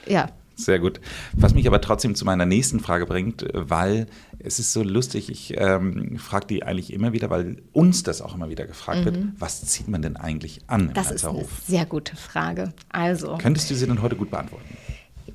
okay. 0.05 0.13
ja. 0.13 0.29
Sehr 0.57 0.79
gut. 0.79 1.01
Was 1.33 1.55
mich 1.55 1.67
aber 1.67 1.81
trotzdem 1.81 2.15
zu 2.15 2.25
meiner 2.25 2.47
nächsten 2.47 2.79
Frage 2.79 3.07
bringt, 3.07 3.45
weil 3.53 4.07
es 4.39 4.61
ist 4.61 4.73
so 4.73 4.83
lustig, 4.83 5.29
ich 5.29 5.55
ähm, 5.57 6.17
frage 6.19 6.47
die 6.47 6.63
eigentlich 6.63 6.93
immer 6.93 7.13
wieder, 7.13 7.29
weil 7.29 7.57
uns 7.73 8.05
das 8.05 8.23
auch 8.23 8.35
immer 8.35 8.49
wieder 8.49 8.67
gefragt 8.67 9.01
mhm. 9.01 9.05
wird, 9.05 9.19
was 9.39 9.65
zieht 9.65 9.89
man 9.89 10.03
denn 10.03 10.17
eigentlich 10.17 10.61
an 10.69 10.89
im 10.89 10.95
Das 10.95 11.11
ist 11.11 11.25
eine 11.25 11.45
sehr 11.67 11.87
gute 11.87 12.15
Frage. 12.15 12.73
Also. 12.91 13.37
Könntest 13.39 13.71
du 13.71 13.75
sie 13.75 13.87
denn 13.87 14.01
heute 14.01 14.15
gut 14.15 14.31
beantworten? 14.31 14.77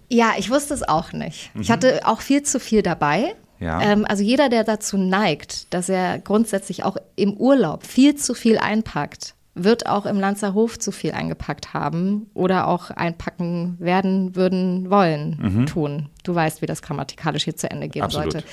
Ja, 0.10 0.34
ich 0.38 0.50
wusste 0.50 0.74
es 0.74 0.88
auch 0.88 1.12
nicht. 1.12 1.54
Mhm. 1.54 1.62
Ich 1.62 1.72
hatte 1.72 2.02
auch 2.06 2.22
viel 2.22 2.44
zu 2.44 2.60
viel 2.60 2.82
dabei. 2.82 3.36
Ja. 3.60 3.82
Ähm, 3.82 4.06
also 4.08 4.24
jeder, 4.24 4.50
der 4.50 4.64
dazu 4.64 4.98
neigt, 4.98 5.74
dass 5.74 5.90
er 5.90 6.20
grundsätzlich 6.20 6.84
auch 6.84 6.98
im 7.16 7.34
Urlaub 7.34 7.86
viel 7.86 8.16
zu 8.16 8.34
viel 8.34 8.58
einpackt, 8.58 9.36
wird 9.64 9.88
auch 9.88 10.06
im 10.06 10.20
Lanzerhof 10.20 10.80
zu 10.80 10.92
viel 10.92 11.12
eingepackt 11.12 11.74
haben 11.74 12.30
oder 12.34 12.68
auch 12.68 12.92
einpacken 12.92 13.76
werden, 13.80 14.36
würden, 14.36 14.90
wollen, 14.90 15.38
mhm. 15.42 15.66
tun. 15.66 16.10
Du 16.24 16.34
weißt, 16.34 16.62
wie 16.62 16.66
das 16.66 16.82
grammatikalisch 16.82 17.44
hier 17.44 17.56
zu 17.56 17.70
Ende 17.70 17.90
gehen 17.90 18.04
Absolut. 18.04 18.32
sollte. 18.32 18.48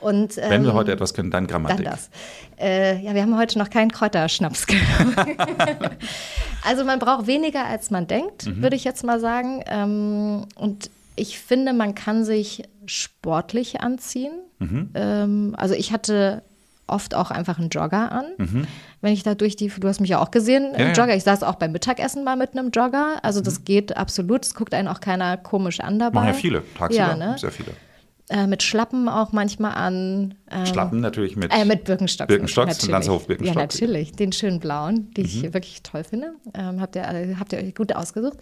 Und, 0.00 0.38
ähm, 0.38 0.44
Wenn 0.48 0.62
wir 0.62 0.70
ähm, 0.70 0.76
heute 0.76 0.92
etwas 0.92 1.14
können, 1.14 1.30
dann 1.30 1.46
Grammatik. 1.46 1.84
Dann 1.84 1.94
das. 1.94 2.10
Äh, 2.58 3.00
ja, 3.02 3.14
wir 3.14 3.22
haben 3.22 3.36
heute 3.36 3.58
noch 3.58 3.70
keinen 3.70 3.92
Kräuterschnaps 3.92 4.66
also 6.66 6.84
man 6.84 6.98
braucht 6.98 7.26
weniger, 7.26 7.64
als 7.64 7.90
man 7.90 8.06
denkt, 8.06 8.46
mhm. 8.46 8.62
würde 8.62 8.76
ich 8.76 8.84
jetzt 8.84 9.04
mal 9.04 9.20
sagen. 9.20 9.62
Ähm, 9.66 10.46
und 10.56 10.90
ich 11.18 11.38
finde, 11.38 11.72
man 11.72 11.94
kann 11.94 12.24
sich 12.24 12.62
sportlich 12.86 13.80
anziehen. 13.80 14.32
Mhm. 14.58 14.90
Ähm, 14.94 15.54
also 15.56 15.74
ich 15.74 15.92
hatte 15.92 16.42
oft 16.88 17.14
auch 17.14 17.30
einfach 17.30 17.58
einen 17.58 17.68
Jogger 17.68 18.10
an. 18.10 18.24
Mhm. 18.38 18.66
Wenn 19.00 19.12
ich 19.12 19.22
da 19.22 19.34
durch 19.34 19.56
die, 19.56 19.68
du 19.68 19.86
hast 19.86 20.00
mich 20.00 20.10
ja 20.10 20.20
auch 20.20 20.30
gesehen, 20.30 20.72
ja, 20.76 20.92
Jogger. 20.92 21.14
Ich 21.14 21.24
saß 21.24 21.42
auch 21.42 21.56
beim 21.56 21.72
Mittagessen 21.72 22.24
mal 22.24 22.36
mit 22.36 22.52
einem 22.52 22.70
Jogger. 22.70 23.18
Also 23.22 23.40
das 23.40 23.60
mhm. 23.60 23.64
geht 23.64 23.96
absolut. 23.96 24.44
Es 24.44 24.54
guckt 24.54 24.74
einen 24.74 24.88
auch 24.88 25.00
keiner 25.00 25.36
komisch 25.36 25.80
an 25.80 25.98
dabei. 25.98 26.20
Machen 26.20 26.28
ja 26.28 26.34
viele, 26.34 26.62
tagsüber, 26.76 27.08
ja, 27.08 27.16
ne? 27.16 27.36
sehr 27.38 27.52
viele. 27.52 27.72
Äh, 28.30 28.46
mit 28.46 28.62
Schlappen 28.62 29.08
auch 29.08 29.32
manchmal 29.32 29.72
an. 29.72 30.34
Ähm, 30.50 30.66
Schlappen 30.66 31.00
natürlich 31.00 31.36
mit. 31.36 31.52
Äh, 31.52 31.64
mit 31.64 31.84
Birkenstocks. 31.84 32.28
Birkenstocks, 32.28 32.86
Lanzerhof 32.86 33.26
Birkenstocks. 33.26 33.80
Ja, 33.80 33.86
natürlich. 33.86 34.12
Den 34.12 34.32
schönen 34.32 34.60
blauen, 34.60 35.10
die 35.16 35.22
mhm. 35.22 35.26
ich 35.26 35.42
wirklich 35.54 35.82
toll 35.82 36.04
finde. 36.04 36.32
Ähm, 36.52 36.80
habt, 36.80 36.94
ihr, 36.96 37.06
habt 37.38 37.52
ihr 37.52 37.58
euch 37.58 37.74
gut 37.74 37.94
ausgesucht. 37.94 38.38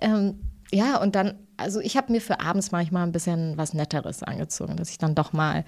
Ähm, 0.00 0.38
ja, 0.74 1.00
und 1.00 1.14
dann, 1.14 1.34
also 1.56 1.80
ich 1.80 1.96
habe 1.96 2.12
mir 2.12 2.20
für 2.20 2.40
abends 2.40 2.72
manchmal 2.72 3.04
ein 3.04 3.12
bisschen 3.12 3.56
was 3.56 3.74
Netteres 3.74 4.22
angezogen, 4.22 4.76
dass 4.76 4.90
ich 4.90 4.98
dann 4.98 5.14
doch 5.14 5.32
mal 5.32 5.64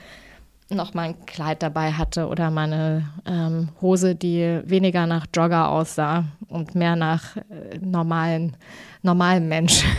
noch 0.69 0.95
mal 0.95 1.03
ein 1.11 1.27
Kleid 1.27 1.63
dabei 1.63 1.93
hatte 1.93 2.27
oder 2.27 2.51
meine 2.51 3.09
ähm, 3.25 3.69
Hose, 3.81 4.17
die 4.17 4.63
weniger 4.65 5.07
nach 5.07 5.27
Jogger 5.33 5.71
aussah 5.71 6.25
und 6.49 6.75
mehr 6.75 6.97
nach 6.97 7.37
äh, 7.37 7.79
normalen, 7.81 8.57
normalen 9.03 9.49
Mensch. 9.49 9.85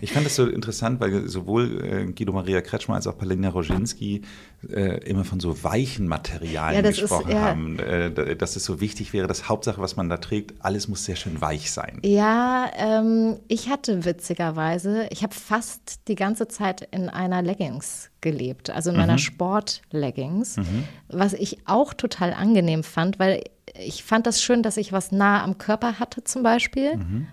Ich 0.00 0.12
fand 0.12 0.24
das 0.24 0.34
so 0.34 0.46
interessant, 0.46 1.00
weil 1.00 1.28
sowohl 1.28 1.84
äh, 1.84 2.12
Guido 2.12 2.32
Maria 2.32 2.60
Kretschmer 2.60 2.94
als 2.94 3.06
auch 3.06 3.18
Paulina 3.18 3.50
Roginski 3.50 4.22
äh, 4.68 4.98
immer 5.04 5.24
von 5.24 5.40
so 5.40 5.62
weichen 5.62 6.08
Materialien 6.08 6.84
ja, 6.84 6.90
gesprochen 6.90 7.28
ist, 7.28 7.34
ja. 7.34 7.40
haben, 7.40 7.78
äh, 7.78 8.36
dass 8.36 8.56
es 8.56 8.64
so 8.64 8.80
wichtig 8.80 9.12
wäre, 9.12 9.26
dass 9.26 9.48
Hauptsache, 9.48 9.80
was 9.80 9.96
man 9.96 10.08
da 10.08 10.16
trägt, 10.16 10.54
alles 10.64 10.88
muss 10.88 11.04
sehr 11.04 11.16
schön 11.16 11.40
weich 11.40 11.70
sein. 11.70 11.98
Ja, 12.02 12.70
ähm, 12.76 13.40
ich 13.48 13.68
hatte 13.68 14.04
witzigerweise, 14.04 15.06
ich 15.10 15.22
habe 15.22 15.34
fast 15.34 16.08
die 16.08 16.14
ganze 16.14 16.48
Zeit 16.48 16.86
in 16.90 17.08
einer 17.08 17.42
Leggings 17.42 18.10
gelebt, 18.20 18.70
also 18.70 18.90
in 18.90 18.96
meiner 18.96 19.14
mhm. 19.14 19.18
Sport-Leggings, 19.18 20.56
mhm. 20.56 20.84
was 21.08 21.34
ich 21.34 21.58
auch 21.66 21.94
total 21.94 22.32
angenehm 22.32 22.84
fand, 22.84 23.18
weil 23.18 23.42
ich 23.78 24.02
fand 24.02 24.26
das 24.26 24.42
schön, 24.42 24.62
dass 24.62 24.76
ich 24.76 24.92
was 24.92 25.12
nah 25.12 25.44
am 25.44 25.58
Körper 25.58 25.98
hatte 25.98 26.24
zum 26.24 26.42
Beispiel. 26.42 26.96
Mhm 26.96 27.26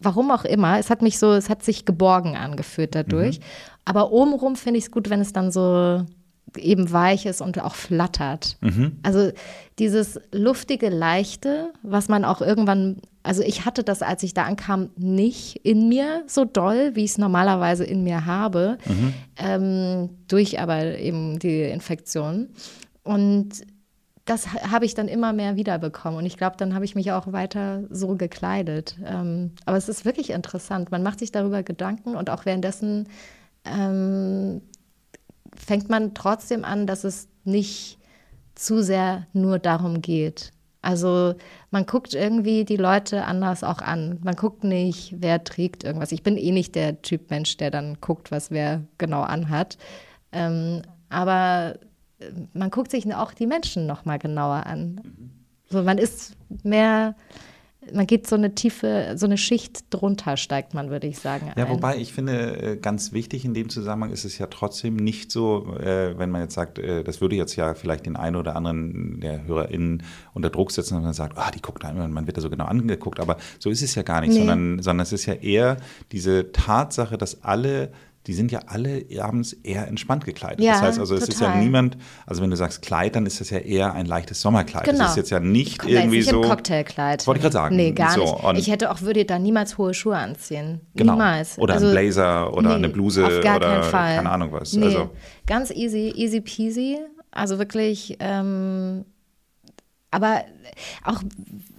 warum 0.00 0.30
auch 0.30 0.44
immer, 0.44 0.78
es 0.78 0.90
hat 0.90 1.02
mich 1.02 1.18
so, 1.18 1.32
es 1.32 1.48
hat 1.48 1.62
sich 1.62 1.84
geborgen 1.84 2.36
angefühlt 2.36 2.94
dadurch. 2.94 3.38
Mhm. 3.38 3.44
Aber 3.84 4.12
obenrum 4.12 4.56
finde 4.56 4.78
ich 4.78 4.84
es 4.84 4.90
gut, 4.90 5.10
wenn 5.10 5.20
es 5.20 5.32
dann 5.32 5.50
so 5.50 6.04
eben 6.56 6.92
weich 6.92 7.26
ist 7.26 7.40
und 7.40 7.60
auch 7.60 7.74
flattert. 7.74 8.56
Mhm. 8.60 8.98
Also 9.02 9.30
dieses 9.78 10.20
luftige, 10.32 10.88
leichte, 10.88 11.72
was 11.82 12.08
man 12.08 12.24
auch 12.24 12.40
irgendwann, 12.40 12.96
also 13.22 13.42
ich 13.42 13.64
hatte 13.64 13.82
das, 13.82 14.02
als 14.02 14.22
ich 14.22 14.34
da 14.34 14.44
ankam, 14.44 14.90
nicht 14.96 15.56
in 15.64 15.88
mir 15.88 16.22
so 16.26 16.44
doll, 16.44 16.92
wie 16.94 17.04
ich 17.04 17.12
es 17.12 17.18
normalerweise 17.18 17.84
in 17.84 18.04
mir 18.04 18.26
habe, 18.26 18.78
mhm. 18.86 19.14
ähm, 19.36 20.10
durch 20.28 20.60
aber 20.60 20.98
eben 20.98 21.38
die 21.38 21.62
Infektion. 21.62 22.48
Und 23.02 23.62
das 24.26 24.52
habe 24.52 24.84
ich 24.84 24.94
dann 24.94 25.08
immer 25.08 25.32
mehr 25.32 25.56
wiederbekommen. 25.56 26.18
Und 26.18 26.26
ich 26.26 26.36
glaube, 26.36 26.56
dann 26.58 26.74
habe 26.74 26.84
ich 26.84 26.96
mich 26.96 27.12
auch 27.12 27.32
weiter 27.32 27.84
so 27.90 28.16
gekleidet. 28.16 28.96
Ähm, 29.04 29.52
aber 29.64 29.76
es 29.76 29.88
ist 29.88 30.04
wirklich 30.04 30.30
interessant. 30.30 30.90
Man 30.90 31.04
macht 31.04 31.20
sich 31.20 31.30
darüber 31.30 31.62
Gedanken 31.62 32.16
und 32.16 32.28
auch 32.28 32.44
währenddessen 32.44 33.08
ähm, 33.64 34.60
fängt 35.56 35.88
man 35.88 36.12
trotzdem 36.12 36.64
an, 36.64 36.88
dass 36.88 37.04
es 37.04 37.28
nicht 37.44 37.98
zu 38.56 38.82
sehr 38.82 39.26
nur 39.32 39.60
darum 39.60 40.02
geht. 40.02 40.50
Also 40.82 41.34
man 41.70 41.86
guckt 41.86 42.14
irgendwie 42.14 42.64
die 42.64 42.76
Leute 42.76 43.24
anders 43.24 43.62
auch 43.62 43.78
an. 43.78 44.18
Man 44.22 44.34
guckt 44.34 44.64
nicht, 44.64 45.14
wer 45.18 45.42
trägt 45.44 45.84
irgendwas. 45.84 46.12
Ich 46.12 46.22
bin 46.22 46.36
eh 46.36 46.50
nicht 46.50 46.74
der 46.74 47.00
Typ 47.02 47.30
Mensch, 47.30 47.56
der 47.56 47.70
dann 47.70 47.98
guckt, 48.00 48.30
was 48.30 48.50
wer 48.50 48.82
genau 48.98 49.22
anhat. 49.22 49.78
Ähm, 50.32 50.82
aber 51.08 51.78
man 52.52 52.70
guckt 52.70 52.90
sich 52.90 53.12
auch 53.14 53.32
die 53.32 53.46
Menschen 53.46 53.86
noch 53.86 54.04
mal 54.04 54.18
genauer 54.18 54.66
an. 54.66 55.00
So, 55.68 55.82
man 55.82 55.98
ist 55.98 56.36
mehr, 56.62 57.16
man 57.92 58.06
geht 58.06 58.26
so 58.26 58.36
eine 58.36 58.54
tiefe, 58.54 59.14
so 59.16 59.26
eine 59.26 59.36
Schicht 59.36 59.84
drunter 59.90 60.36
steigt 60.36 60.74
man, 60.74 60.90
würde 60.90 61.06
ich 61.08 61.18
sagen. 61.18 61.52
Ja, 61.56 61.64
ein. 61.64 61.70
wobei 61.70 61.98
ich 61.98 62.12
finde, 62.12 62.62
äh, 62.62 62.76
ganz 62.76 63.12
wichtig 63.12 63.44
in 63.44 63.52
dem 63.52 63.68
Zusammenhang 63.68 64.12
ist 64.12 64.24
es 64.24 64.38
ja 64.38 64.46
trotzdem 64.46 64.96
nicht 64.96 65.30
so, 65.30 65.76
äh, 65.76 66.16
wenn 66.18 66.30
man 66.30 66.42
jetzt 66.42 66.54
sagt, 66.54 66.78
äh, 66.78 67.04
das 67.04 67.20
würde 67.20 67.36
jetzt 67.36 67.56
ja 67.56 67.74
vielleicht 67.74 68.06
den 68.06 68.16
einen 68.16 68.36
oder 68.36 68.56
anderen 68.56 69.20
der 69.20 69.44
HörerInnen 69.44 70.02
unter 70.34 70.50
Druck 70.50 70.70
setzen 70.70 70.96
und 70.96 71.02
man 71.02 71.12
sagt, 71.12 71.36
ah, 71.36 71.50
die 71.50 71.60
guckt 71.60 71.84
einmal, 71.84 72.08
man 72.08 72.26
wird 72.26 72.36
da 72.36 72.40
so 72.40 72.50
genau 72.50 72.66
angeguckt, 72.66 73.20
aber 73.20 73.36
so 73.58 73.70
ist 73.70 73.82
es 73.82 73.94
ja 73.94 74.02
gar 74.02 74.20
nicht, 74.20 74.30
nee. 74.30 74.38
sondern, 74.38 74.82
sondern 74.82 75.02
es 75.02 75.12
ist 75.12 75.26
ja 75.26 75.34
eher 75.34 75.76
diese 76.12 76.52
Tatsache, 76.52 77.18
dass 77.18 77.42
alle 77.42 77.90
die 78.26 78.32
sind 78.34 78.50
ja 78.50 78.60
alle 78.66 79.04
abends 79.20 79.52
eher 79.52 79.86
entspannt 79.86 80.24
gekleidet. 80.24 80.60
Ja, 80.60 80.72
das 80.72 80.82
heißt 80.82 80.98
also, 80.98 81.14
es 81.14 81.20
total. 81.26 81.34
ist 81.34 81.40
ja 81.40 81.54
niemand, 81.56 81.96
also 82.26 82.42
wenn 82.42 82.50
du 82.50 82.56
sagst 82.56 82.82
Kleid, 82.82 83.14
dann 83.14 83.24
ist 83.24 83.40
das 83.40 83.50
ja 83.50 83.58
eher 83.58 83.94
ein 83.94 84.06
leichtes 84.06 84.40
Sommerkleid. 84.40 84.84
Genau. 84.84 84.98
Das 84.98 85.10
ist 85.10 85.16
jetzt 85.16 85.30
ja 85.30 85.38
nicht 85.40 85.82
jetzt 85.84 85.92
irgendwie 85.92 86.18
nicht 86.18 86.28
so. 86.28 86.42
im 86.42 86.48
Cocktailkleid. 86.48 87.26
Wollte 87.26 87.38
ich 87.38 87.42
gerade 87.42 87.52
sagen. 87.52 87.76
Nee, 87.76 87.92
gar 87.92 88.10
So, 88.12 88.50
nicht. 88.52 88.62
Ich 88.66 88.70
hätte 88.72 88.90
auch, 88.90 89.00
würde 89.02 89.24
da 89.24 89.38
niemals 89.38 89.78
hohe 89.78 89.94
Schuhe 89.94 90.16
anziehen. 90.16 90.80
Genau. 90.94 91.12
Niemals. 91.12 91.58
Oder 91.58 91.74
Also, 91.74 91.86
ein 91.86 91.92
Blazer 91.92 92.52
oder 92.52 92.70
nee, 92.70 92.74
eine 92.74 92.88
Bluse 92.88 93.24
auf 93.26 93.40
gar 93.42 93.56
oder 93.56 93.66
keinen 93.68 93.82
Fall. 93.84 94.16
keine 94.16 94.30
Ahnung 94.30 94.52
was. 94.52 94.72
Nee, 94.72 94.86
Also 94.86 95.10
ganz 95.46 95.70
easy, 95.70 96.12
easy 96.16 96.40
peasy. 96.40 96.98
Also 97.30 97.58
wirklich, 97.58 98.16
ähm, 98.20 99.04
aber 100.10 100.42
auch, 101.04 101.22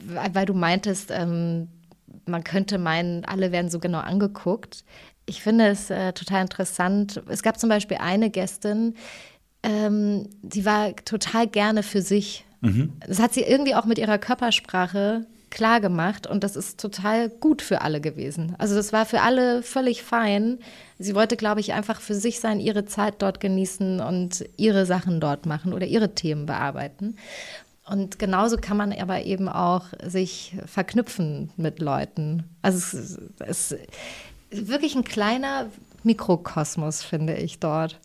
weil 0.05 0.33
weil 0.35 0.45
du 0.45 0.53
meintest, 0.53 1.09
ähm, 1.11 1.67
man 2.25 2.43
könnte 2.43 2.77
meinen, 2.77 3.25
alle 3.25 3.51
werden 3.51 3.69
so 3.69 3.79
genau 3.79 3.99
angeguckt. 3.99 4.83
Ich 5.27 5.43
finde 5.43 5.67
es 5.67 5.89
äh, 5.89 6.13
total 6.13 6.41
interessant. 6.41 7.21
Es 7.27 7.43
gab 7.43 7.59
zum 7.59 7.69
Beispiel 7.69 7.97
eine 7.97 8.29
Gästin, 8.31 8.95
ähm, 9.61 10.29
die 10.41 10.65
war 10.65 10.95
total 10.95 11.47
gerne 11.47 11.83
für 11.83 12.01
sich. 12.01 12.45
Das 13.07 13.19
hat 13.19 13.33
sie 13.33 13.41
irgendwie 13.41 13.75
auch 13.75 13.85
mit 13.85 13.99
ihrer 13.99 14.17
Körpersprache 14.17 15.27
klar 15.49 15.79
gemacht 15.79 16.27
und 16.27 16.43
das 16.43 16.55
ist 16.55 16.79
total 16.79 17.29
gut 17.29 17.61
für 17.61 17.81
alle 17.81 18.01
gewesen. 18.01 18.55
Also 18.57 18.75
das 18.75 18.91
war 18.93 19.05
für 19.05 19.21
alle 19.21 19.63
völlig 19.63 20.03
fein. 20.03 20.59
Sie 20.99 21.15
wollte, 21.15 21.37
glaube 21.37 21.61
ich, 21.61 21.73
einfach 21.73 22.01
für 22.01 22.15
sich 22.15 22.39
sein, 22.39 22.59
ihre 22.59 22.85
Zeit 22.85 23.15
dort 23.19 23.39
genießen 23.39 23.99
und 24.01 24.45
ihre 24.57 24.85
Sachen 24.85 25.21
dort 25.21 25.45
machen 25.45 25.73
oder 25.73 25.85
ihre 25.85 26.15
Themen 26.15 26.45
bearbeiten. 26.45 27.15
Und 27.89 28.19
genauso 28.19 28.57
kann 28.57 28.75
man 28.75 28.91
aber 28.91 29.23
eben 29.23 29.47
auch 29.47 29.85
sich 30.03 30.57
verknüpfen 30.65 31.51
mit 31.55 31.79
Leuten. 31.79 32.43
Also 32.61 32.77
es 32.77 33.19
es 33.39 33.71
ist 33.71 33.79
wirklich 34.51 34.95
ein 34.95 35.03
kleiner 35.03 35.69
Mikrokosmos, 36.03 37.03
finde 37.03 37.35
ich 37.35 37.59
dort. 37.59 37.99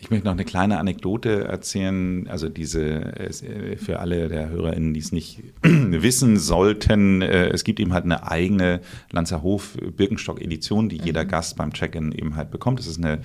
Ich 0.00 0.10
möchte 0.10 0.26
noch 0.26 0.32
eine 0.32 0.44
kleine 0.44 0.78
Anekdote 0.78 1.44
erzählen. 1.44 2.28
Also 2.28 2.48
diese, 2.48 3.18
es, 3.18 3.42
äh, 3.42 3.76
für 3.76 3.98
alle 3.98 4.28
der 4.28 4.48
HörerInnen, 4.48 4.94
die 4.94 5.00
es 5.00 5.12
nicht 5.12 5.42
wissen 5.62 6.36
sollten, 6.36 7.22
äh, 7.22 7.48
es 7.48 7.64
gibt 7.64 7.80
eben 7.80 7.92
halt 7.92 8.04
eine 8.04 8.30
eigene 8.30 8.80
Lanzerhof 9.10 9.76
Birkenstock-Edition, 9.96 10.88
die 10.88 10.98
jeder 10.98 11.24
Gast 11.24 11.56
beim 11.56 11.72
Check-in 11.72 12.12
eben 12.12 12.36
halt 12.36 12.50
bekommt. 12.50 12.78
Das 12.78 12.86
ist 12.86 12.98
eine 12.98 13.20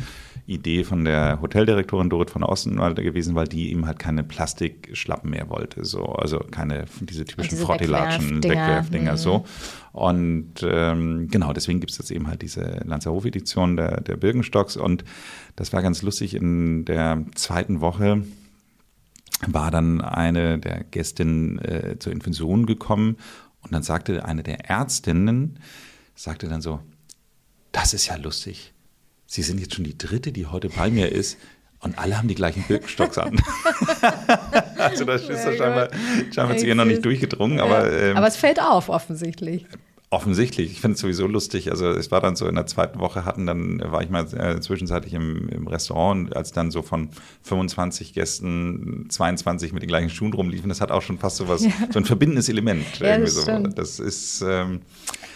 Idee 0.45 0.83
von 0.83 1.05
der 1.05 1.39
Hoteldirektorin 1.41 2.09
Dorit 2.09 2.29
von 2.29 2.43
Ostenwalder 2.43 3.01
gewesen, 3.01 3.33
weil 3.35 3.47
die 3.47 3.71
eben 3.71 3.85
halt 3.85 3.97
keine 3.99 4.23
Plastikschlappen 4.23 5.29
mehr 5.29 5.49
wollte. 5.49 5.85
So, 5.85 6.03
also 6.05 6.39
keine 6.39 6.85
diese 6.99 7.23
typischen 7.25 7.57
Frottelatschen, 7.57 8.43
Wegwerfdinger. 8.43 8.67
Wegwerfdinger, 8.67 9.11
Mhm. 9.13 9.17
so. 9.17 9.45
Und 9.93 10.53
ähm, 10.63 11.29
genau, 11.29 11.53
deswegen 11.53 11.79
gibt 11.79 11.91
es 11.91 11.97
jetzt 11.97 12.11
eben 12.11 12.27
halt 12.27 12.41
diese 12.41 12.81
Lanzerhof-Edition 12.83 13.77
der, 13.77 14.01
der 14.01 14.17
Birkenstocks. 14.17 14.75
Und 14.75 15.05
das 15.55 15.71
war 15.71 15.81
ganz 15.81 16.01
lustig. 16.01 16.33
In 16.35 16.83
der 16.85 17.23
zweiten 17.35 17.79
Woche 17.79 18.23
war 19.47 19.71
dann 19.71 20.01
eine 20.01 20.59
der 20.59 20.83
Gästinnen 20.83 21.59
äh, 21.59 21.97
zur 21.99 22.11
Infusion 22.11 22.65
gekommen 22.65 23.17
und 23.61 23.71
dann 23.73 23.83
sagte 23.83 24.25
eine 24.25 24.43
der 24.43 24.69
Ärztinnen, 24.69 25.59
sagte 26.15 26.47
dann 26.47 26.61
so, 26.61 26.79
das 27.71 27.93
ist 27.93 28.07
ja 28.07 28.15
lustig. 28.17 28.73
Sie 29.33 29.41
sind 29.41 29.59
jetzt 29.59 29.73
schon 29.73 29.83
die 29.83 29.97
dritte, 29.97 30.31
die 30.31 30.45
heute 30.45 30.69
bei 30.69 30.91
mir 30.91 31.11
ist 31.11 31.39
und 31.79 31.97
alle 31.97 32.19
haben 32.19 32.27
die 32.27 32.35
gleichen 32.35 32.61
Birkenstocks 32.67 33.17
an. 33.17 33.41
also 34.77 35.05
das 35.05 35.23
ist 35.23 35.43
ja 35.43 35.55
scheinbar, 35.55 35.89
scheinbar 36.31 36.57
zu 36.57 36.67
ihr 36.67 36.75
noch 36.75 36.85
nicht 36.85 37.03
durchgedrungen, 37.03 37.59
aber, 37.59 37.91
ähm, 37.91 38.15
aber 38.15 38.27
es 38.27 38.35
fällt 38.35 38.61
auf, 38.61 38.89
offensichtlich. 38.89 39.65
Offensichtlich, 40.11 40.73
ich 40.73 40.81
finde 40.81 40.93
es 40.93 41.01
sowieso 41.01 41.25
lustig. 41.25 41.71
Also 41.71 41.89
es 41.89 42.11
war 42.11 42.21
dann 42.21 42.35
so 42.35 42.47
in 42.47 42.53
der 42.53 42.67
zweiten 42.67 42.99
Woche 42.99 43.25
hatten 43.25 43.47
dann 43.47 43.81
war 43.83 44.03
ich 44.03 44.11
mal 44.11 44.31
äh, 44.35 44.61
zwischenzeitlich 44.61 45.15
im, 45.15 45.49
im 45.49 45.65
Restaurant 45.65 46.35
als 46.35 46.51
dann 46.51 46.69
so 46.69 46.83
von 46.83 47.09
25 47.41 48.13
Gästen 48.13 49.07
22 49.09 49.73
mit 49.73 49.81
den 49.81 49.89
gleichen 49.89 50.11
Schuhen 50.11 50.33
rumliefen, 50.33 50.69
das 50.69 50.79
hat 50.79 50.91
auch 50.91 51.01
schon 51.01 51.17
fast 51.17 51.37
so 51.37 51.47
was, 51.47 51.63
so 51.63 51.97
ein 51.97 52.05
verbindendes 52.05 52.49
Element. 52.49 52.85
Ja, 52.99 53.17
irgendwie 53.17 53.33
das 53.33 53.45
so. 53.45 53.67
das 53.69 53.99
ist 53.99 54.43
ähm, 54.47 54.81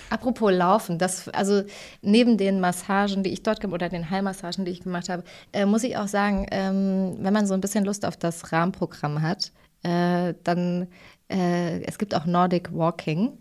Apropos 0.10 0.52
Laufen, 0.52 0.98
das, 0.98 1.30
also 1.30 1.64
neben 2.02 2.38
den 2.38 2.60
Massagen, 2.60 3.24
die 3.24 3.32
ich 3.32 3.44
dort 3.44 3.60
gemacht 3.60 3.76
oder 3.76 3.90
den 3.90 4.10
Heilmassagen, 4.10 4.66
die 4.66 4.72
ich 4.72 4.82
gemacht 4.82 5.10
habe, 5.10 5.24
äh, 5.54 5.66
muss 5.66 5.84
ich 5.84 5.98
auch 5.98 6.08
sagen, 6.08 6.46
ähm, 6.52 7.18
wenn 7.20 7.34
man 7.34 7.48
so 7.48 7.54
ein 7.54 7.62
bisschen 7.62 7.86
Lust 7.86 8.06
auf 8.06 8.18
das 8.18 8.52
Rahmenprogramm 8.52 9.22
hat, 9.22 9.52
äh, 9.84 10.34
dann 10.44 10.88
äh, 11.30 11.82
es 11.84 11.98
gibt 11.98 12.16
auch 12.16 12.26
Nordic 12.26 12.74
Walking. 12.74 13.34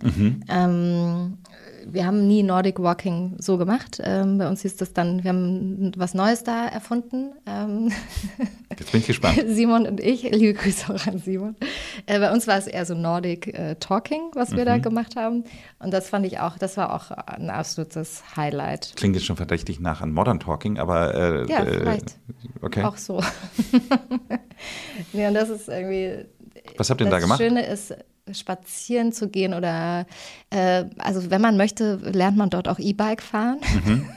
Ähm, 0.48 1.38
wir 1.86 2.04
haben 2.04 2.26
nie 2.26 2.42
Nordic 2.42 2.80
Walking 2.80 3.36
so 3.38 3.58
gemacht. 3.58 4.00
Ähm, 4.02 4.38
bei 4.38 4.48
uns 4.48 4.62
hieß 4.62 4.76
das 4.76 4.92
dann, 4.92 5.22
wir 5.22 5.28
haben 5.28 5.92
was 5.96 6.14
Neues 6.14 6.42
da 6.42 6.66
erfunden. 6.66 7.32
Ähm, 7.46 7.92
jetzt 8.76 8.90
bin 8.90 9.00
ich 9.00 9.06
gespannt. 9.06 9.40
Simon 9.46 9.86
und 9.86 10.00
ich, 10.00 10.22
liebe 10.22 10.54
Grüße 10.54 10.92
auch 10.92 11.06
an 11.06 11.18
Simon. 11.18 11.54
Äh, 12.06 12.20
bei 12.20 12.32
uns 12.32 12.46
war 12.46 12.56
es 12.56 12.66
eher 12.66 12.86
so 12.86 12.94
Nordic 12.94 13.48
äh, 13.48 13.74
Talking, 13.76 14.30
was 14.34 14.52
wir 14.52 14.64
da 14.64 14.78
gemacht 14.78 15.16
haben. 15.16 15.44
Und 15.78 15.92
das 15.92 16.08
fand 16.08 16.24
ich 16.24 16.38
auch, 16.38 16.56
das 16.56 16.76
war 16.76 16.94
auch 16.94 17.10
ein 17.10 17.50
absolutes 17.50 18.36
Highlight. 18.36 18.92
Klingt 18.96 19.16
jetzt 19.16 19.26
schon 19.26 19.36
verdächtig 19.36 19.80
nach 19.80 20.00
an 20.00 20.12
Modern 20.12 20.40
Talking, 20.40 20.78
aber 20.78 21.14
äh, 21.14 21.50
Ja, 21.50 21.64
äh, 21.64 21.78
vielleicht. 21.78 22.18
Okay. 22.62 22.84
Auch 22.84 22.96
so. 22.96 23.20
ja, 25.12 25.28
und 25.28 25.34
das 25.34 25.50
ist 25.50 25.68
irgendwie. 25.68 26.26
Was 26.76 26.90
habt 26.90 27.00
ihr 27.00 27.04
denn 27.04 27.10
das 27.10 27.20
da 27.20 27.24
gemacht? 27.24 27.40
Schöne 27.40 27.66
ist, 27.66 27.94
spazieren 28.32 29.12
zu 29.12 29.28
gehen 29.28 29.54
oder, 29.54 30.06
äh, 30.50 30.84
also 30.98 31.30
wenn 31.30 31.40
man 31.40 31.56
möchte, 31.56 31.96
lernt 31.96 32.36
man 32.36 32.50
dort 32.50 32.68
auch 32.68 32.78
E-Bike 32.78 33.22
fahren. 33.22 33.58
Mhm. 33.84 34.08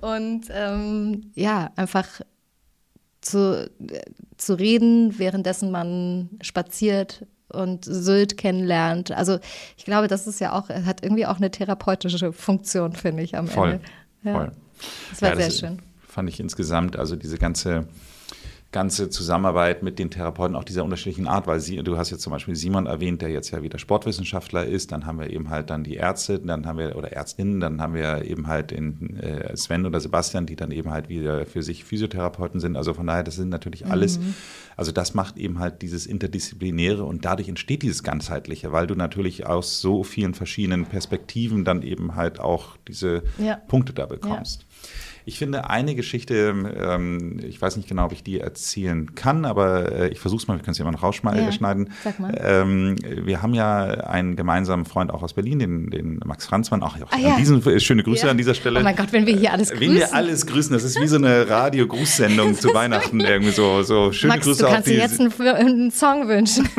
und 0.00 0.46
ähm, 0.50 1.30
ja, 1.34 1.70
einfach 1.76 2.20
zu, 3.24 3.70
zu 4.36 4.54
reden, 4.54 5.18
währenddessen 5.18 5.70
man 5.70 6.30
spaziert 6.42 7.26
und 7.48 7.84
Sylt 7.84 8.36
kennenlernt. 8.36 9.12
Also 9.12 9.38
ich 9.76 9.84
glaube, 9.84 10.08
das 10.08 10.26
ist 10.26 10.40
ja 10.40 10.52
auch, 10.52 10.68
hat 10.68 11.02
irgendwie 11.02 11.26
auch 11.26 11.36
eine 11.36 11.50
therapeutische 11.50 12.32
Funktion, 12.32 12.92
finde 12.92 13.22
ich 13.22 13.36
am 13.36 13.46
Voll, 13.46 13.72
Ende. 13.72 13.84
Ja. 14.24 14.32
voll. 14.32 14.52
Das 15.10 15.22
war 15.22 15.30
Ja, 15.30 15.36
sehr 15.36 15.46
das 15.46 15.58
schön. 15.58 15.78
Fand 16.06 16.28
ich 16.28 16.40
insgesamt, 16.40 16.96
also 16.96 17.16
diese 17.16 17.38
ganze, 17.38 17.86
ganze 18.74 19.08
Zusammenarbeit 19.08 19.84
mit 19.84 20.00
den 20.00 20.10
Therapeuten 20.10 20.56
auch 20.56 20.64
dieser 20.64 20.82
unterschiedlichen 20.82 21.28
Art, 21.28 21.46
weil 21.46 21.60
sie, 21.60 21.76
du 21.76 21.96
hast 21.96 22.10
jetzt 22.10 22.22
zum 22.22 22.32
Beispiel 22.32 22.56
Simon 22.56 22.86
erwähnt, 22.86 23.22
der 23.22 23.30
jetzt 23.30 23.52
ja 23.52 23.62
wieder 23.62 23.78
Sportwissenschaftler 23.78 24.66
ist, 24.66 24.90
dann 24.90 25.06
haben 25.06 25.20
wir 25.20 25.30
eben 25.30 25.48
halt 25.48 25.70
dann 25.70 25.84
die 25.84 25.94
Ärzte, 25.94 26.40
dann 26.40 26.66
haben 26.66 26.78
wir, 26.78 26.96
oder 26.96 27.12
Ärztinnen, 27.12 27.60
dann 27.60 27.80
haben 27.80 27.94
wir 27.94 28.24
eben 28.24 28.48
halt 28.48 28.72
den 28.72 29.16
äh, 29.20 29.56
Sven 29.56 29.86
oder 29.86 30.00
Sebastian, 30.00 30.46
die 30.46 30.56
dann 30.56 30.72
eben 30.72 30.90
halt 30.90 31.08
wieder 31.08 31.46
für 31.46 31.62
sich 31.62 31.84
Physiotherapeuten 31.84 32.58
sind. 32.58 32.76
Also 32.76 32.94
von 32.94 33.06
daher, 33.06 33.22
das 33.22 33.36
sind 33.36 33.48
natürlich 33.48 33.86
alles, 33.86 34.18
also 34.76 34.90
das 34.90 35.14
macht 35.14 35.36
eben 35.36 35.60
halt 35.60 35.80
dieses 35.82 36.04
Interdisziplinäre 36.04 37.04
und 37.04 37.24
dadurch 37.24 37.48
entsteht 37.48 37.82
dieses 37.82 38.02
Ganzheitliche, 38.02 38.72
weil 38.72 38.88
du 38.88 38.96
natürlich 38.96 39.46
aus 39.46 39.80
so 39.80 40.02
vielen 40.02 40.34
verschiedenen 40.34 40.86
Perspektiven 40.86 41.64
dann 41.64 41.82
eben 41.82 42.16
halt 42.16 42.40
auch 42.40 42.76
diese 42.88 43.22
Ja. 43.38 43.54
Punkte 43.54 43.92
da 43.92 44.06
bekommst. 44.06 44.63
Ich 45.26 45.38
finde 45.38 45.70
eine 45.70 45.94
Geschichte, 45.94 46.54
ähm, 46.78 47.40
ich 47.42 47.60
weiß 47.60 47.76
nicht 47.78 47.88
genau, 47.88 48.04
ob 48.04 48.12
ich 48.12 48.22
die 48.22 48.40
erzählen 48.40 49.14
kann, 49.14 49.46
aber 49.46 49.90
äh, 49.92 50.08
ich 50.08 50.20
versuche 50.20 50.42
es 50.42 50.48
mal, 50.48 50.58
wir 50.58 50.62
können 50.62 50.72
es 50.72 50.78
ja 50.78 50.82
immer 50.84 50.92
noch 50.92 51.02
rausschneiden. 51.02 51.44
Ja, 51.44 51.50
schneiden. 51.50 51.90
sag 52.04 52.20
mal. 52.20 52.34
Ähm, 52.38 52.96
wir 53.02 53.40
haben 53.40 53.54
ja 53.54 53.84
einen 53.84 54.36
gemeinsamen 54.36 54.84
Freund 54.84 55.10
auch 55.10 55.22
aus 55.22 55.32
Berlin, 55.32 55.58
den, 55.58 55.88
den 55.90 56.20
Max 56.26 56.44
Franzmann. 56.46 56.82
Auch, 56.82 56.96
auch 57.00 57.10
Ah, 57.12 57.18
ja. 57.18 57.36
diesen, 57.36 57.64
äh, 57.66 57.80
schöne 57.80 58.02
Grüße 58.02 58.26
Ja. 58.26 58.32
an 58.32 58.36
dieser 58.36 58.52
Stelle. 58.54 58.80
Oh 58.80 58.82
mein 58.82 58.96
Gott, 58.96 59.12
wenn 59.12 59.24
wir 59.26 59.34
hier 59.34 59.52
alles 59.52 59.70
grüßen. 59.70 59.94
wir 59.94 60.14
alles 60.14 60.46
grüßen, 60.46 60.72
das 60.74 60.84
ist 60.84 61.00
wie 61.00 61.06
so 61.06 61.16
eine 61.16 61.48
Radio-Grußsendung 61.48 62.54
zu 62.60 62.74
Weihnachten 62.74 63.20
irgendwie 63.20 63.52
so. 63.52 63.82
so 63.82 64.12
schöne 64.12 64.34
Max, 64.34 64.44
Grüße 64.44 64.60
du 64.60 64.66
auf 64.66 64.72
kannst 64.74 64.88
dir 64.88 64.94
die. 64.94 64.98
jetzt 65.00 65.20
einen, 65.20 65.32
einen 65.56 65.90
Song 65.90 66.28
wünschen. 66.28 66.68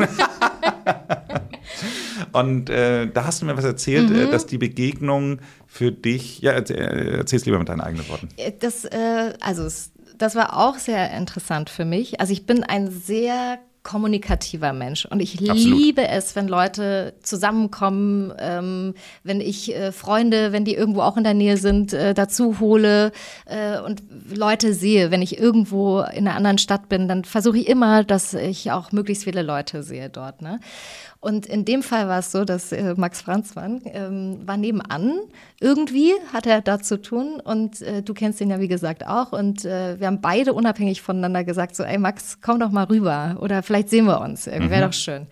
Und 2.32 2.70
äh, 2.70 3.06
da 3.06 3.24
hast 3.26 3.42
du 3.42 3.46
mir 3.46 3.56
was 3.56 3.64
erzählt, 3.64 4.10
Mhm. 4.10 4.16
äh, 4.16 4.30
dass 4.30 4.46
die 4.46 4.58
Begegnung 4.58 5.38
für 5.66 5.92
dich, 5.92 6.40
ja, 6.40 6.52
erzähl, 6.52 6.76
erzähl's 7.18 7.44
lieber 7.46 7.58
mit 7.58 7.68
deinen 7.68 7.80
eigenen 7.80 8.08
Worten. 8.08 8.28
Das, 8.60 8.84
äh, 8.84 9.32
also, 9.40 9.64
es- 9.64 9.92
das 10.18 10.34
war 10.34 10.56
auch 10.56 10.76
sehr 10.78 11.10
interessant 11.16 11.68
für 11.70 11.84
mich. 11.84 12.20
Also 12.20 12.32
ich 12.32 12.46
bin 12.46 12.62
ein 12.64 12.90
sehr 12.90 13.58
kommunikativer 13.82 14.72
Mensch 14.72 15.04
und 15.06 15.20
ich 15.20 15.34
Absolut. 15.38 15.58
liebe 15.78 16.08
es, 16.08 16.34
wenn 16.34 16.48
Leute 16.48 17.14
zusammenkommen, 17.22 18.32
ähm, 18.38 18.94
wenn 19.22 19.40
ich 19.40 19.76
äh, 19.76 19.92
Freunde, 19.92 20.50
wenn 20.50 20.64
die 20.64 20.74
irgendwo 20.74 21.02
auch 21.02 21.16
in 21.16 21.22
der 21.22 21.34
Nähe 21.34 21.56
sind, 21.56 21.92
äh, 21.92 22.12
dazu 22.12 22.58
hole 22.58 23.12
äh, 23.44 23.78
und 23.78 24.02
Leute 24.34 24.74
sehe. 24.74 25.12
Wenn 25.12 25.22
ich 25.22 25.38
irgendwo 25.38 26.00
in 26.00 26.26
einer 26.26 26.34
anderen 26.36 26.58
Stadt 26.58 26.88
bin, 26.88 27.06
dann 27.06 27.24
versuche 27.24 27.58
ich 27.58 27.68
immer, 27.68 28.02
dass 28.02 28.34
ich 28.34 28.72
auch 28.72 28.90
möglichst 28.90 29.22
viele 29.22 29.42
Leute 29.42 29.84
sehe 29.84 30.08
dort. 30.10 30.42
Ne? 30.42 30.58
Und 31.26 31.44
in 31.44 31.64
dem 31.64 31.82
Fall 31.82 32.06
war 32.06 32.20
es 32.20 32.30
so, 32.30 32.44
dass 32.44 32.70
äh, 32.70 32.94
Max 32.96 33.20
Franzmann 33.20 33.80
ähm, 33.86 34.46
war 34.46 34.56
nebenan. 34.56 35.18
Irgendwie 35.58 36.12
hat 36.32 36.46
er 36.46 36.60
da 36.60 36.78
zu 36.78 37.02
tun 37.02 37.40
und 37.42 37.82
äh, 37.82 38.00
du 38.00 38.14
kennst 38.14 38.40
ihn 38.40 38.50
ja 38.50 38.60
wie 38.60 38.68
gesagt 38.68 39.04
auch. 39.04 39.32
Und 39.32 39.64
äh, 39.64 39.98
wir 39.98 40.06
haben 40.06 40.20
beide 40.20 40.52
unabhängig 40.52 41.02
voneinander 41.02 41.42
gesagt, 41.42 41.74
so, 41.74 41.82
ey 41.82 41.98
Max, 41.98 42.40
komm 42.40 42.60
doch 42.60 42.70
mal 42.70 42.84
rüber 42.84 43.38
oder 43.40 43.64
vielleicht 43.64 43.88
sehen 43.88 44.04
wir 44.04 44.20
uns. 44.20 44.46
Irgendwie 44.46 44.70
wäre 44.70 44.86
doch 44.86 44.92
schön. 44.92 45.26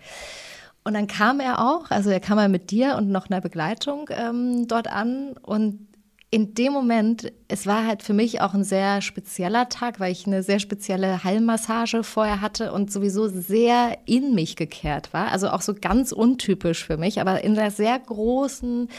Und 0.83 0.95
dann 0.95 1.07
kam 1.07 1.39
er 1.39 1.59
auch, 1.59 1.89
also 1.91 2.09
er 2.09 2.19
kam 2.19 2.35
mal 2.35 2.49
mit 2.49 2.71
dir 2.71 2.97
und 2.97 3.09
noch 3.09 3.29
einer 3.29 3.39
Begleitung 3.39 4.09
ähm, 4.11 4.67
dort 4.67 4.91
an 4.91 5.37
und 5.43 5.87
in 6.31 6.53
dem 6.53 6.73
Moment, 6.73 7.31
es 7.47 7.65
war 7.65 7.85
halt 7.85 8.03
für 8.03 8.13
mich 8.13 8.41
auch 8.41 8.53
ein 8.53 8.63
sehr 8.63 9.01
spezieller 9.01 9.69
Tag, 9.69 9.99
weil 9.99 10.11
ich 10.11 10.27
eine 10.27 10.43
sehr 10.43 10.59
spezielle 10.59 11.23
Heilmassage 11.23 12.03
vorher 12.03 12.41
hatte 12.41 12.73
und 12.73 12.91
sowieso 12.91 13.27
sehr 13.27 13.97
in 14.05 14.33
mich 14.35 14.55
gekehrt 14.55 15.13
war. 15.13 15.31
Also 15.31 15.49
auch 15.49 15.61
so 15.61 15.73
ganz 15.73 16.11
untypisch 16.11 16.83
für 16.83 16.97
mich, 16.97 17.21
aber 17.21 17.43
in 17.43 17.57
einer 17.57 17.71
sehr 17.71 17.97
großen 17.97 18.89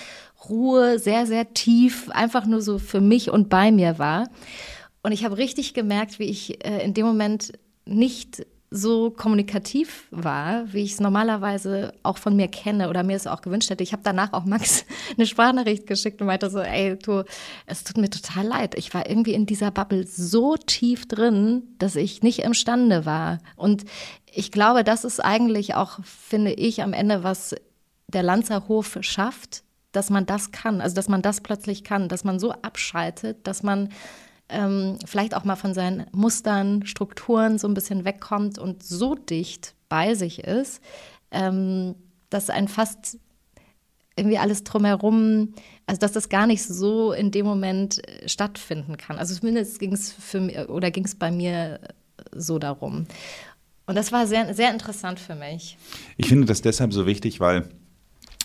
Ruhe, 0.48 0.98
sehr, 0.98 1.26
sehr 1.26 1.52
tief, 1.52 2.08
einfach 2.10 2.46
nur 2.46 2.62
so 2.62 2.78
für 2.78 3.00
mich 3.00 3.30
und 3.30 3.48
bei 3.48 3.72
mir 3.72 3.98
war. 3.98 4.28
Und 5.02 5.12
ich 5.12 5.24
habe 5.24 5.36
richtig 5.36 5.74
gemerkt, 5.74 6.18
wie 6.18 6.30
ich 6.30 6.64
äh, 6.64 6.84
in 6.84 6.94
dem 6.94 7.06
Moment 7.06 7.52
nicht 7.84 8.46
so 8.76 9.10
kommunikativ 9.10 10.06
war, 10.10 10.72
wie 10.72 10.82
ich 10.82 10.92
es 10.92 11.00
normalerweise 11.00 11.92
auch 12.02 12.18
von 12.18 12.36
mir 12.36 12.48
kenne 12.48 12.88
oder 12.88 13.02
mir 13.02 13.16
es 13.16 13.26
auch 13.26 13.40
gewünscht 13.40 13.70
hätte. 13.70 13.82
Ich 13.82 13.92
habe 13.92 14.02
danach 14.04 14.32
auch 14.32 14.44
Max 14.44 14.84
eine 15.16 15.26
Sprachnachricht 15.26 15.86
geschickt 15.86 16.20
und 16.20 16.26
meinte 16.26 16.50
so, 16.50 16.60
ey, 16.60 16.96
du, 16.98 17.24
es 17.66 17.84
tut 17.84 17.96
mir 17.96 18.10
total 18.10 18.46
leid. 18.46 18.74
Ich 18.76 18.92
war 18.94 19.08
irgendwie 19.08 19.34
in 19.34 19.46
dieser 19.46 19.70
Bubble 19.70 20.06
so 20.06 20.56
tief 20.56 21.06
drin, 21.08 21.62
dass 21.78 21.96
ich 21.96 22.22
nicht 22.22 22.40
imstande 22.40 23.06
war. 23.06 23.38
Und 23.56 23.84
ich 24.32 24.52
glaube, 24.52 24.84
das 24.84 25.04
ist 25.04 25.20
eigentlich 25.20 25.74
auch, 25.74 25.98
finde 26.04 26.52
ich, 26.52 26.82
am 26.82 26.92
Ende, 26.92 27.22
was 27.24 27.54
der 28.08 28.22
Lanzerhof 28.22 28.98
schafft, 29.00 29.62
dass 29.92 30.10
man 30.10 30.26
das 30.26 30.52
kann, 30.52 30.80
also 30.80 30.94
dass 30.94 31.08
man 31.08 31.22
das 31.22 31.40
plötzlich 31.40 31.82
kann, 31.82 32.08
dass 32.08 32.22
man 32.22 32.38
so 32.38 32.52
abschaltet, 32.52 33.46
dass 33.46 33.62
man 33.62 33.88
ähm, 34.48 34.98
vielleicht 35.04 35.34
auch 35.34 35.44
mal 35.44 35.56
von 35.56 35.74
seinen 35.74 36.06
Mustern, 36.12 36.86
Strukturen 36.86 37.58
so 37.58 37.68
ein 37.68 37.74
bisschen 37.74 38.04
wegkommt 38.04 38.58
und 38.58 38.82
so 38.82 39.14
dicht 39.14 39.74
bei 39.88 40.14
sich 40.14 40.44
ist, 40.44 40.80
ähm, 41.30 41.94
dass 42.30 42.50
ein 42.50 42.68
fast 42.68 43.18
irgendwie 44.16 44.38
alles 44.38 44.64
drumherum, 44.64 45.52
also 45.86 46.00
dass 46.00 46.12
das 46.12 46.28
gar 46.28 46.46
nicht 46.46 46.62
so 46.64 47.12
in 47.12 47.30
dem 47.30 47.44
Moment 47.44 48.06
äh, 48.08 48.28
stattfinden 48.28 48.96
kann. 48.96 49.18
Also 49.18 49.34
zumindest 49.34 49.78
ging 49.78 49.92
es 49.92 50.12
für 50.12 50.40
mich 50.40 50.58
oder 50.68 50.90
ging 50.90 51.04
es 51.04 51.14
bei 51.14 51.30
mir 51.30 51.80
so 52.32 52.58
darum. 52.58 53.06
Und 53.86 53.94
das 53.94 54.10
war 54.12 54.26
sehr, 54.26 54.52
sehr 54.54 54.72
interessant 54.72 55.20
für 55.20 55.34
mich. 55.34 55.76
Ich 56.16 56.28
finde 56.28 56.46
das 56.46 56.62
deshalb 56.62 56.92
so 56.92 57.06
wichtig, 57.06 57.38
weil 57.40 57.68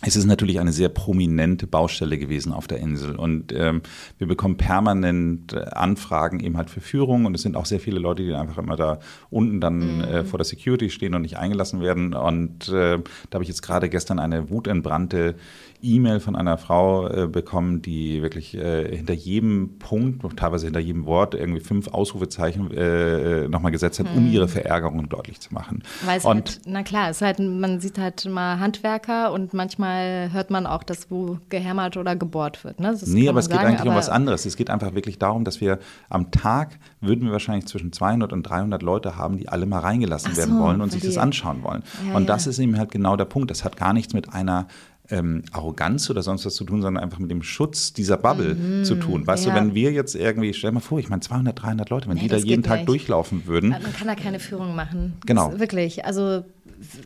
es 0.04 0.16
ist 0.16 0.26
natürlich 0.26 0.60
eine 0.60 0.72
sehr 0.72 0.89
prominente 0.89 1.68
Baustelle 1.68 2.18
gewesen 2.18 2.54
auf 2.54 2.68
der 2.68 2.80
Insel. 2.80 3.16
Und 3.16 3.54
ähm, 3.54 3.82
wir 4.18 4.28
bekommen 4.28 4.58
permanent 4.58 5.54
äh, 5.54 5.60
Anfragen 5.60 6.39
eben 6.39 6.58
halt 6.58 6.72
für 6.72 6.82
Führung. 6.82 7.26
Und 7.26 7.36
es 7.36 7.43
sind 7.43 7.56
auch 7.56 7.66
sehr 7.66 7.80
viele 7.80 7.99
Leute, 7.99 8.24
die 8.24 8.34
einfach 8.34 8.58
immer 8.58 8.76
da 8.76 8.99
unten 9.30 9.62
dann 9.62 9.97
mhm. 9.97 10.04
äh, 10.04 10.24
vor 10.24 10.39
der 10.39 10.45
Security 10.45 10.89
stehen 10.89 11.14
und 11.14 11.22
nicht 11.22 11.38
eingelassen 11.38 11.82
werden. 11.82 12.14
Und 12.16 12.70
äh, 12.70 12.97
da 13.30 13.36
habe 13.36 13.43
ich 13.43 13.49
jetzt 13.49 13.62
gerade 13.62 13.89
gestern 13.89 14.18
eine 14.18 14.49
wutentbrannte 14.49 15.36
E-Mail 15.82 16.19
von 16.19 16.36
einer 16.36 16.57
Frau 16.57 17.07
äh, 17.07 17.27
bekommen, 17.27 17.82
die 17.82 18.21
wirklich 18.21 18.55
äh, 18.55 18.95
hinter 18.95 19.13
jedem 19.13 19.79
Punkt, 19.79 20.23
teilweise 20.38 20.65
hinter 20.67 20.79
jedem 20.79 21.05
Wort 21.05 21.36
irgendwie 21.36 21.61
fünf 21.61 21.88
Ausrufezeichen 21.88 22.71
äh, 22.71 23.47
nochmal 23.47 23.71
gesetzt 23.71 23.99
hat, 23.99 24.11
mhm. 24.11 24.17
um 24.17 24.32
ihre 24.32 24.47
Verärgerung 24.47 25.09
deutlich 25.09 25.39
zu 25.39 25.53
machen. 25.53 25.84
Weil 26.05 26.17
es 26.17 26.25
und, 26.25 26.36
halt, 26.36 26.61
na 26.65 26.84
klar, 26.84 27.09
es 27.09 27.21
halt, 27.21 27.39
man 27.39 27.79
sieht 27.79 27.97
halt 27.97 28.25
mal 28.25 28.59
Handwerker 28.59 29.32
und 29.32 29.53
manchmal 29.53 30.32
hört 30.32 30.51
man 30.51 30.65
auch, 30.65 30.84
dass 30.84 31.09
wo 31.09 31.38
gehämmert 31.49 31.97
oder 31.97 32.15
gebohrt 32.15 32.63
wird. 32.63 32.79
Ne? 32.79 32.97
Nee, 33.05 33.29
aber 33.29 33.39
es 33.39 33.45
sagen, 33.45 33.59
geht 33.59 33.67
eigentlich 33.67 33.88
um 33.88 33.95
was 33.95 34.09
anderes. 34.09 34.45
Es 34.45 34.55
geht 34.55 34.69
einfach 34.69 34.93
wirklich 34.93 35.19
darum, 35.19 35.43
dass 35.43 35.61
wir 35.61 35.79
am 36.09 36.32
Tag 36.32 36.79
würden 36.99 37.25
wir 37.25 37.32
wahrscheinlich 37.32 37.65
zwischen 37.67 37.91
200 37.91 38.32
und 38.34 38.43
300 38.43 38.82
Leute 38.82 39.17
haben, 39.17 39.38
die 39.38 39.49
alle 39.49 39.65
mal 39.65 39.79
reingelassen 39.79 40.34
so, 40.34 40.38
werden 40.38 40.59
wollen 40.59 40.82
und 40.82 40.91
sich 40.91 41.01
das 41.01 41.17
anschauen 41.17 41.63
wollen. 41.63 41.84
Ja, 42.07 42.15
und 42.15 42.29
das 42.29 42.47
ist 42.47 42.59
eben 42.59 42.77
halt 42.77 42.91
genau 42.91 43.15
der 43.15 43.25
Punkt. 43.25 43.49
Das 43.51 43.63
hat 43.63 43.77
gar 43.77 43.93
nichts 43.93 44.13
mit 44.13 44.34
einer 44.34 44.67
ähm, 45.12 45.43
Arroganz 45.51 46.09
oder 46.09 46.24
sonst 46.24 46.45
was 46.45 46.55
zu 46.55 46.64
tun, 46.64 46.82
sondern 46.82 47.03
einfach 47.03 47.20
mit 47.20 47.30
dem 47.30 47.43
Schutz 47.43 47.93
dieser 47.93 48.18
Bubble 48.18 48.55
mhm, 48.55 48.84
zu 48.86 48.95
tun. 48.95 49.28
Weißt 49.28 49.45
ja. 49.45 49.53
du, 49.53 49.59
wenn 49.59 49.76
wir 49.76 49.91
jetzt 49.91 50.16
irgendwie, 50.16 50.53
stell 50.53 50.72
mal 50.72 50.80
vor, 50.80 50.99
ich 50.99 51.09
meine 51.09 51.22
200, 51.22 51.62
300 51.62 51.89
Leute, 51.89 52.07
wenn 52.07 52.16
nee, 52.16 52.24
die 52.24 52.28
da 52.30 52.38
jeden 52.38 52.64
Tag 52.64 52.80
nicht. 52.80 52.89
durchlaufen 52.89 53.45
würden. 53.45 53.70
Man 53.70 53.93
kann 53.93 54.07
da 54.07 54.16
keine 54.16 54.39
Führung 54.39 54.76
machen. 54.76 55.14
Genau. 55.26 55.59
wirklich, 55.59 56.05
also 56.05 56.43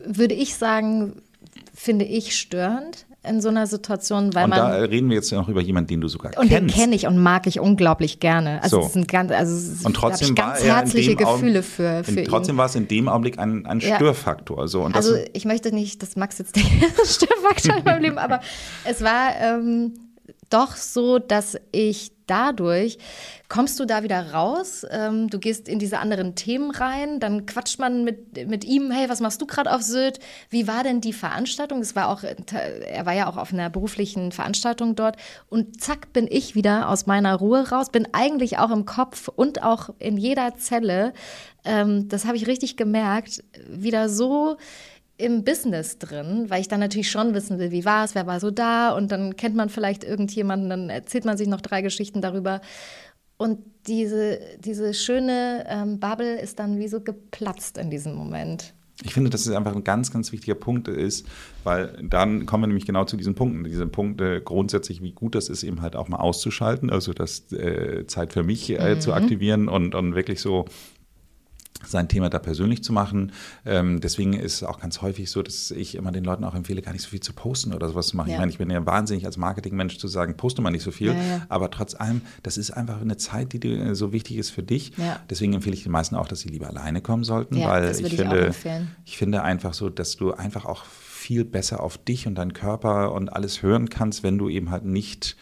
würde 0.06 0.34
ich 0.34 0.54
sagen, 0.54 1.14
finde 1.74 2.04
ich 2.04 2.36
störend 2.36 3.05
in 3.28 3.40
so 3.40 3.48
einer 3.48 3.66
Situation, 3.66 4.34
weil 4.34 4.44
und 4.44 4.50
man. 4.50 4.58
Da 4.58 4.76
reden 4.78 5.08
wir 5.08 5.16
jetzt 5.16 5.32
noch 5.32 5.48
über 5.48 5.60
jemanden, 5.60 5.88
den 5.88 6.00
du 6.00 6.08
sogar 6.08 6.32
und 6.32 6.48
kennst. 6.48 6.52
Und 6.52 6.70
den 6.70 6.74
kenne 6.74 6.96
ich 6.96 7.06
und 7.06 7.18
mag 7.18 7.46
ich 7.46 7.60
unglaublich 7.60 8.20
gerne. 8.20 8.62
Also 8.62 8.80
so. 8.80 8.86
es 8.86 8.92
sind 8.92 9.08
ganz, 9.08 9.32
also 9.32 9.86
und 9.86 9.94
trotzdem 9.94 10.34
ganz 10.34 10.62
herzliche 10.62 11.16
Gefühle 11.16 11.62
für, 11.62 12.04
für 12.04 12.20
in, 12.20 12.26
Trotzdem 12.26 12.56
war 12.56 12.66
es 12.66 12.74
in 12.74 12.88
dem 12.88 13.08
Augenblick 13.08 13.38
ein, 13.38 13.66
ein 13.66 13.80
Störfaktor. 13.80 14.68
So. 14.68 14.82
Und 14.82 14.96
also 14.96 15.14
ich 15.32 15.44
möchte 15.44 15.74
nicht, 15.74 16.02
dass 16.02 16.16
Max 16.16 16.38
jetzt 16.38 16.56
der 16.56 16.62
Störfaktor 17.04 17.76
in 17.76 17.84
meinem 17.84 18.02
Leben, 18.02 18.18
aber 18.18 18.40
es 18.84 19.02
war 19.02 19.30
ähm, 19.40 19.94
doch 20.50 20.76
so, 20.76 21.18
dass 21.18 21.56
ich 21.72 22.12
dadurch 22.26 22.98
kommst 23.48 23.78
du 23.78 23.84
da 23.84 24.02
wieder 24.02 24.32
raus, 24.32 24.84
ähm, 24.90 25.30
du 25.30 25.38
gehst 25.38 25.68
in 25.68 25.78
diese 25.78 25.98
anderen 25.98 26.34
Themen 26.34 26.70
rein, 26.70 27.20
dann 27.20 27.46
quatscht 27.46 27.78
man 27.78 28.04
mit, 28.04 28.48
mit 28.48 28.64
ihm, 28.64 28.90
hey, 28.90 29.08
was 29.08 29.20
machst 29.20 29.40
du 29.40 29.46
gerade 29.46 29.72
auf 29.72 29.82
Sylt? 29.82 30.18
Wie 30.50 30.66
war 30.66 30.82
denn 30.82 31.00
die 31.00 31.12
Veranstaltung? 31.12 31.80
Es 31.80 31.94
war 31.94 32.08
auch, 32.08 32.22
er 32.22 33.06
war 33.06 33.14
ja 33.14 33.28
auch 33.28 33.36
auf 33.36 33.52
einer 33.52 33.70
beruflichen 33.70 34.32
Veranstaltung 34.32 34.96
dort 34.96 35.16
und 35.48 35.80
zack 35.80 36.12
bin 36.12 36.26
ich 36.28 36.54
wieder 36.54 36.88
aus 36.88 37.06
meiner 37.06 37.36
Ruhe 37.36 37.68
raus, 37.70 37.90
bin 37.90 38.08
eigentlich 38.12 38.58
auch 38.58 38.70
im 38.70 38.84
Kopf 38.84 39.28
und 39.28 39.62
auch 39.62 39.90
in 39.98 40.16
jeder 40.16 40.56
Zelle, 40.56 41.12
ähm, 41.64 42.08
das 42.08 42.24
habe 42.24 42.36
ich 42.36 42.46
richtig 42.46 42.76
gemerkt, 42.76 43.44
wieder 43.68 44.08
so 44.08 44.56
im 45.18 45.44
Business 45.44 45.98
drin, 45.98 46.46
weil 46.48 46.60
ich 46.60 46.68
dann 46.68 46.80
natürlich 46.80 47.10
schon 47.10 47.34
wissen 47.34 47.58
will, 47.58 47.70
wie 47.70 47.84
war 47.84 48.04
es, 48.04 48.14
wer 48.14 48.26
war 48.26 48.40
so 48.40 48.50
da 48.50 48.90
und 48.90 49.10
dann 49.10 49.36
kennt 49.36 49.56
man 49.56 49.68
vielleicht 49.68 50.04
irgendjemanden, 50.04 50.68
dann 50.68 50.90
erzählt 50.90 51.24
man 51.24 51.36
sich 51.36 51.48
noch 51.48 51.60
drei 51.60 51.82
Geschichten 51.82 52.20
darüber. 52.20 52.60
Und 53.38 53.58
diese, 53.86 54.40
diese 54.58 54.94
schöne 54.94 55.64
ähm, 55.68 56.00
Bubble 56.00 56.40
ist 56.40 56.58
dann 56.58 56.78
wie 56.78 56.88
so 56.88 57.00
geplatzt 57.00 57.78
in 57.78 57.90
diesem 57.90 58.14
Moment. 58.14 58.74
Ich 59.04 59.12
finde, 59.12 59.28
dass 59.28 59.44
es 59.44 59.54
einfach 59.54 59.74
ein 59.74 59.84
ganz, 59.84 60.10
ganz 60.10 60.32
wichtiger 60.32 60.54
Punkt 60.54 60.88
ist, 60.88 61.26
weil 61.64 61.98
dann 62.02 62.46
kommen 62.46 62.62
wir 62.62 62.68
nämlich 62.68 62.86
genau 62.86 63.04
zu 63.04 63.18
diesen 63.18 63.34
Punkten. 63.34 63.64
Diese 63.64 63.86
Punkte 63.86 64.40
grundsätzlich, 64.40 65.02
wie 65.02 65.12
gut 65.12 65.34
das 65.34 65.50
ist, 65.50 65.64
eben 65.64 65.82
halt 65.82 65.96
auch 65.96 66.08
mal 66.08 66.16
auszuschalten, 66.16 66.88
also 66.88 67.12
das 67.12 67.52
äh, 67.52 68.06
Zeit 68.06 68.32
für 68.32 68.42
mich 68.42 68.70
äh, 68.70 68.94
mhm. 68.94 69.00
zu 69.00 69.12
aktivieren 69.12 69.68
und, 69.68 69.94
und 69.94 70.14
wirklich 70.14 70.40
so 70.40 70.64
sein 71.84 72.08
Thema 72.08 72.30
da 72.30 72.38
persönlich 72.38 72.82
zu 72.82 72.92
machen. 72.92 73.32
Ähm, 73.64 74.00
deswegen 74.00 74.32
ist 74.34 74.54
es 74.54 74.62
auch 74.62 74.80
ganz 74.80 75.02
häufig 75.02 75.30
so, 75.30 75.42
dass 75.42 75.70
ich 75.70 75.94
immer 75.94 76.12
den 76.12 76.24
Leuten 76.24 76.44
auch 76.44 76.54
empfehle, 76.54 76.82
gar 76.82 76.92
nicht 76.92 77.02
so 77.02 77.08
viel 77.08 77.20
zu 77.20 77.32
posten 77.32 77.74
oder 77.74 77.88
sowas 77.88 78.08
zu 78.08 78.16
machen. 78.16 78.28
Ja. 78.28 78.34
Ich 78.34 78.40
meine, 78.40 78.52
ich 78.52 78.58
bin 78.58 78.70
ja 78.70 78.84
wahnsinnig 78.84 79.26
als 79.26 79.36
Marketingmensch 79.36 79.98
zu 79.98 80.08
sagen, 80.08 80.36
poste 80.36 80.62
mal 80.62 80.70
nicht 80.70 80.82
so 80.82 80.90
viel. 80.90 81.08
Ja, 81.08 81.14
ja. 81.14 81.46
Aber 81.48 81.70
trotz 81.70 81.94
allem, 81.94 82.22
das 82.42 82.56
ist 82.56 82.70
einfach 82.70 83.00
eine 83.00 83.16
Zeit, 83.16 83.52
die 83.52 83.60
dir 83.60 83.94
so 83.94 84.12
wichtig 84.12 84.36
ist 84.36 84.50
für 84.50 84.62
dich. 84.62 84.92
Deswegen 85.30 85.52
empfehle 85.54 85.74
ich 85.74 85.82
den 85.82 85.92
meisten 85.92 86.16
auch, 86.16 86.28
dass 86.28 86.40
sie 86.40 86.48
lieber 86.48 86.68
alleine 86.68 87.00
kommen 87.00 87.24
sollten, 87.24 87.60
weil 87.60 87.90
ich, 87.90 88.00
ich 88.00 88.16
finde, 88.16 88.54
ich 89.04 89.16
finde 89.16 89.42
einfach 89.42 89.74
so, 89.74 89.88
dass 89.88 90.16
du 90.16 90.32
einfach 90.32 90.64
auch 90.64 90.84
viel 90.84 91.44
besser 91.44 91.82
auf 91.82 91.98
dich 91.98 92.26
und 92.26 92.36
deinen 92.36 92.52
Körper 92.52 93.12
und 93.12 93.32
alles 93.32 93.62
hören 93.62 93.88
kannst, 93.90 94.22
wenn 94.22 94.38
du 94.38 94.48
eben 94.48 94.70
halt 94.70 94.84
nicht 94.84 95.36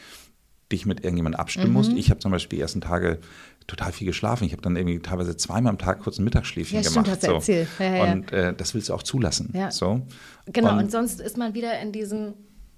dich 0.73 0.87
mit 0.87 1.01
irgendjemandem 1.01 1.41
abstimmen 1.41 1.69
mhm. 1.69 1.73
musst. 1.75 1.93
Ich 1.93 2.11
habe 2.11 2.21
zum 2.21 2.31
Beispiel 2.31 2.57
die 2.57 2.63
ersten 2.63 2.81
Tage 2.81 3.19
total 3.67 3.93
viel 3.93 4.07
geschlafen. 4.07 4.45
Ich 4.45 4.53
habe 4.53 4.63
dann 4.63 4.77
irgendwie 4.77 4.99
teilweise 4.99 5.37
zweimal 5.37 5.71
am 5.71 5.79
Tag 5.79 6.01
kurz 6.01 6.19
ein 6.19 6.25
Mittagsschläfchen 6.25 6.83
ja, 6.83 6.89
gemacht. 6.89 7.07
Stimmt, 7.07 7.09
hast 7.09 7.23
so. 7.23 7.33
erzählt. 7.33 7.69
Ja, 7.79 7.95
ja, 7.95 8.13
und 8.13 8.33
äh, 8.33 8.55
das 8.55 8.75
willst 8.75 8.89
du 8.89 8.95
auch 8.95 9.03
zulassen. 9.03 9.51
Ja. 9.55 9.71
So. 9.71 10.03
Genau, 10.47 10.73
und, 10.73 10.79
und, 10.79 10.91
sonst 10.91 11.21
ist 11.21 11.37
man 11.37 11.55
wieder 11.55 11.79
in 11.81 11.93
diesem 11.93 12.35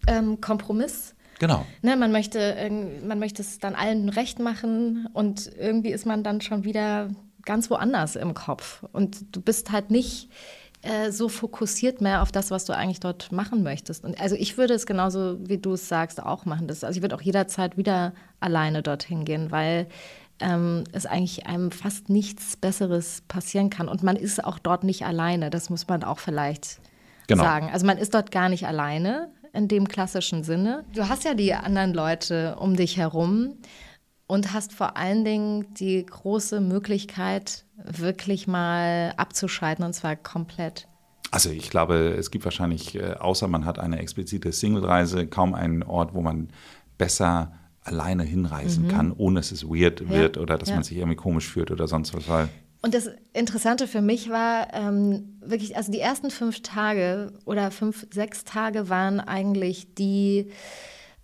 ähm, 0.07 0.41
Kompromiss. 0.41 1.15
Genau. 1.39 1.67
Ne, 1.83 1.97
man, 1.97 2.13
möchte, 2.13 2.71
man 3.07 3.19
möchte 3.19 3.43
es 3.43 3.59
dann 3.59 3.75
allen 3.75 4.09
recht 4.09 4.39
machen 4.39 5.07
und 5.13 5.51
irgendwie 5.59 5.91
ist 5.91 6.07
man 6.07 6.23
dann 6.23 6.41
schon 6.41 6.65
wieder 6.65 7.11
ganz 7.45 7.71
woanders 7.71 8.17
im 8.17 8.33
Kopf. 8.33 8.85
Und 8.93 9.37
du 9.37 9.41
bist 9.41 9.71
halt 9.71 9.91
nicht 9.91 10.31
äh, 10.83 11.11
so 11.11 11.29
fokussiert 11.29 12.01
mehr 12.01 12.23
auf 12.23 12.33
das, 12.33 12.51
was 12.51 12.65
du 12.65 12.75
eigentlich 12.75 13.01
dort 13.01 13.33
machen 13.33 13.63
möchtest. 13.63 14.05
Und 14.05 14.21
also 14.21 14.37
ich 14.37 14.57
würde 14.57 14.75
es 14.75 14.87
genauso, 14.87 15.39
wie 15.41 15.59
du 15.59 15.73
es 15.73 15.89
sagst, 15.89 16.23
auch 16.23 16.45
machen. 16.45 16.69
Das, 16.69 16.85
also 16.85 16.97
ich 16.97 17.03
würde 17.03 17.17
auch 17.17 17.23
jederzeit 17.23 17.77
wieder 17.77 18.13
alleine 18.41 18.83
dorthin 18.83 19.25
gehen, 19.25 19.51
weil 19.51 19.89
ähm, 20.41 20.85
es 20.93 21.07
eigentlich 21.07 21.47
einem 21.47 21.71
fast 21.71 22.09
nichts 22.09 22.57
Besseres 22.57 23.23
passieren 23.29 23.71
kann. 23.71 23.89
Und 23.89 24.03
man 24.03 24.17
ist 24.17 24.45
auch 24.45 24.59
dort 24.59 24.85
nicht 24.85 25.05
alleine, 25.05 25.51
das 25.51 25.71
muss 25.71 25.89
man 25.89 26.05
auch 26.05 26.19
vielleicht 26.19 26.81
genau. 27.27 27.43
sagen. 27.43 27.71
Also 27.73 27.87
man 27.87 27.99
ist 27.99 28.15
dort 28.15 28.31
gar 28.31 28.49
nicht 28.49 28.67
alleine 28.67 29.31
in 29.53 29.69
dem 29.69 29.89
klassischen 29.89 30.45
Sinne. 30.45 30.85
Du 30.95 31.09
hast 31.09 31.25
ja 31.25 31.35
die 31.35 31.55
anderen 31.55 31.95
Leute 31.95 32.57
um 32.57 32.77
dich 32.77 32.97
herum 32.97 33.55
und 34.27 34.53
hast 34.53 34.73
vor 34.73 34.97
allen 34.97 35.25
Dingen 35.25 35.73
die 35.75 36.05
große 36.05 36.61
Möglichkeit, 36.61 37.65
wirklich 37.77 38.47
mal 38.47 39.15
abzuschalten 39.17 39.85
und 39.85 39.93
zwar 39.93 40.17
komplett. 40.17 40.89
Also 41.31 41.51
ich 41.51 41.71
glaube, 41.71 42.15
es 42.19 42.31
gibt 42.31 42.45
wahrscheinlich, 42.45 42.95
äh, 42.95 43.15
außer 43.15 43.49
man 43.49 43.65
hat 43.65 43.79
eine 43.79 43.99
explizite 43.99 44.53
Single-Reise, 44.53 45.27
kaum 45.27 45.55
einen 45.55 45.83
Ort, 45.83 46.15
wo 46.15 46.23
man 46.23 46.49
besser 46.99 47.53
alleine 47.87 48.25
hinreisen 48.25 48.85
mhm. 48.85 48.89
kann, 48.89 49.13
ohne 49.13 49.41
dass 49.41 49.53
es 49.53 49.65
weird 49.65 50.01
ja. 50.01 50.11
wird 50.11 50.39
oder 50.39 50.59
dass 50.59 50.69
ja. 50.69 50.75
man 50.75 50.85
sich 50.85 50.97
irgendwie 50.97 51.17
komisch 51.17 51.49
fühlt 51.49 51.71
oder 51.71 51.87
sonst 51.89 52.15
was. 52.15 52.49
Und 52.83 52.95
das 52.95 53.11
Interessante 53.33 53.89
für 53.89 54.03
mich 54.03 54.31
war 54.31 54.69
ähm, 54.73 55.39
wirklich, 55.41 55.77
also 55.77 55.91
die 55.91 56.01
ersten 56.01 56.31
fünf 56.31 56.63
Tage 56.63 57.33
oder 57.45 57.71
fünf, 57.71 58.07
sechs 58.13 58.45
Tage 58.45 58.89
waren 58.89 59.19
eigentlich 59.21 59.95
die 59.95 60.51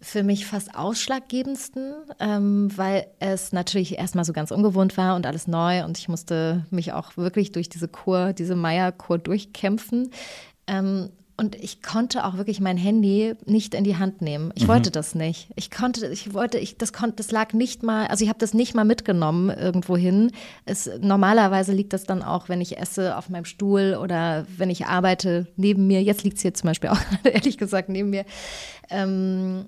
für 0.01 0.25
mich 0.25 0.47
fast 0.47 0.75
ausschlaggebendsten, 0.75 1.95
ähm, 2.19 2.69
weil 2.77 3.07
es 3.21 3.53
natürlich 3.53 3.99
erstmal 3.99 4.25
so 4.25 4.33
ganz 4.33 4.51
ungewohnt 4.51 4.97
war 4.97 5.15
und 5.15 5.27
alles 5.27 5.47
neu 5.47 5.85
und 5.85 5.97
ich 5.97 6.09
musste 6.09 6.67
mich 6.71 6.93
auch 6.93 7.17
wirklich 7.17 7.53
durch 7.53 7.69
diese 7.69 7.87
Kur, 7.87 8.33
diese 8.33 8.57
Meier-Kur 8.57 9.19
durchkämpfen. 9.19 10.11
Ähm, 10.67 11.11
und 11.37 11.55
ich 11.57 11.83
konnte 11.83 12.25
auch 12.25 12.37
wirklich 12.37 12.61
mein 12.61 12.77
Handy 12.77 13.35
nicht 13.47 13.75
in 13.75 13.85
die 13.85 13.97
Hand 13.97 14.21
nehmen. 14.21 14.53
Ich 14.55 14.65
mhm. 14.65 14.69
wollte 14.69 14.91
das 14.91 15.15
nicht. 15.15 15.49
Ich 15.57 15.71
konnte, 15.71 16.07
ich 16.09 16.35
wollte, 16.35 16.59
ich, 16.59 16.77
das 16.77 16.93
konnte, 16.93 17.17
das 17.17 17.31
lag 17.31 17.53
nicht 17.53 17.83
mal, 17.83 18.07
also 18.07 18.23
ich 18.23 18.29
habe 18.29 18.39
das 18.39 18.55
nicht 18.55 18.75
mal 18.75 18.85
mitgenommen 18.85 19.51
irgendwo 19.51 19.97
hin. 19.97 20.31
Es, 20.67 20.91
normalerweise 21.01 21.73
liegt 21.73 21.93
das 21.95 22.05
dann 22.05 22.23
auch, 22.23 22.49
wenn 22.49 22.61
ich 22.61 22.79
esse, 22.79 23.17
auf 23.17 23.29
meinem 23.31 23.47
Stuhl 23.47 23.99
oder 24.01 24.47
wenn 24.57 24.71
ich 24.71 24.87
arbeite 24.87 25.47
neben 25.57 25.87
mir. 25.87 26.03
Jetzt 26.03 26.23
liegt 26.23 26.37
es 26.37 26.43
hier 26.43 26.55
zum 26.55 26.69
Beispiel 26.69 26.91
auch 26.91 27.01
ehrlich 27.25 27.57
gesagt 27.57 27.89
neben 27.89 28.11
mir. 28.11 28.25
Ähm, 28.91 29.67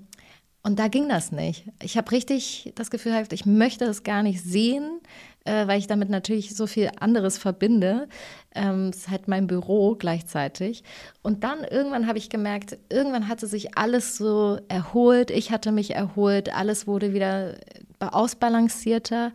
und 0.61 0.79
da 0.79 0.87
ging 0.87 1.09
das 1.09 1.31
nicht. 1.31 1.65
Ich 1.81 1.97
habe 1.97 2.11
richtig 2.11 2.73
das 2.75 2.89
Gefühl, 2.89 3.13
ich 3.31 3.45
möchte 3.45 3.85
das 3.85 4.03
gar 4.03 4.23
nicht 4.23 4.43
sehen, 4.43 4.99
äh, 5.45 5.67
weil 5.67 5.79
ich 5.79 5.87
damit 5.87 6.09
natürlich 6.09 6.55
so 6.55 6.67
viel 6.67 6.89
anderes 6.99 7.37
verbinde. 7.37 8.07
Ähm, 8.53 8.89
es 8.89 8.97
ist 8.97 9.09
halt 9.09 9.27
mein 9.27 9.47
Büro 9.47 9.95
gleichzeitig. 9.95 10.83
Und 11.21 11.43
dann 11.43 11.63
irgendwann 11.63 12.07
habe 12.07 12.17
ich 12.17 12.29
gemerkt, 12.29 12.77
irgendwann 12.89 13.27
hatte 13.27 13.47
sich 13.47 13.77
alles 13.77 14.17
so 14.17 14.59
erholt. 14.67 15.31
Ich 15.31 15.51
hatte 15.51 15.71
mich 15.71 15.95
erholt, 15.95 16.53
alles 16.53 16.87
wurde 16.87 17.13
wieder 17.13 17.55
ausbalancierter. 17.99 19.31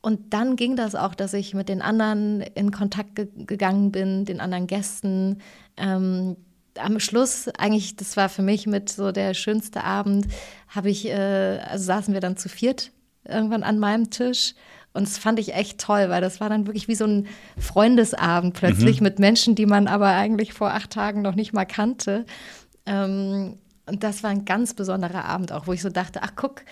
Und 0.00 0.34
dann 0.34 0.56
ging 0.56 0.74
das 0.74 0.94
auch, 0.94 1.14
dass 1.14 1.32
ich 1.32 1.54
mit 1.54 1.68
den 1.68 1.80
anderen 1.80 2.40
in 2.40 2.72
Kontakt 2.72 3.14
ge 3.14 3.28
gegangen 3.36 3.92
bin, 3.92 4.24
den 4.24 4.40
anderen 4.40 4.66
Gästen. 4.66 5.38
Ähm, 5.76 6.36
am 6.78 6.98
Schluss, 6.98 7.48
eigentlich, 7.58 7.96
das 7.96 8.16
war 8.16 8.28
für 8.28 8.42
mich 8.42 8.66
mit 8.66 8.88
so 8.88 9.12
der 9.12 9.34
schönste 9.34 9.84
Abend, 9.84 10.26
habe 10.68 10.90
ich, 10.90 11.06
äh, 11.06 11.58
also 11.68 11.84
saßen 11.84 12.14
wir 12.14 12.20
dann 12.20 12.36
zu 12.36 12.48
viert 12.48 12.90
irgendwann 13.24 13.62
an 13.62 13.78
meinem 13.78 14.10
Tisch. 14.10 14.54
Und 14.94 15.06
das 15.06 15.18
fand 15.18 15.38
ich 15.38 15.54
echt 15.54 15.80
toll, 15.80 16.10
weil 16.10 16.20
das 16.20 16.40
war 16.40 16.48
dann 16.48 16.66
wirklich 16.66 16.86
wie 16.88 16.94
so 16.94 17.06
ein 17.06 17.26
Freundesabend 17.58 18.54
plötzlich 18.54 19.00
mhm. 19.00 19.04
mit 19.04 19.18
Menschen, 19.18 19.54
die 19.54 19.66
man 19.66 19.86
aber 19.86 20.08
eigentlich 20.08 20.52
vor 20.52 20.72
acht 20.72 20.90
Tagen 20.90 21.22
noch 21.22 21.34
nicht 21.34 21.52
mal 21.52 21.64
kannte. 21.64 22.26
Ähm, 22.84 23.58
und 23.86 24.04
das 24.04 24.22
war 24.22 24.30
ein 24.30 24.44
ganz 24.44 24.74
besonderer 24.74 25.24
Abend 25.24 25.52
auch, 25.52 25.66
wo 25.66 25.72
ich 25.72 25.82
so 25.82 25.88
dachte, 25.88 26.22
ach 26.22 26.32
guck, 26.36 26.62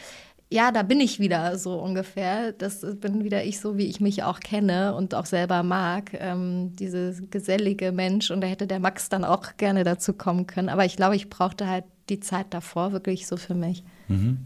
ja, 0.52 0.72
da 0.72 0.82
bin 0.82 1.00
ich 1.00 1.20
wieder 1.20 1.56
so 1.58 1.74
ungefähr. 1.80 2.52
Das 2.52 2.84
bin 3.00 3.22
wieder 3.22 3.44
ich 3.44 3.60
so, 3.60 3.78
wie 3.78 3.86
ich 3.86 4.00
mich 4.00 4.24
auch 4.24 4.40
kenne 4.40 4.94
und 4.94 5.14
auch 5.14 5.26
selber 5.26 5.62
mag. 5.62 6.10
Ähm, 6.14 6.74
diese 6.74 7.14
gesellige 7.30 7.92
Mensch. 7.92 8.30
Und 8.32 8.40
da 8.40 8.48
hätte 8.48 8.66
der 8.66 8.80
Max 8.80 9.08
dann 9.08 9.24
auch 9.24 9.56
gerne 9.56 9.84
dazu 9.84 10.12
kommen 10.12 10.48
können. 10.48 10.68
Aber 10.68 10.84
ich 10.84 10.96
glaube, 10.96 11.14
ich 11.14 11.30
brauchte 11.30 11.68
halt 11.68 11.84
die 12.08 12.18
Zeit 12.18 12.46
davor 12.50 12.92
wirklich 12.92 13.28
so 13.28 13.36
für 13.36 13.54
mich. 13.54 13.84
Mhm. 14.08 14.38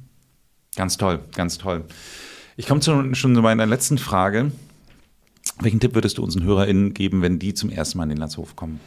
Ganz 0.77 0.99
toll, 0.99 1.21
ganz 1.35 1.57
toll. 1.57 1.85
Ich 2.57 2.67
komme 2.67 2.83
schon 2.83 3.15
zu 3.15 3.29
meiner 3.43 3.67
letzten 3.67 3.99
Frage. 3.99 4.53
Welchen 5.61 5.81
Tipp 5.81 5.95
würdest 5.95 6.19
du 6.19 6.23
unseren 6.23 6.45
HörerInnen 6.45 6.95
geben, 6.95 7.21
wenn 7.21 7.39
die 7.39 7.53
zum 7.55 7.71
ersten 7.71 7.99
Mal 7.99 8.05
in 8.05 8.11
den 8.11 8.19
Landshof 8.19 8.55
kommen? 8.55 8.81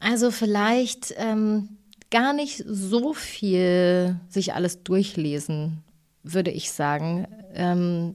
Also 0.00 0.30
vielleicht 0.30 1.14
ähm, 1.16 1.68
gar 2.10 2.32
nicht 2.32 2.64
so 2.66 3.12
viel 3.12 4.18
sich 4.28 4.54
alles 4.54 4.82
durchlesen, 4.84 5.82
würde 6.22 6.50
ich 6.50 6.70
sagen. 6.70 7.26
Ähm, 7.54 8.14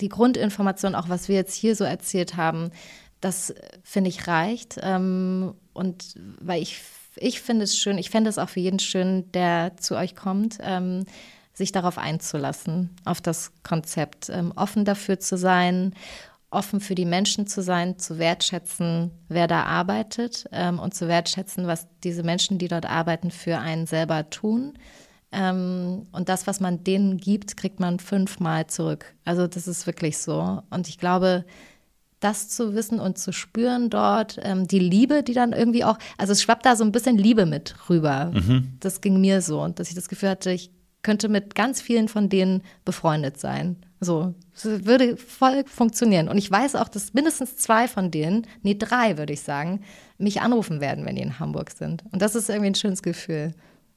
die 0.00 0.08
Grundinformation, 0.08 0.94
auch 0.94 1.08
was 1.08 1.28
wir 1.28 1.36
jetzt 1.36 1.54
hier 1.54 1.76
so 1.76 1.84
erzählt 1.84 2.36
haben, 2.36 2.70
das 3.20 3.54
finde 3.82 4.10
ich 4.10 4.26
reicht. 4.26 4.78
Ähm, 4.82 5.54
und 5.72 6.14
weil 6.40 6.60
ich, 6.60 6.80
ich 7.16 7.40
finde 7.40 7.64
es 7.64 7.78
schön, 7.78 7.96
ich 7.96 8.10
fände 8.10 8.28
es 8.28 8.38
auch 8.38 8.48
für 8.48 8.60
jeden 8.60 8.80
schön, 8.80 9.30
der 9.32 9.76
zu 9.78 9.96
euch 9.96 10.14
kommt, 10.14 10.58
ähm, 10.60 11.06
sich 11.52 11.72
darauf 11.72 11.98
einzulassen, 11.98 12.90
auf 13.04 13.20
das 13.20 13.52
Konzept, 13.62 14.30
ähm, 14.30 14.52
offen 14.56 14.84
dafür 14.84 15.20
zu 15.20 15.36
sein 15.36 15.94
offen 16.52 16.80
für 16.80 16.94
die 16.94 17.06
Menschen 17.06 17.46
zu 17.46 17.62
sein, 17.62 17.98
zu 17.98 18.18
wertschätzen, 18.18 19.10
wer 19.28 19.46
da 19.46 19.64
arbeitet 19.64 20.46
ähm, 20.52 20.78
und 20.78 20.94
zu 20.94 21.08
wertschätzen, 21.08 21.66
was 21.66 21.88
diese 22.04 22.22
Menschen, 22.22 22.58
die 22.58 22.68
dort 22.68 22.86
arbeiten, 22.86 23.30
für 23.30 23.58
einen 23.58 23.86
selber 23.86 24.28
tun. 24.30 24.74
Ähm, 25.32 26.06
und 26.12 26.28
das, 26.28 26.46
was 26.46 26.60
man 26.60 26.84
denen 26.84 27.16
gibt, 27.16 27.56
kriegt 27.56 27.80
man 27.80 27.98
fünfmal 27.98 28.66
zurück. 28.66 29.14
Also 29.24 29.46
das 29.46 29.66
ist 29.66 29.86
wirklich 29.86 30.18
so. 30.18 30.62
Und 30.68 30.88
ich 30.88 30.98
glaube, 30.98 31.44
das 32.20 32.48
zu 32.48 32.74
wissen 32.74 33.00
und 33.00 33.18
zu 33.18 33.32
spüren 33.32 33.88
dort, 33.90 34.38
ähm, 34.42 34.68
die 34.68 34.78
Liebe, 34.78 35.22
die 35.22 35.32
dann 35.32 35.52
irgendwie 35.52 35.84
auch, 35.84 35.98
also 36.18 36.32
es 36.32 36.42
schwappt 36.42 36.66
da 36.66 36.76
so 36.76 36.84
ein 36.84 36.92
bisschen 36.92 37.16
Liebe 37.16 37.46
mit 37.46 37.74
rüber. 37.88 38.30
Mhm. 38.32 38.74
Das 38.78 39.00
ging 39.00 39.20
mir 39.20 39.40
so. 39.40 39.60
Und 39.62 39.78
dass 39.80 39.88
ich 39.88 39.94
das 39.94 40.08
Gefühl 40.08 40.28
hatte, 40.28 40.52
ich 40.52 40.70
könnte 41.02 41.28
mit 41.28 41.54
ganz 41.54 41.80
vielen 41.80 42.08
von 42.08 42.28
denen 42.28 42.62
befreundet 42.84 43.38
sein. 43.38 43.76
So, 44.00 44.34
es 44.54 44.64
würde 44.64 45.16
voll 45.16 45.64
funktionieren. 45.66 46.28
Und 46.28 46.38
ich 46.38 46.50
weiß 46.50 46.74
auch, 46.74 46.88
dass 46.88 47.14
mindestens 47.14 47.56
zwei 47.56 47.86
von 47.86 48.10
denen, 48.10 48.46
nee, 48.62 48.74
drei 48.74 49.18
würde 49.18 49.32
ich 49.32 49.42
sagen, 49.42 49.82
mich 50.18 50.40
anrufen 50.40 50.80
werden, 50.80 51.04
wenn 51.04 51.16
die 51.16 51.22
in 51.22 51.38
Hamburg 51.38 51.70
sind. 51.70 52.04
Und 52.10 52.20
das 52.22 52.34
ist 52.34 52.48
irgendwie 52.48 52.70
ein 52.70 52.74
schönes 52.74 53.02
Gefühl. 53.02 53.52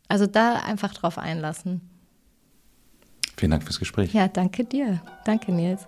Also 0.07 0.27
da 0.27 0.55
einfach 0.55 0.93
drauf 0.93 1.17
einlassen. 1.17 1.81
Vielen 3.37 3.51
Dank 3.51 3.63
fürs 3.63 3.79
Gespräch. 3.79 4.13
Ja, 4.13 4.27
danke 4.27 4.63
dir. 4.63 5.01
Danke, 5.25 5.51
Nils. 5.51 5.87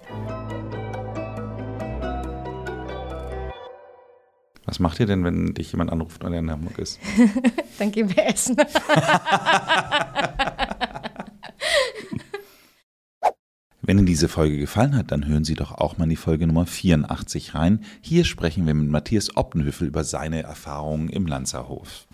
Was 4.65 4.80
macht 4.80 4.99
ihr 4.99 5.05
denn, 5.05 5.24
wenn 5.24 5.53
dich 5.53 5.72
jemand 5.72 5.91
anruft 5.91 6.26
und 6.26 6.34
er 6.34 6.39
in 6.39 6.51
Hamburg 6.51 6.78
ist? 6.78 6.99
Dann 7.80 7.91
gehen 7.91 8.13
wir 8.13 8.28
essen. 8.28 8.57
Wenn 13.88 14.00
Ihnen 14.00 14.06
diese 14.06 14.28
Folge 14.28 14.58
gefallen 14.58 14.98
hat, 14.98 15.14
dann 15.14 15.26
hören 15.28 15.46
Sie 15.46 15.54
doch 15.54 15.72
auch 15.72 15.98
mal 15.98 16.04
in 16.04 16.10
die 16.10 16.18
Folge 16.18 16.46
Nummer 16.46 16.66
84 16.66 17.56
rein. 17.56 17.80
Hier 18.02 18.26
sprechen 18.26 18.68
wir 18.68 18.74
mit 18.74 18.90
Matthias 18.90 19.38
Optenhöfel 19.38 19.88
über 19.88 20.04
seine 20.04 20.44
Erfahrungen 20.44 21.08
im 21.08 21.26
Lanzerhof. 21.26 22.06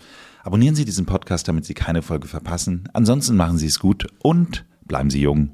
Abonnieren 0.44 0.76
Sie 0.76 0.84
diesen 0.84 1.04
Podcast, 1.04 1.48
damit 1.48 1.64
Sie 1.64 1.74
keine 1.74 2.02
Folge 2.02 2.28
verpassen. 2.28 2.88
Ansonsten 2.92 3.34
machen 3.34 3.58
Sie 3.58 3.66
es 3.66 3.80
gut 3.80 4.06
und 4.22 4.64
bleiben 4.84 5.10
Sie 5.10 5.20
jung. 5.20 5.50